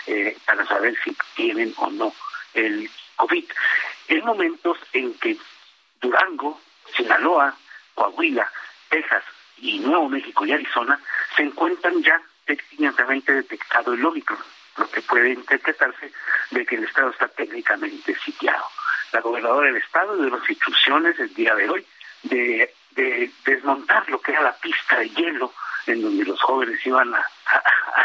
eh, 0.06 0.36
para 0.46 0.64
saber 0.66 0.96
si 1.02 1.16
tienen 1.34 1.74
o 1.76 1.90
no 1.90 2.14
el 2.54 2.88
COVID. 3.16 3.44
En 4.08 4.24
momentos 4.24 4.78
en 4.92 5.14
que 5.14 5.36
Durango, 6.00 6.60
Sinaloa, 6.96 7.56
Coahuila, 7.94 8.50
Texas 8.88 9.24
y 9.58 9.80
Nuevo 9.80 10.08
México 10.08 10.46
y 10.46 10.52
Arizona 10.52 11.00
se 11.34 11.42
encuentran 11.42 12.02
ya 12.02 12.20
técnicamente 12.44 13.32
detectado 13.32 13.94
el 13.94 14.04
Omicron, 14.04 14.38
lo 14.76 14.88
que 14.90 15.02
puede 15.02 15.30
interpretarse 15.30 16.12
de 16.50 16.66
que 16.66 16.76
el 16.76 16.84
Estado 16.84 17.10
está 17.10 17.28
técnicamente 17.28 18.16
sitiado. 18.24 18.64
La 19.12 19.20
gobernadora 19.20 19.66
del 19.66 19.76
Estado 19.76 20.16
dio 20.16 20.30
las 20.30 20.48
instrucciones 20.48 21.18
el 21.18 21.34
día 21.34 21.54
de 21.54 21.68
hoy 21.68 21.86
de, 22.22 22.74
desmontar 23.44 24.08
lo 24.10 24.20
que 24.20 24.32
era 24.32 24.42
la 24.42 24.56
pista 24.56 24.98
de 24.98 25.08
hielo 25.10 25.52
en 25.86 26.02
donde 26.02 26.24
los 26.24 26.40
jóvenes 26.42 26.84
iban 26.86 27.14
a, 27.14 27.24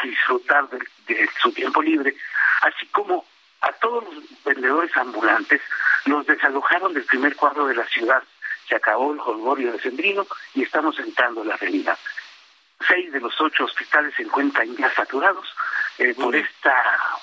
disfrutar 0.03 0.68
de 0.70 1.30
su 1.41 1.51
tiempo 1.51 1.82
libre, 1.82 2.15
así 2.61 2.86
como 2.88 3.26
a 3.61 3.72
todos 3.74 4.03
los 4.03 4.24
vendedores 4.43 4.95
ambulantes 4.95 5.61
los 6.05 6.26
desalojaron 6.26 6.93
del 6.93 7.03
primer 7.03 7.36
cuadro 7.36 7.68
de 7.68 7.76
la 7.76 7.86
ciudad. 7.88 8.24
Se 8.68 8.76
acabó 8.76 9.13
el 9.13 9.20
jolgorio 9.20 9.72
de 9.72 9.80
Sembrino 9.80 10.28
y 10.53 10.63
estamos 10.63 10.97
entrando 10.99 11.41
en 11.41 11.49
la 11.49 11.57
realidad. 11.57 11.97
Seis 12.88 13.11
de 13.11 13.19
los 13.19 13.34
ocho 13.39 13.65
hospitales 13.65 14.13
se 14.15 14.23
encuentran 14.23 14.75
ya 14.75 14.93
saturados 14.93 15.47
eh, 15.97 16.13
por 16.13 16.36
esta 16.36 16.73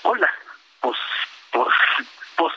ola 0.03 0.31
post, 0.81 1.01
post, 1.51 2.57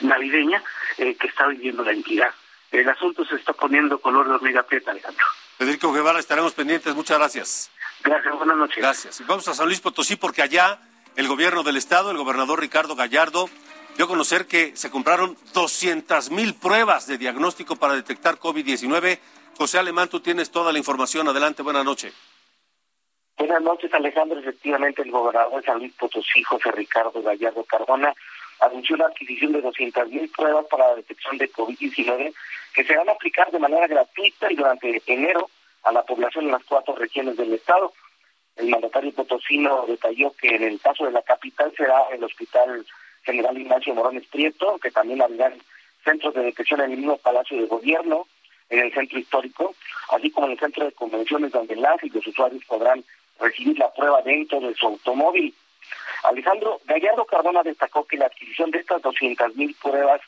navideña 0.00 0.62
eh, 0.98 1.16
que 1.16 1.26
está 1.26 1.46
viviendo 1.46 1.82
la 1.82 1.92
entidad. 1.92 2.32
El 2.70 2.88
asunto 2.88 3.24
se 3.24 3.36
está 3.36 3.52
poniendo 3.52 3.98
color 3.98 4.28
de 4.28 4.34
hormiga 4.34 4.62
prieta, 4.62 4.90
Alejandro. 4.90 5.24
Federico 5.56 5.92
Guevara, 5.92 6.18
estaremos 6.18 6.52
pendientes. 6.52 6.94
Muchas 6.94 7.18
gracias. 7.18 7.70
Gracias, 8.04 8.34
buenas 8.34 8.56
noches. 8.56 8.76
Gracias. 8.78 9.26
Vamos 9.26 9.48
a 9.48 9.54
San 9.54 9.66
Luis 9.66 9.80
Potosí 9.80 10.16
porque 10.16 10.42
allá 10.42 10.78
el 11.16 11.26
gobierno 11.26 11.62
del 11.62 11.76
estado, 11.76 12.10
el 12.10 12.16
gobernador 12.16 12.60
Ricardo 12.60 12.94
Gallardo, 12.94 13.48
dio 13.98 14.04
a 14.04 14.08
conocer 14.08 14.46
que 14.46 14.76
se 14.76 14.90
compraron 14.90 15.36
200 15.54 16.30
mil 16.30 16.54
pruebas 16.54 17.08
de 17.08 17.18
diagnóstico 17.18 17.74
para 17.74 17.94
detectar 17.94 18.36
COVID-19. 18.36 19.18
José 19.56 19.78
Alemán, 19.80 20.08
tú 20.08 20.20
tienes 20.20 20.52
toda 20.52 20.72
la 20.72 20.78
información. 20.78 21.26
Adelante, 21.26 21.64
buenas 21.64 21.84
noches. 21.84 22.14
Buenas 23.36 23.60
noches, 23.60 23.92
Alejandro. 23.92 24.38
Efectivamente, 24.38 25.02
el 25.02 25.10
gobernador 25.10 25.60
de 25.60 25.66
San 25.66 25.80
Luis 25.80 25.92
Potosí, 25.94 26.44
José 26.44 26.70
Ricardo 26.70 27.20
Gallardo 27.20 27.64
Cardona, 27.64 28.14
anunció 28.60 28.96
la 28.96 29.06
adquisición 29.06 29.50
de 29.50 29.62
200 29.62 30.08
mil 30.10 30.30
pruebas 30.30 30.66
para 30.70 30.90
la 30.90 30.94
detección 30.94 31.36
de 31.36 31.50
COVID-19 31.50 32.32
que 32.74 32.84
se 32.84 32.96
van 32.96 33.08
a 33.08 33.12
aplicar 33.12 33.50
de 33.50 33.58
manera 33.58 33.88
gratuita 33.88 34.52
y 34.52 34.54
durante 34.54 35.02
enero 35.06 35.50
a 35.82 35.90
la 35.90 36.04
población 36.04 36.44
en 36.44 36.52
las 36.52 36.62
cuatro 36.62 36.94
regiones 36.94 37.36
del 37.36 37.52
estado. 37.52 37.92
El 38.54 38.68
mandatario 38.68 39.12
potosino 39.12 39.86
detalló 39.88 40.32
que 40.40 40.54
en 40.54 40.62
el 40.62 40.80
caso 40.80 41.04
de 41.04 41.10
la 41.10 41.22
capital 41.22 41.72
será 41.76 42.04
el 42.12 42.22
Hospital 42.22 42.86
General 43.28 43.58
Ignacio 43.58 43.94
Morones 43.94 44.26
Prieto, 44.28 44.78
que 44.78 44.90
también 44.90 45.20
habrá 45.20 45.52
centros 46.02 46.32
de 46.32 46.44
detección 46.44 46.80
en 46.80 46.92
el 46.92 46.96
mismo 46.96 47.18
Palacio 47.18 47.60
de 47.60 47.66
Gobierno, 47.66 48.26
en 48.70 48.78
el 48.78 48.94
centro 48.94 49.18
histórico, 49.18 49.74
así 50.10 50.30
como 50.30 50.46
en 50.46 50.52
el 50.52 50.58
centro 50.58 50.86
de 50.86 50.92
convenciones 50.92 51.52
donde 51.52 51.76
las 51.76 52.02
y 52.02 52.08
los 52.08 52.26
usuarios 52.26 52.64
podrán 52.64 53.04
recibir 53.38 53.78
la 53.78 53.92
prueba 53.92 54.22
dentro 54.22 54.60
de 54.60 54.74
su 54.74 54.86
automóvil. 54.86 55.54
Alejandro 56.24 56.80
Gallardo 56.86 57.26
Cardona 57.26 57.62
destacó 57.62 58.04
que 58.04 58.16
la 58.16 58.26
adquisición 58.26 58.70
de 58.70 58.78
estas 58.78 59.02
200.000 59.02 59.76
pruebas 59.82 60.22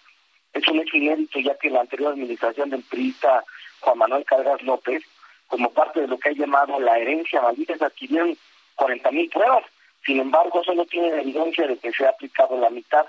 es 0.52 0.68
un 0.68 0.80
hecho 0.80 0.96
inédito, 0.98 1.40
ya 1.40 1.56
que 1.56 1.70
la 1.70 1.80
anterior 1.80 2.12
administración 2.12 2.68
del 2.68 2.82
periodista 2.82 3.44
Juan 3.80 3.96
Manuel 3.96 4.24
Cargas 4.26 4.60
López 4.62 5.02
como 5.46 5.70
parte 5.70 6.02
de 6.02 6.06
lo 6.06 6.18
que 6.18 6.28
ha 6.28 6.32
llamado 6.32 6.78
la 6.78 6.98
herencia 6.98 7.40
maldita, 7.40 7.76
se 7.76 7.84
adquirieron 7.84 8.36
40 8.76 9.10
mil 9.10 9.28
pruebas. 9.30 9.64
Sin 10.04 10.20
embargo, 10.20 10.60
eso 10.62 10.74
no 10.74 10.84
tiene 10.86 11.08
evidencia 11.20 11.66
de 11.66 11.76
que 11.78 11.92
se 11.92 12.06
ha 12.06 12.10
aplicado 12.10 12.58
la 12.58 12.70
mitad. 12.70 13.06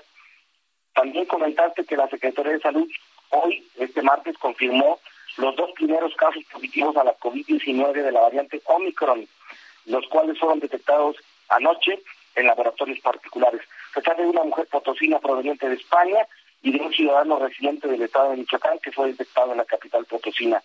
También 0.94 1.24
comentaste 1.26 1.84
que 1.84 1.96
la 1.96 2.08
Secretaría 2.08 2.52
de 2.52 2.60
Salud 2.60 2.88
hoy, 3.30 3.66
este 3.78 4.02
martes, 4.02 4.36
confirmó 4.38 4.98
los 5.38 5.56
dos 5.56 5.70
primeros 5.72 6.14
casos 6.16 6.44
positivos 6.52 6.96
a 6.96 7.04
la 7.04 7.16
COVID-19 7.18 7.92
de 7.92 8.12
la 8.12 8.20
variante 8.20 8.60
Omicron, 8.64 9.26
los 9.86 10.06
cuales 10.08 10.38
fueron 10.38 10.60
detectados 10.60 11.16
anoche 11.48 11.98
en 12.34 12.46
laboratorios 12.46 13.00
particulares. 13.00 13.62
Se 13.94 14.02
trata 14.02 14.22
de 14.22 14.28
una 14.28 14.44
mujer 14.44 14.66
potosina 14.66 15.18
proveniente 15.18 15.68
de 15.68 15.76
España 15.76 16.26
y 16.62 16.72
de 16.72 16.80
un 16.80 16.92
ciudadano 16.92 17.38
residente 17.38 17.88
del 17.88 18.02
estado 18.02 18.30
de 18.30 18.38
Michoacán 18.38 18.78
que 18.78 18.92
fue 18.92 19.08
detectado 19.08 19.52
en 19.52 19.58
la 19.58 19.64
capital 19.64 20.04
potosina. 20.04 20.62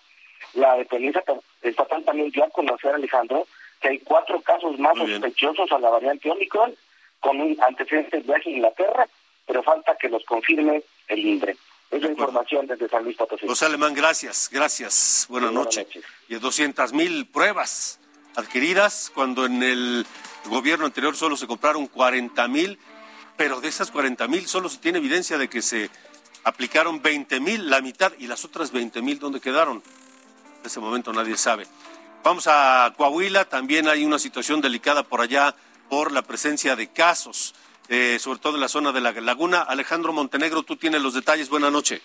La 0.53 0.75
dependencia 0.75 1.23
estatal 1.61 2.03
también 2.03 2.29
dio 2.31 2.43
a 2.43 2.49
conocer, 2.49 2.93
Alejandro, 2.93 3.47
que 3.81 3.89
hay 3.89 3.99
cuatro 3.99 4.41
casos 4.41 4.77
más 4.79 4.97
sospechosos 4.97 5.71
a 5.71 5.79
la 5.79 5.89
variante 5.89 6.29
Omicron 6.29 6.75
con 7.19 7.39
un 7.41 7.57
antecedente 7.61 8.17
de 8.17 8.23
viaje 8.23 8.49
a 8.49 8.53
Inglaterra, 8.53 9.07
pero 9.45 9.63
falta 9.63 9.95
que 9.95 10.09
los 10.09 10.23
confirme 10.25 10.83
el 11.07 11.19
INDRE. 11.19 11.57
Es 11.89 12.01
la 12.01 12.09
información 12.09 12.67
desde 12.67 12.89
San 12.89 13.03
Luis 13.03 13.15
Potosí. 13.15 13.47
José 13.47 13.65
Alemán, 13.65 13.93
gracias, 13.93 14.49
gracias. 14.51 15.25
Buenas, 15.29 15.53
noches. 15.53 15.87
Y 16.27 16.35
200 16.35 16.91
mil 16.91 17.27
pruebas 17.27 17.99
adquiridas 18.35 19.11
cuando 19.15 19.45
en 19.45 19.63
el 19.63 20.05
gobierno 20.45 20.85
anterior 20.85 21.15
solo 21.15 21.37
se 21.37 21.47
compraron 21.47 21.87
40 21.87 22.47
mil, 22.49 22.77
pero 23.37 23.61
de 23.61 23.69
esas 23.69 23.89
40 23.89 24.27
mil 24.27 24.47
solo 24.47 24.67
se 24.67 24.79
tiene 24.79 24.97
evidencia 24.97 25.37
de 25.37 25.49
que 25.49 25.61
se 25.61 25.89
aplicaron 26.43 27.01
20 27.01 27.39
mil, 27.39 27.69
la 27.69 27.81
mitad, 27.81 28.11
y 28.19 28.27
las 28.27 28.43
otras 28.45 28.71
20 28.71 29.01
mil, 29.01 29.19
¿dónde 29.19 29.39
quedaron? 29.39 29.81
En 30.59 30.65
ese 30.65 30.79
momento 30.79 31.13
nadie 31.13 31.37
sabe. 31.37 31.65
Vamos 32.27 32.45
a 32.49 32.93
Coahuila, 32.97 33.45
también 33.45 33.87
hay 33.87 34.03
una 34.03 34.19
situación 34.19 34.59
delicada 34.59 35.03
por 35.03 35.21
allá 35.21 35.55
por 35.89 36.11
la 36.11 36.23
presencia 36.23 36.75
de 36.75 36.91
casos, 36.91 37.55
eh, 37.87 38.19
sobre 38.19 38.39
todo 38.39 38.55
en 38.55 38.59
la 38.59 38.67
zona 38.67 38.91
de 38.91 38.99
la 38.99 39.13
laguna. 39.13 39.61
Alejandro 39.61 40.11
Montenegro, 40.11 40.63
tú 40.63 40.75
tienes 40.75 41.01
los 41.01 41.13
detalles. 41.13 41.49
Buenas 41.49 41.71
noches. 41.71 42.01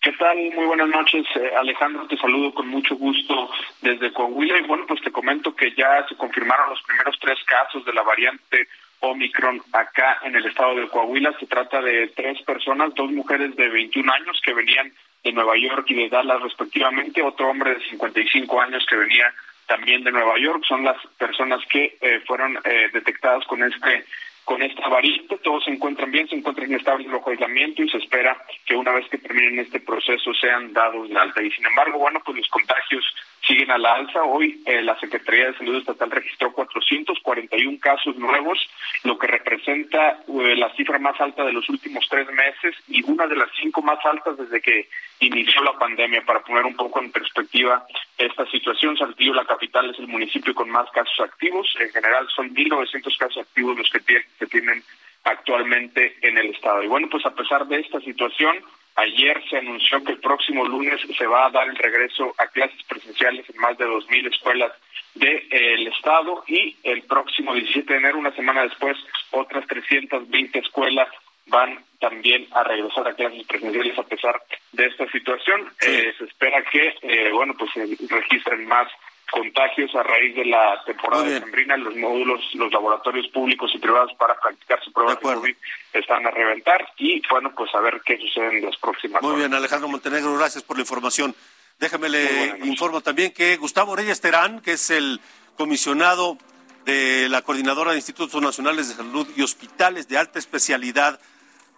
¿Qué 0.00 0.12
tal? 0.12 0.38
Muy 0.54 0.64
buenas 0.64 0.88
noches, 0.88 1.26
eh, 1.34 1.50
Alejandro. 1.54 2.06
Te 2.06 2.16
saludo 2.16 2.54
con 2.54 2.66
mucho 2.68 2.96
gusto 2.96 3.50
desde 3.82 4.10
Coahuila. 4.10 4.56
Y 4.56 4.62
bueno, 4.62 4.86
pues 4.88 5.02
te 5.02 5.12
comento 5.12 5.54
que 5.54 5.74
ya 5.76 6.06
se 6.08 6.16
confirmaron 6.16 6.70
los 6.70 6.80
primeros 6.84 7.18
tres 7.20 7.38
casos 7.44 7.84
de 7.84 7.92
la 7.92 8.00
variante 8.00 8.66
Omicron 9.00 9.60
acá 9.72 10.18
en 10.22 10.34
el 10.34 10.46
estado 10.46 10.76
de 10.76 10.88
Coahuila. 10.88 11.38
Se 11.38 11.46
trata 11.46 11.82
de 11.82 12.08
tres 12.16 12.40
personas, 12.40 12.94
dos 12.94 13.12
mujeres 13.12 13.54
de 13.54 13.68
21 13.68 14.10
años 14.10 14.40
que 14.42 14.54
venían 14.54 14.90
de 15.22 15.32
Nueva 15.32 15.56
York 15.56 15.84
y 15.88 15.94
de 15.94 16.08
Dallas 16.08 16.42
respectivamente, 16.42 17.22
otro 17.22 17.50
hombre 17.50 17.74
de 17.74 17.88
55 17.90 18.60
años 18.60 18.84
que 18.88 18.96
venía 18.96 19.32
también 19.66 20.04
de 20.04 20.12
Nueva 20.12 20.38
York, 20.38 20.62
son 20.66 20.84
las 20.84 20.96
personas 21.18 21.60
que 21.68 21.96
eh, 22.00 22.20
fueron 22.26 22.56
eh, 22.64 22.88
detectadas 22.92 23.44
con 23.46 23.62
este 23.62 24.04
con 24.46 24.62
esta 24.62 24.88
variante, 24.88 25.38
todos 25.38 25.64
se 25.64 25.72
encuentran 25.72 26.12
bien, 26.12 26.28
se 26.28 26.36
encuentran 26.36 26.72
estables 26.72 27.10
bajo 27.10 27.30
aislamiento 27.30 27.82
y 27.82 27.90
se 27.90 27.98
espera 27.98 28.40
que 28.64 28.76
una 28.76 28.92
vez 28.92 29.08
que 29.08 29.18
terminen 29.18 29.58
este 29.58 29.80
proceso 29.80 30.32
sean 30.34 30.72
dados 30.72 31.08
de 31.08 31.18
alta. 31.18 31.42
Y 31.42 31.50
sin 31.50 31.66
embargo, 31.66 31.98
bueno, 31.98 32.22
pues 32.24 32.38
los 32.38 32.48
contagios 32.48 33.04
siguen 33.46 33.70
a 33.70 33.78
la 33.78 33.94
alza. 33.94 34.22
Hoy 34.24 34.62
eh, 34.66 34.82
la 34.82 34.98
Secretaría 34.98 35.46
de 35.46 35.58
Salud 35.58 35.76
Estatal 35.76 36.10
registró 36.10 36.52
441 36.52 37.78
casos 37.80 38.16
nuevos, 38.16 38.58
lo 39.04 39.18
que 39.18 39.26
representa 39.26 40.20
eh, 40.28 40.56
la 40.56 40.72
cifra 40.74 40.98
más 40.98 41.20
alta 41.20 41.44
de 41.44 41.52
los 41.52 41.68
últimos 41.68 42.06
tres 42.08 42.26
meses 42.30 42.74
y 42.88 43.02
una 43.10 43.26
de 43.26 43.36
las 43.36 43.48
cinco 43.60 43.82
más 43.82 44.04
altas 44.04 44.36
desde 44.36 44.60
que 44.60 44.88
inició 45.20 45.62
la 45.62 45.78
pandemia. 45.78 46.24
Para 46.24 46.40
poner 46.40 46.64
un 46.64 46.76
poco 46.76 47.00
en 47.00 47.12
perspectiva 47.12 47.84
esta 48.18 48.46
situación, 48.46 48.96
Saltillo, 48.96 49.34
la 49.34 49.44
capital, 49.44 49.90
es 49.90 49.98
el 49.98 50.08
municipio 50.08 50.54
con 50.54 50.68
más 50.70 50.90
casos 50.90 51.20
activos. 51.20 51.68
En 51.80 51.90
general 51.90 52.26
son 52.34 52.54
1.900 52.54 53.16
casos 53.16 53.38
activos 53.38 53.78
los 53.78 53.90
que, 53.90 54.00
que 54.38 54.46
tienen 54.46 54.82
actualmente 55.24 56.16
en 56.22 56.38
el 56.38 56.50
estado. 56.50 56.82
Y 56.82 56.86
bueno, 56.86 57.08
pues 57.10 57.24
a 57.26 57.34
pesar 57.34 57.66
de 57.66 57.80
esta 57.80 58.00
situación, 58.00 58.56
Ayer 58.96 59.42
se 59.50 59.58
anunció 59.58 60.02
que 60.02 60.12
el 60.12 60.20
próximo 60.20 60.64
lunes 60.64 61.00
se 61.16 61.26
va 61.26 61.46
a 61.46 61.50
dar 61.50 61.68
el 61.68 61.76
regreso 61.76 62.34
a 62.38 62.46
clases 62.48 62.82
presenciales 62.84 63.48
en 63.50 63.60
más 63.60 63.76
de 63.76 63.86
2.000 63.86 64.32
escuelas 64.32 64.72
del 65.14 65.86
Estado 65.88 66.44
y 66.46 66.76
el 66.82 67.02
próximo 67.02 67.54
17 67.54 67.92
de 67.92 67.98
enero, 67.98 68.18
una 68.18 68.34
semana 68.34 68.62
después, 68.62 68.96
otras 69.30 69.66
320 69.66 70.58
escuelas 70.58 71.08
van 71.46 71.78
también 72.00 72.46
a 72.52 72.64
regresar 72.64 73.06
a 73.08 73.14
clases 73.14 73.46
presenciales 73.46 73.98
a 73.98 74.02
pesar 74.02 74.42
de 74.72 74.86
esta 74.86 75.06
situación. 75.10 75.70
Eh, 75.86 76.14
se 76.18 76.24
espera 76.24 76.62
que, 76.62 76.94
eh, 77.02 77.30
bueno, 77.32 77.54
pues 77.58 77.70
se 77.72 77.86
registren 78.08 78.66
más 78.66 78.88
contagios 79.30 79.94
a 79.94 80.02
raíz 80.02 80.34
de 80.36 80.44
la 80.44 80.82
temporada 80.84 81.24
de 81.24 81.40
sembrina, 81.40 81.76
los 81.76 81.96
módulos, 81.96 82.40
los 82.54 82.72
laboratorios 82.72 83.26
públicos 83.28 83.70
y 83.74 83.78
privados 83.78 84.12
para 84.14 84.38
practicar 84.38 84.82
su 84.84 84.92
prueba 84.92 85.14
de, 85.14 85.20
COVID 85.20 85.56
están 85.92 86.26
a 86.26 86.30
reventar 86.30 86.86
y 86.98 87.20
bueno, 87.28 87.52
pues 87.54 87.74
a 87.74 87.80
ver 87.80 88.00
qué 88.04 88.16
sucede 88.18 88.58
en 88.58 88.64
las 88.64 88.76
próximas 88.76 89.22
Muy 89.22 89.36
bien, 89.36 89.52
Alejandro 89.52 89.88
Montenegro, 89.88 90.36
gracias 90.36 90.62
por 90.62 90.76
la 90.76 90.82
información. 90.82 91.34
Déjame 91.78 92.08
le 92.08 92.58
informo 92.64 93.00
también 93.00 93.32
que 93.32 93.56
Gustavo 93.56 93.96
Reyes 93.96 94.20
Terán, 94.20 94.60
que 94.60 94.72
es 94.72 94.90
el 94.90 95.20
comisionado 95.56 96.38
de 96.84 97.28
la 97.28 97.42
Coordinadora 97.42 97.90
de 97.90 97.98
Institutos 97.98 98.40
Nacionales 98.40 98.88
de 98.88 98.94
Salud 98.94 99.26
y 99.36 99.42
Hospitales 99.42 100.08
de 100.08 100.18
Alta 100.18 100.38
Especialidad, 100.38 101.20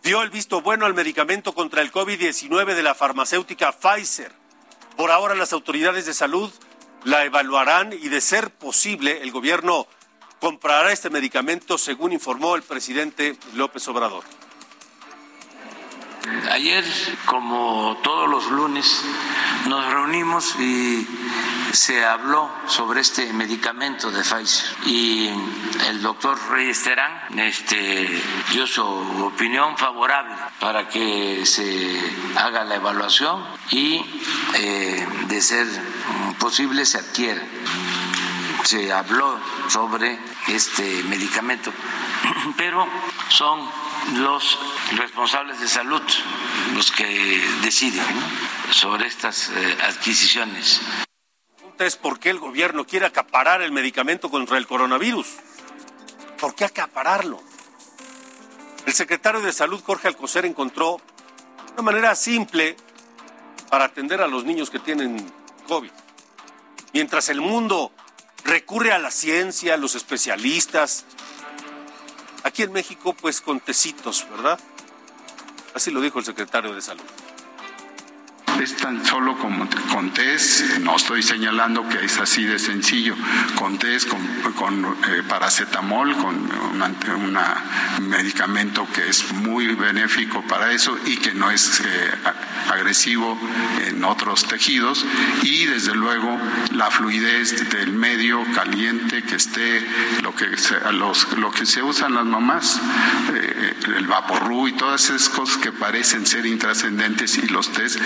dio 0.02 0.22
el 0.22 0.30
visto 0.30 0.60
bueno 0.60 0.86
al 0.86 0.94
medicamento 0.94 1.54
contra 1.54 1.82
el 1.82 1.90
COVID-19 1.90 2.74
de 2.74 2.82
la 2.82 2.94
farmacéutica 2.94 3.72
Pfizer. 3.72 4.32
Por 4.96 5.10
ahora 5.10 5.34
las 5.34 5.52
autoridades 5.52 6.06
de 6.06 6.14
salud 6.14 6.52
la 7.04 7.24
evaluarán 7.24 7.92
y 7.92 8.08
de 8.08 8.20
ser 8.20 8.50
posible 8.50 9.22
el 9.22 9.30
gobierno 9.30 9.86
comprará 10.40 10.92
este 10.92 11.10
medicamento, 11.10 11.78
según 11.78 12.12
informó 12.12 12.54
el 12.54 12.62
presidente 12.62 13.36
López 13.54 13.86
Obrador. 13.88 14.24
Ayer, 16.50 16.84
como 17.26 17.96
todos 18.02 18.28
los 18.28 18.50
lunes, 18.50 19.02
nos 19.66 19.92
reunimos 19.92 20.54
y 20.58 21.06
se 21.72 22.04
habló 22.04 22.50
sobre 22.66 23.00
este 23.00 23.32
medicamento 23.32 24.10
de 24.10 24.22
Pfizer 24.22 24.76
y 24.86 25.28
el 25.86 26.02
doctor 26.02 26.38
Reyes 26.50 26.82
Terán 26.82 27.38
este, 27.38 28.22
dio 28.52 28.66
su 28.66 28.82
opinión 28.82 29.76
favorable 29.76 30.34
para 30.60 30.88
que 30.88 31.44
se 31.44 32.00
haga 32.36 32.64
la 32.64 32.76
evaluación 32.76 33.44
y 33.70 34.04
eh, 34.54 35.06
de 35.26 35.40
ser 35.40 35.66
posible 36.38 36.84
se 36.86 36.98
adquiera. 36.98 37.42
Se 38.64 38.92
habló 38.92 39.38
sobre 39.68 40.18
este 40.48 41.02
medicamento, 41.04 41.72
pero 42.56 42.86
son 43.28 43.60
los 44.16 44.58
responsables 44.96 45.60
de 45.60 45.68
salud 45.68 46.02
los 46.74 46.90
que 46.92 47.44
deciden 47.62 48.04
sobre 48.70 49.06
estas 49.06 49.50
eh, 49.50 49.78
adquisiciones. 49.82 50.80
Es 51.78 51.96
por 51.96 52.18
qué 52.18 52.30
el 52.30 52.40
gobierno 52.40 52.84
quiere 52.84 53.06
acaparar 53.06 53.62
el 53.62 53.70
medicamento 53.70 54.30
contra 54.30 54.58
el 54.58 54.66
coronavirus. 54.66 55.26
¿Por 56.40 56.54
qué 56.54 56.64
acapararlo? 56.64 57.40
El 58.84 58.92
secretario 58.92 59.40
de 59.40 59.52
Salud, 59.52 59.80
Jorge 59.84 60.08
Alcocer, 60.08 60.44
encontró 60.44 61.00
una 61.74 61.82
manera 61.82 62.14
simple 62.16 62.76
para 63.70 63.84
atender 63.84 64.20
a 64.20 64.26
los 64.26 64.44
niños 64.44 64.70
que 64.70 64.80
tienen 64.80 65.24
COVID. 65.68 65.90
Mientras 66.94 67.28
el 67.28 67.40
mundo 67.40 67.92
recurre 68.44 68.92
a 68.92 68.98
la 68.98 69.12
ciencia, 69.12 69.74
a 69.74 69.76
los 69.76 69.94
especialistas, 69.94 71.04
aquí 72.42 72.64
en 72.64 72.72
México 72.72 73.14
pues 73.14 73.40
con 73.40 73.60
tecitos, 73.60 74.26
¿verdad? 74.30 74.58
Así 75.74 75.92
lo 75.92 76.00
dijo 76.00 76.18
el 76.18 76.24
secretario 76.24 76.74
de 76.74 76.82
Salud 76.82 77.04
es 78.60 78.76
tan 78.76 79.04
solo 79.04 79.38
como 79.38 79.68
con 79.92 80.12
test, 80.12 80.78
no 80.80 80.96
estoy 80.96 81.22
señalando 81.22 81.88
que 81.88 82.04
es 82.04 82.18
así 82.18 82.44
de 82.44 82.58
sencillo, 82.58 83.14
con 83.54 83.78
test, 83.78 84.08
con, 84.08 84.84
eh, 84.84 85.22
paracetamol, 85.28 86.16
con 86.16 86.34
un 86.36 87.38
medicamento 88.08 88.86
que 88.92 89.08
es 89.08 89.32
muy 89.32 89.74
benéfico 89.74 90.42
para 90.42 90.72
eso 90.72 90.96
y 91.06 91.16
que 91.18 91.34
no 91.34 91.50
es 91.50 91.80
eh, 91.80 92.10
agresivo 92.70 93.38
en 93.86 94.04
otros 94.04 94.46
tejidos. 94.46 95.04
Y 95.42 95.66
desde 95.66 95.94
luego 95.94 96.38
la 96.72 96.90
fluidez 96.90 97.70
del 97.70 97.92
medio 97.92 98.44
caliente 98.54 99.22
que 99.22 99.36
esté, 99.36 99.86
lo 100.22 100.34
que 100.34 100.56
se, 100.56 100.78
los, 100.92 101.36
lo 101.38 101.50
que 101.50 101.66
se 101.66 101.82
usan 101.82 102.14
las 102.14 102.24
mamás, 102.24 102.80
eh, 103.34 103.74
el 103.96 104.06
vaporru 104.06 104.68
y 104.68 104.72
todas 104.72 105.10
esas 105.10 105.28
cosas 105.28 105.58
que 105.58 105.72
parecen 105.72 106.26
ser 106.26 106.46
intrascendentes 106.46 107.38
y 107.38 107.46
los 107.48 107.72
test, 107.72 108.00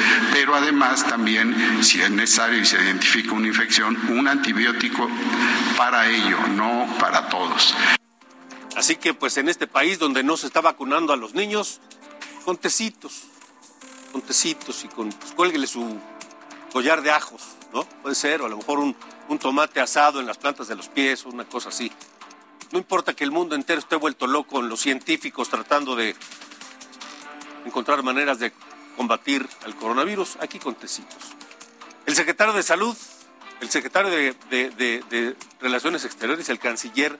además 0.51 1.07
también, 1.07 1.82
si 1.82 2.01
es 2.01 2.11
necesario 2.11 2.61
y 2.61 2.66
se 2.66 2.76
identifica 2.76 3.32
una 3.32 3.47
infección, 3.47 3.97
un 4.11 4.26
antibiótico 4.28 5.09
para 5.76 6.09
ello, 6.11 6.38
no 6.49 6.86
para 6.99 7.28
todos. 7.28 7.74
Así 8.76 8.97
que 8.97 9.14
pues 9.14 9.36
en 9.36 9.49
este 9.49 9.66
país 9.66 9.99
donde 9.99 10.22
no 10.22 10.36
se 10.36 10.47
está 10.47 10.61
vacunando 10.61 11.12
a 11.12 11.16
los 11.16 11.34
niños, 11.34 11.80
con 12.45 12.57
tecitos, 12.57 13.24
con 14.11 14.22
tecitos 14.22 14.84
y 14.84 14.88
con, 14.88 15.11
pues, 15.11 15.32
cuélguele 15.32 15.66
su 15.66 15.99
collar 16.72 17.03
de 17.03 17.11
ajos, 17.11 17.43
¿no? 17.72 17.84
Puede 18.03 18.14
ser, 18.14 18.43
o 18.43 18.47
a 18.47 18.49
lo 18.49 18.57
mejor 18.57 18.78
un, 18.78 18.97
un 19.28 19.38
tomate 19.38 19.80
asado 19.80 20.20
en 20.20 20.26
las 20.26 20.38
plantas 20.38 20.68
de 20.68 20.74
los 20.74 20.88
pies, 20.88 21.24
o 21.24 21.28
una 21.28 21.45
cosa 21.45 21.68
así. 21.68 21.93
No 22.72 22.78
importa 22.78 23.14
que 23.14 23.24
el 23.24 23.30
mundo 23.30 23.55
entero 23.55 23.78
esté 23.78 23.97
vuelto 23.97 24.26
loco 24.26 24.61
en 24.61 24.68
los 24.68 24.80
científicos 24.80 25.49
tratando 25.49 25.95
de 25.95 26.16
encontrar 27.66 28.03
maneras 28.03 28.38
de 28.38 28.53
combatir 28.97 29.47
al 29.64 29.74
coronavirus, 29.74 30.36
aquí 30.40 30.59
con 30.59 30.74
tecitos. 30.74 31.34
El 32.07 32.14
secretario 32.14 32.53
de 32.53 32.62
Salud, 32.62 32.97
el 33.61 33.70
secretario 33.70 34.11
de, 34.11 35.36
Relaciones 35.61 36.05
Exteriores, 36.05 36.49
el 36.49 36.59
canciller 36.59 37.18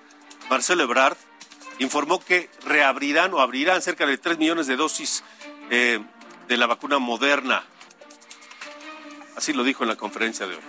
Marcelo 0.51 0.83
Ebrard, 0.83 1.17
informó 1.79 2.21
que 2.21 2.51
reabrirán 2.65 3.33
o 3.35 3.41
abrirán 3.41 3.83
cerca 3.83 4.07
de 4.07 4.19
3 4.19 4.39
millones 4.39 4.67
de 4.67 4.77
dosis 4.77 5.23
eh, 5.71 6.01
de 6.49 6.57
la 6.57 6.67
vacuna 6.67 6.99
moderna. 6.99 7.63
Así 9.37 9.53
lo 9.53 9.65
dijo 9.65 9.85
en 9.85 9.89
la 9.89 9.97
conferencia 9.97 10.47
de 10.47 10.57
hoy. 10.57 10.63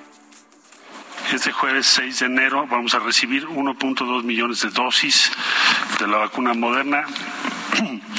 Este 1.34 1.52
jueves 1.52 1.88
6 1.88 2.20
de 2.20 2.26
enero 2.28 2.68
vamos 2.70 2.94
a 2.94 3.00
recibir 3.00 3.48
1.2 3.48 4.24
millones 4.24 4.62
de 4.62 4.70
dosis 4.70 5.32
de 6.00 6.08
la 6.08 6.18
vacuna 6.18 6.54
moderna 6.54 7.06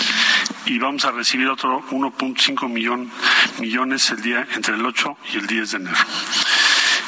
y 0.66 0.78
vamos 0.78 1.04
a 1.04 1.10
recibir 1.10 1.48
otro 1.48 1.82
1.5 1.90 2.68
millón, 2.68 3.10
millones 3.58 4.10
el 4.10 4.22
día 4.22 4.46
entre 4.54 4.74
el 4.74 4.84
8 4.84 5.16
y 5.32 5.36
el 5.36 5.46
10 5.46 5.70
de 5.70 5.76
enero. 5.76 5.96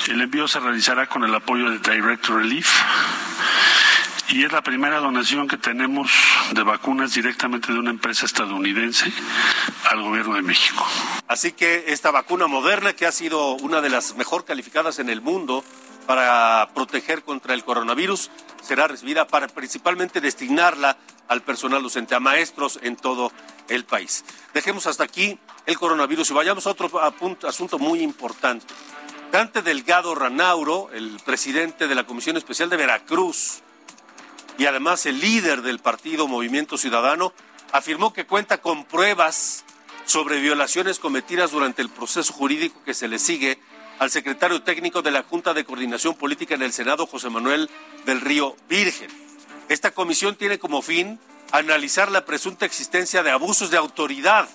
El 0.08 0.20
envío 0.20 0.46
se 0.46 0.60
realizará 0.60 1.08
con 1.08 1.24
el 1.24 1.34
apoyo 1.34 1.70
de 1.70 1.78
Direct 1.78 2.28
Relief 2.28 2.68
y 4.28 4.44
es 4.44 4.52
la 4.52 4.62
primera 4.62 4.98
donación 4.98 5.48
que 5.48 5.56
tenemos 5.56 6.10
de 6.52 6.62
vacunas 6.62 7.14
directamente 7.14 7.72
de 7.72 7.78
una 7.78 7.90
empresa 7.90 8.26
estadounidense 8.26 9.12
al 9.90 10.02
gobierno 10.02 10.34
de 10.34 10.42
México. 10.42 10.86
Así 11.28 11.52
que 11.52 11.84
esta 11.88 12.10
vacuna 12.10 12.46
moderna, 12.46 12.92
que 12.92 13.06
ha 13.06 13.12
sido 13.12 13.54
una 13.54 13.80
de 13.80 13.88
las 13.88 14.16
mejor 14.16 14.44
calificadas 14.44 14.98
en 14.98 15.10
el 15.10 15.20
mundo 15.20 15.64
para 16.06 16.70
proteger 16.74 17.22
contra 17.22 17.54
el 17.54 17.64
coronavirus, 17.64 18.30
será 18.62 18.88
recibida 18.88 19.26
para 19.26 19.48
principalmente 19.48 20.20
destinarla 20.20 20.96
al 21.28 21.42
personal 21.42 21.82
docente, 21.82 22.14
a 22.14 22.20
maestros 22.20 22.78
en 22.82 22.96
todo 22.96 23.32
el 23.68 23.84
país. 23.84 24.24
Dejemos 24.54 24.86
hasta 24.86 25.04
aquí 25.04 25.38
el 25.66 25.78
coronavirus 25.78 26.30
y 26.30 26.34
vayamos 26.34 26.66
a 26.66 26.70
otro 26.70 26.90
asunto 27.46 27.78
muy 27.78 28.00
importante. 28.00 28.66
Dante 29.32 29.62
Delgado 29.62 30.14
Ranauro, 30.14 30.88
el 30.92 31.20
presidente 31.24 31.88
de 31.88 31.94
la 31.94 32.04
Comisión 32.04 32.36
Especial 32.36 32.70
de 32.70 32.76
Veracruz 32.76 33.62
y 34.58 34.66
además 34.66 35.04
el 35.06 35.20
líder 35.20 35.62
del 35.62 35.80
partido 35.80 36.28
Movimiento 36.28 36.78
Ciudadano, 36.78 37.32
afirmó 37.72 38.12
que 38.12 38.26
cuenta 38.26 38.58
con 38.58 38.84
pruebas 38.84 39.64
sobre 40.06 40.40
violaciones 40.40 40.98
cometidas 40.98 41.50
durante 41.50 41.82
el 41.82 41.90
proceso 41.90 42.32
jurídico 42.32 42.80
que 42.84 42.94
se 42.94 43.08
le 43.08 43.18
sigue 43.18 43.58
al 43.98 44.10
secretario 44.10 44.62
técnico 44.62 45.02
de 45.02 45.10
la 45.10 45.22
Junta 45.22 45.54
de 45.54 45.64
Coordinación 45.64 46.14
Política 46.14 46.54
en 46.54 46.62
el 46.62 46.72
Senado, 46.72 47.06
José 47.06 47.30
Manuel 47.30 47.70
del 48.04 48.20
Río 48.20 48.56
Virgen. 48.68 49.08
Esta 49.68 49.90
comisión 49.90 50.36
tiene 50.36 50.58
como 50.58 50.82
fin 50.82 51.18
analizar 51.52 52.10
la 52.10 52.24
presunta 52.24 52.66
existencia 52.66 53.22
de 53.22 53.30
abusos 53.30 53.70
de 53.70 53.76
autoridad 53.76 54.48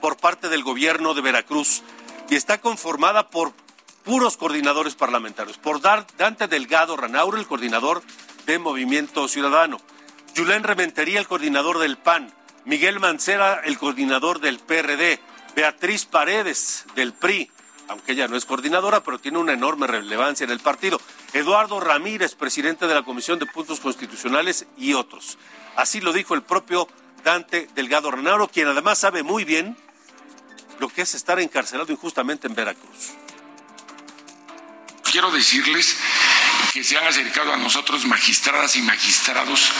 por 0.00 0.16
parte 0.16 0.48
del 0.48 0.62
gobierno 0.62 1.14
de 1.14 1.20
Veracruz 1.20 1.82
y 2.28 2.36
está 2.36 2.60
conformada 2.60 3.30
por 3.30 3.52
puros 4.04 4.36
coordinadores 4.36 4.94
parlamentarios, 4.94 5.58
por 5.58 5.80
Dante 5.80 6.46
Delgado 6.48 6.96
Ranauro, 6.96 7.38
el 7.38 7.46
coordinador 7.46 8.02
de 8.46 8.58
Movimiento 8.58 9.26
Ciudadano, 9.28 9.80
Julen 10.36 10.62
Rementería, 10.62 11.18
el 11.18 11.26
coordinador 11.26 11.78
del 11.78 11.96
PAN, 11.96 12.32
Miguel 12.64 13.00
Mancera, 13.00 13.60
el 13.64 13.78
coordinador 13.78 14.40
del 14.40 14.58
PRD, 14.58 15.18
Beatriz 15.54 16.04
Paredes, 16.04 16.84
del 16.94 17.12
PRI, 17.12 17.50
aunque 17.88 18.12
ella 18.12 18.28
no 18.28 18.36
es 18.36 18.44
coordinadora, 18.44 19.02
pero 19.02 19.18
tiene 19.18 19.38
una 19.38 19.52
enorme 19.52 19.86
relevancia 19.86 20.44
en 20.44 20.50
el 20.50 20.60
partido, 20.60 21.00
Eduardo 21.32 21.80
Ramírez, 21.80 22.34
presidente 22.34 22.86
de 22.86 22.94
la 22.94 23.02
Comisión 23.02 23.38
de 23.38 23.46
Puntos 23.46 23.80
Constitucionales 23.80 24.66
y 24.76 24.94
otros. 24.94 25.38
Así 25.76 26.00
lo 26.00 26.12
dijo 26.12 26.34
el 26.34 26.42
propio 26.42 26.88
Dante 27.22 27.68
Delgado 27.74 28.10
Ranauro, 28.10 28.48
quien 28.48 28.68
además 28.68 28.98
sabe 28.98 29.22
muy 29.22 29.44
bien 29.44 29.76
lo 30.78 30.88
que 30.88 31.02
es 31.02 31.14
estar 31.14 31.40
encarcelado 31.40 31.92
injustamente 31.92 32.46
en 32.46 32.54
Veracruz. 32.54 33.12
Quiero 35.10 35.30
decirles 35.30 35.96
que 36.72 36.84
se 36.84 36.98
han 36.98 37.06
acercado 37.06 37.52
a 37.52 37.56
nosotros 37.56 38.04
magistradas 38.04 38.76
y 38.76 38.82
magistrados 38.82 39.72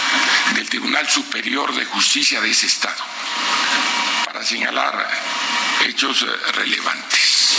del 0.54 0.68
Tribunal 0.68 1.09
Superior 1.09 1.74
de 1.74 1.84
Justicia 1.84 2.40
de 2.40 2.50
ese 2.50 2.66
Estado 2.66 3.04
para 4.24 4.42
señalar 4.44 5.07
hechos 5.86 6.22
eh, 6.22 6.26
relevantes 6.52 7.55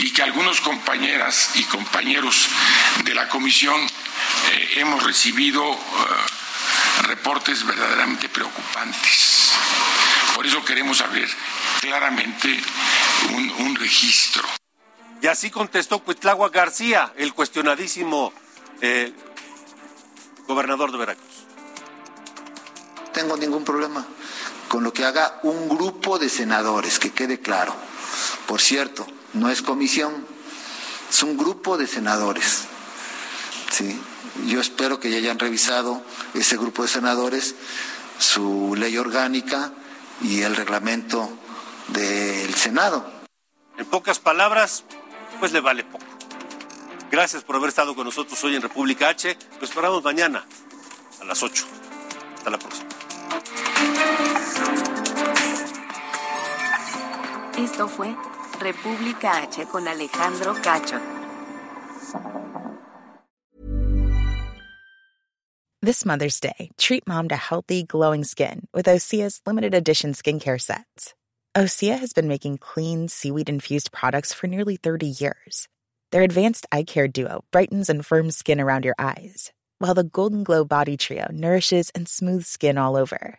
y 0.00 0.12
que 0.12 0.22
algunos 0.22 0.60
compañeras 0.60 1.50
y 1.54 1.64
compañeros 1.64 2.48
de 3.04 3.14
la 3.14 3.28
comisión 3.28 3.80
eh, 3.80 4.68
hemos 4.76 5.02
recibido 5.02 5.62
eh, 5.72 5.76
reportes 7.02 7.64
verdaderamente 7.64 8.28
preocupantes. 8.28 9.52
Por 10.34 10.46
eso 10.46 10.64
queremos 10.64 11.00
abrir 11.00 11.28
claramente 11.80 12.60
un, 13.58 13.76
registro. 13.76 14.42
Y 15.20 15.26
así 15.26 15.50
contestó 15.50 16.00
Cuitlagua 16.00 16.48
García, 16.48 17.12
el 17.16 17.34
cuestionadísimo 17.34 18.32
eh, 18.80 19.12
gobernador 20.46 20.92
de 20.92 20.98
Veracruz. 20.98 21.46
Tengo 23.12 23.36
ningún 23.36 23.64
problema 23.64 24.04
con 24.68 24.82
lo 24.82 24.92
que 24.92 25.04
haga 25.04 25.38
un 25.42 25.68
grupo 25.68 26.18
de 26.18 26.28
senadores, 26.28 26.98
que 26.98 27.12
quede 27.12 27.40
claro. 27.40 27.74
Por 28.46 28.60
cierto, 28.60 29.06
no 29.32 29.50
es 29.50 29.62
comisión, 29.62 30.26
es 31.08 31.22
un 31.22 31.36
grupo 31.36 31.76
de 31.76 31.86
senadores. 31.86 32.64
¿sí? 33.70 33.98
Yo 34.46 34.60
espero 34.60 35.00
que 35.00 35.10
ya 35.10 35.18
hayan 35.18 35.38
revisado 35.38 36.02
ese 36.34 36.56
grupo 36.56 36.82
de 36.82 36.88
senadores 36.88 37.54
su 38.18 38.74
ley 38.76 38.96
orgánica 38.96 39.72
y 40.22 40.42
el 40.42 40.56
reglamento 40.56 41.28
del 41.88 42.54
Senado. 42.54 43.10
En 43.76 43.86
pocas 43.86 44.18
palabras, 44.18 44.84
pues 45.40 45.52
le 45.52 45.60
vale 45.60 45.84
poco. 45.84 46.04
Gracias 47.10 47.44
por 47.44 47.56
haber 47.56 47.68
estado 47.68 47.94
con 47.94 48.04
nosotros 48.04 48.42
hoy 48.44 48.56
en 48.56 48.62
República 48.62 49.08
H. 49.08 49.36
Lo 49.58 49.64
esperamos 49.64 50.02
mañana 50.02 50.46
a 51.20 51.24
las 51.24 51.42
8. 51.42 51.64
Hasta 52.36 52.50
la 52.50 52.58
próxima. 52.58 52.88
Esto 57.56 57.88
fue 57.88 58.16
República 58.60 59.42
H 59.42 59.66
con 59.70 59.86
Alejandro 59.86 60.54
Cacho. 60.54 61.00
This 65.82 66.06
Mother's 66.06 66.40
Day, 66.40 66.70
treat 66.78 67.06
mom 67.06 67.28
to 67.28 67.36
healthy, 67.36 67.82
glowing 67.82 68.24
skin 68.24 68.66
with 68.72 68.86
Osea's 68.86 69.42
limited 69.44 69.74
edition 69.74 70.12
skincare 70.12 70.60
sets. 70.60 71.14
Osea 71.54 71.98
has 71.98 72.12
been 72.12 72.26
making 72.26 72.58
clean, 72.58 73.06
seaweed 73.06 73.48
infused 73.48 73.92
products 73.92 74.32
for 74.32 74.46
nearly 74.46 74.76
30 74.76 75.06
years. 75.06 75.68
Their 76.10 76.22
advanced 76.22 76.66
eye 76.72 76.84
care 76.84 77.06
duo 77.06 77.44
brightens 77.50 77.90
and 77.90 78.04
firms 78.04 78.36
skin 78.36 78.60
around 78.60 78.84
your 78.84 78.94
eyes, 78.98 79.52
while 79.78 79.94
the 79.94 80.04
Golden 80.04 80.42
Glow 80.42 80.64
Body 80.64 80.96
Trio 80.96 81.26
nourishes 81.30 81.90
and 81.94 82.08
smooths 82.08 82.48
skin 82.48 82.78
all 82.78 82.96
over. 82.96 83.38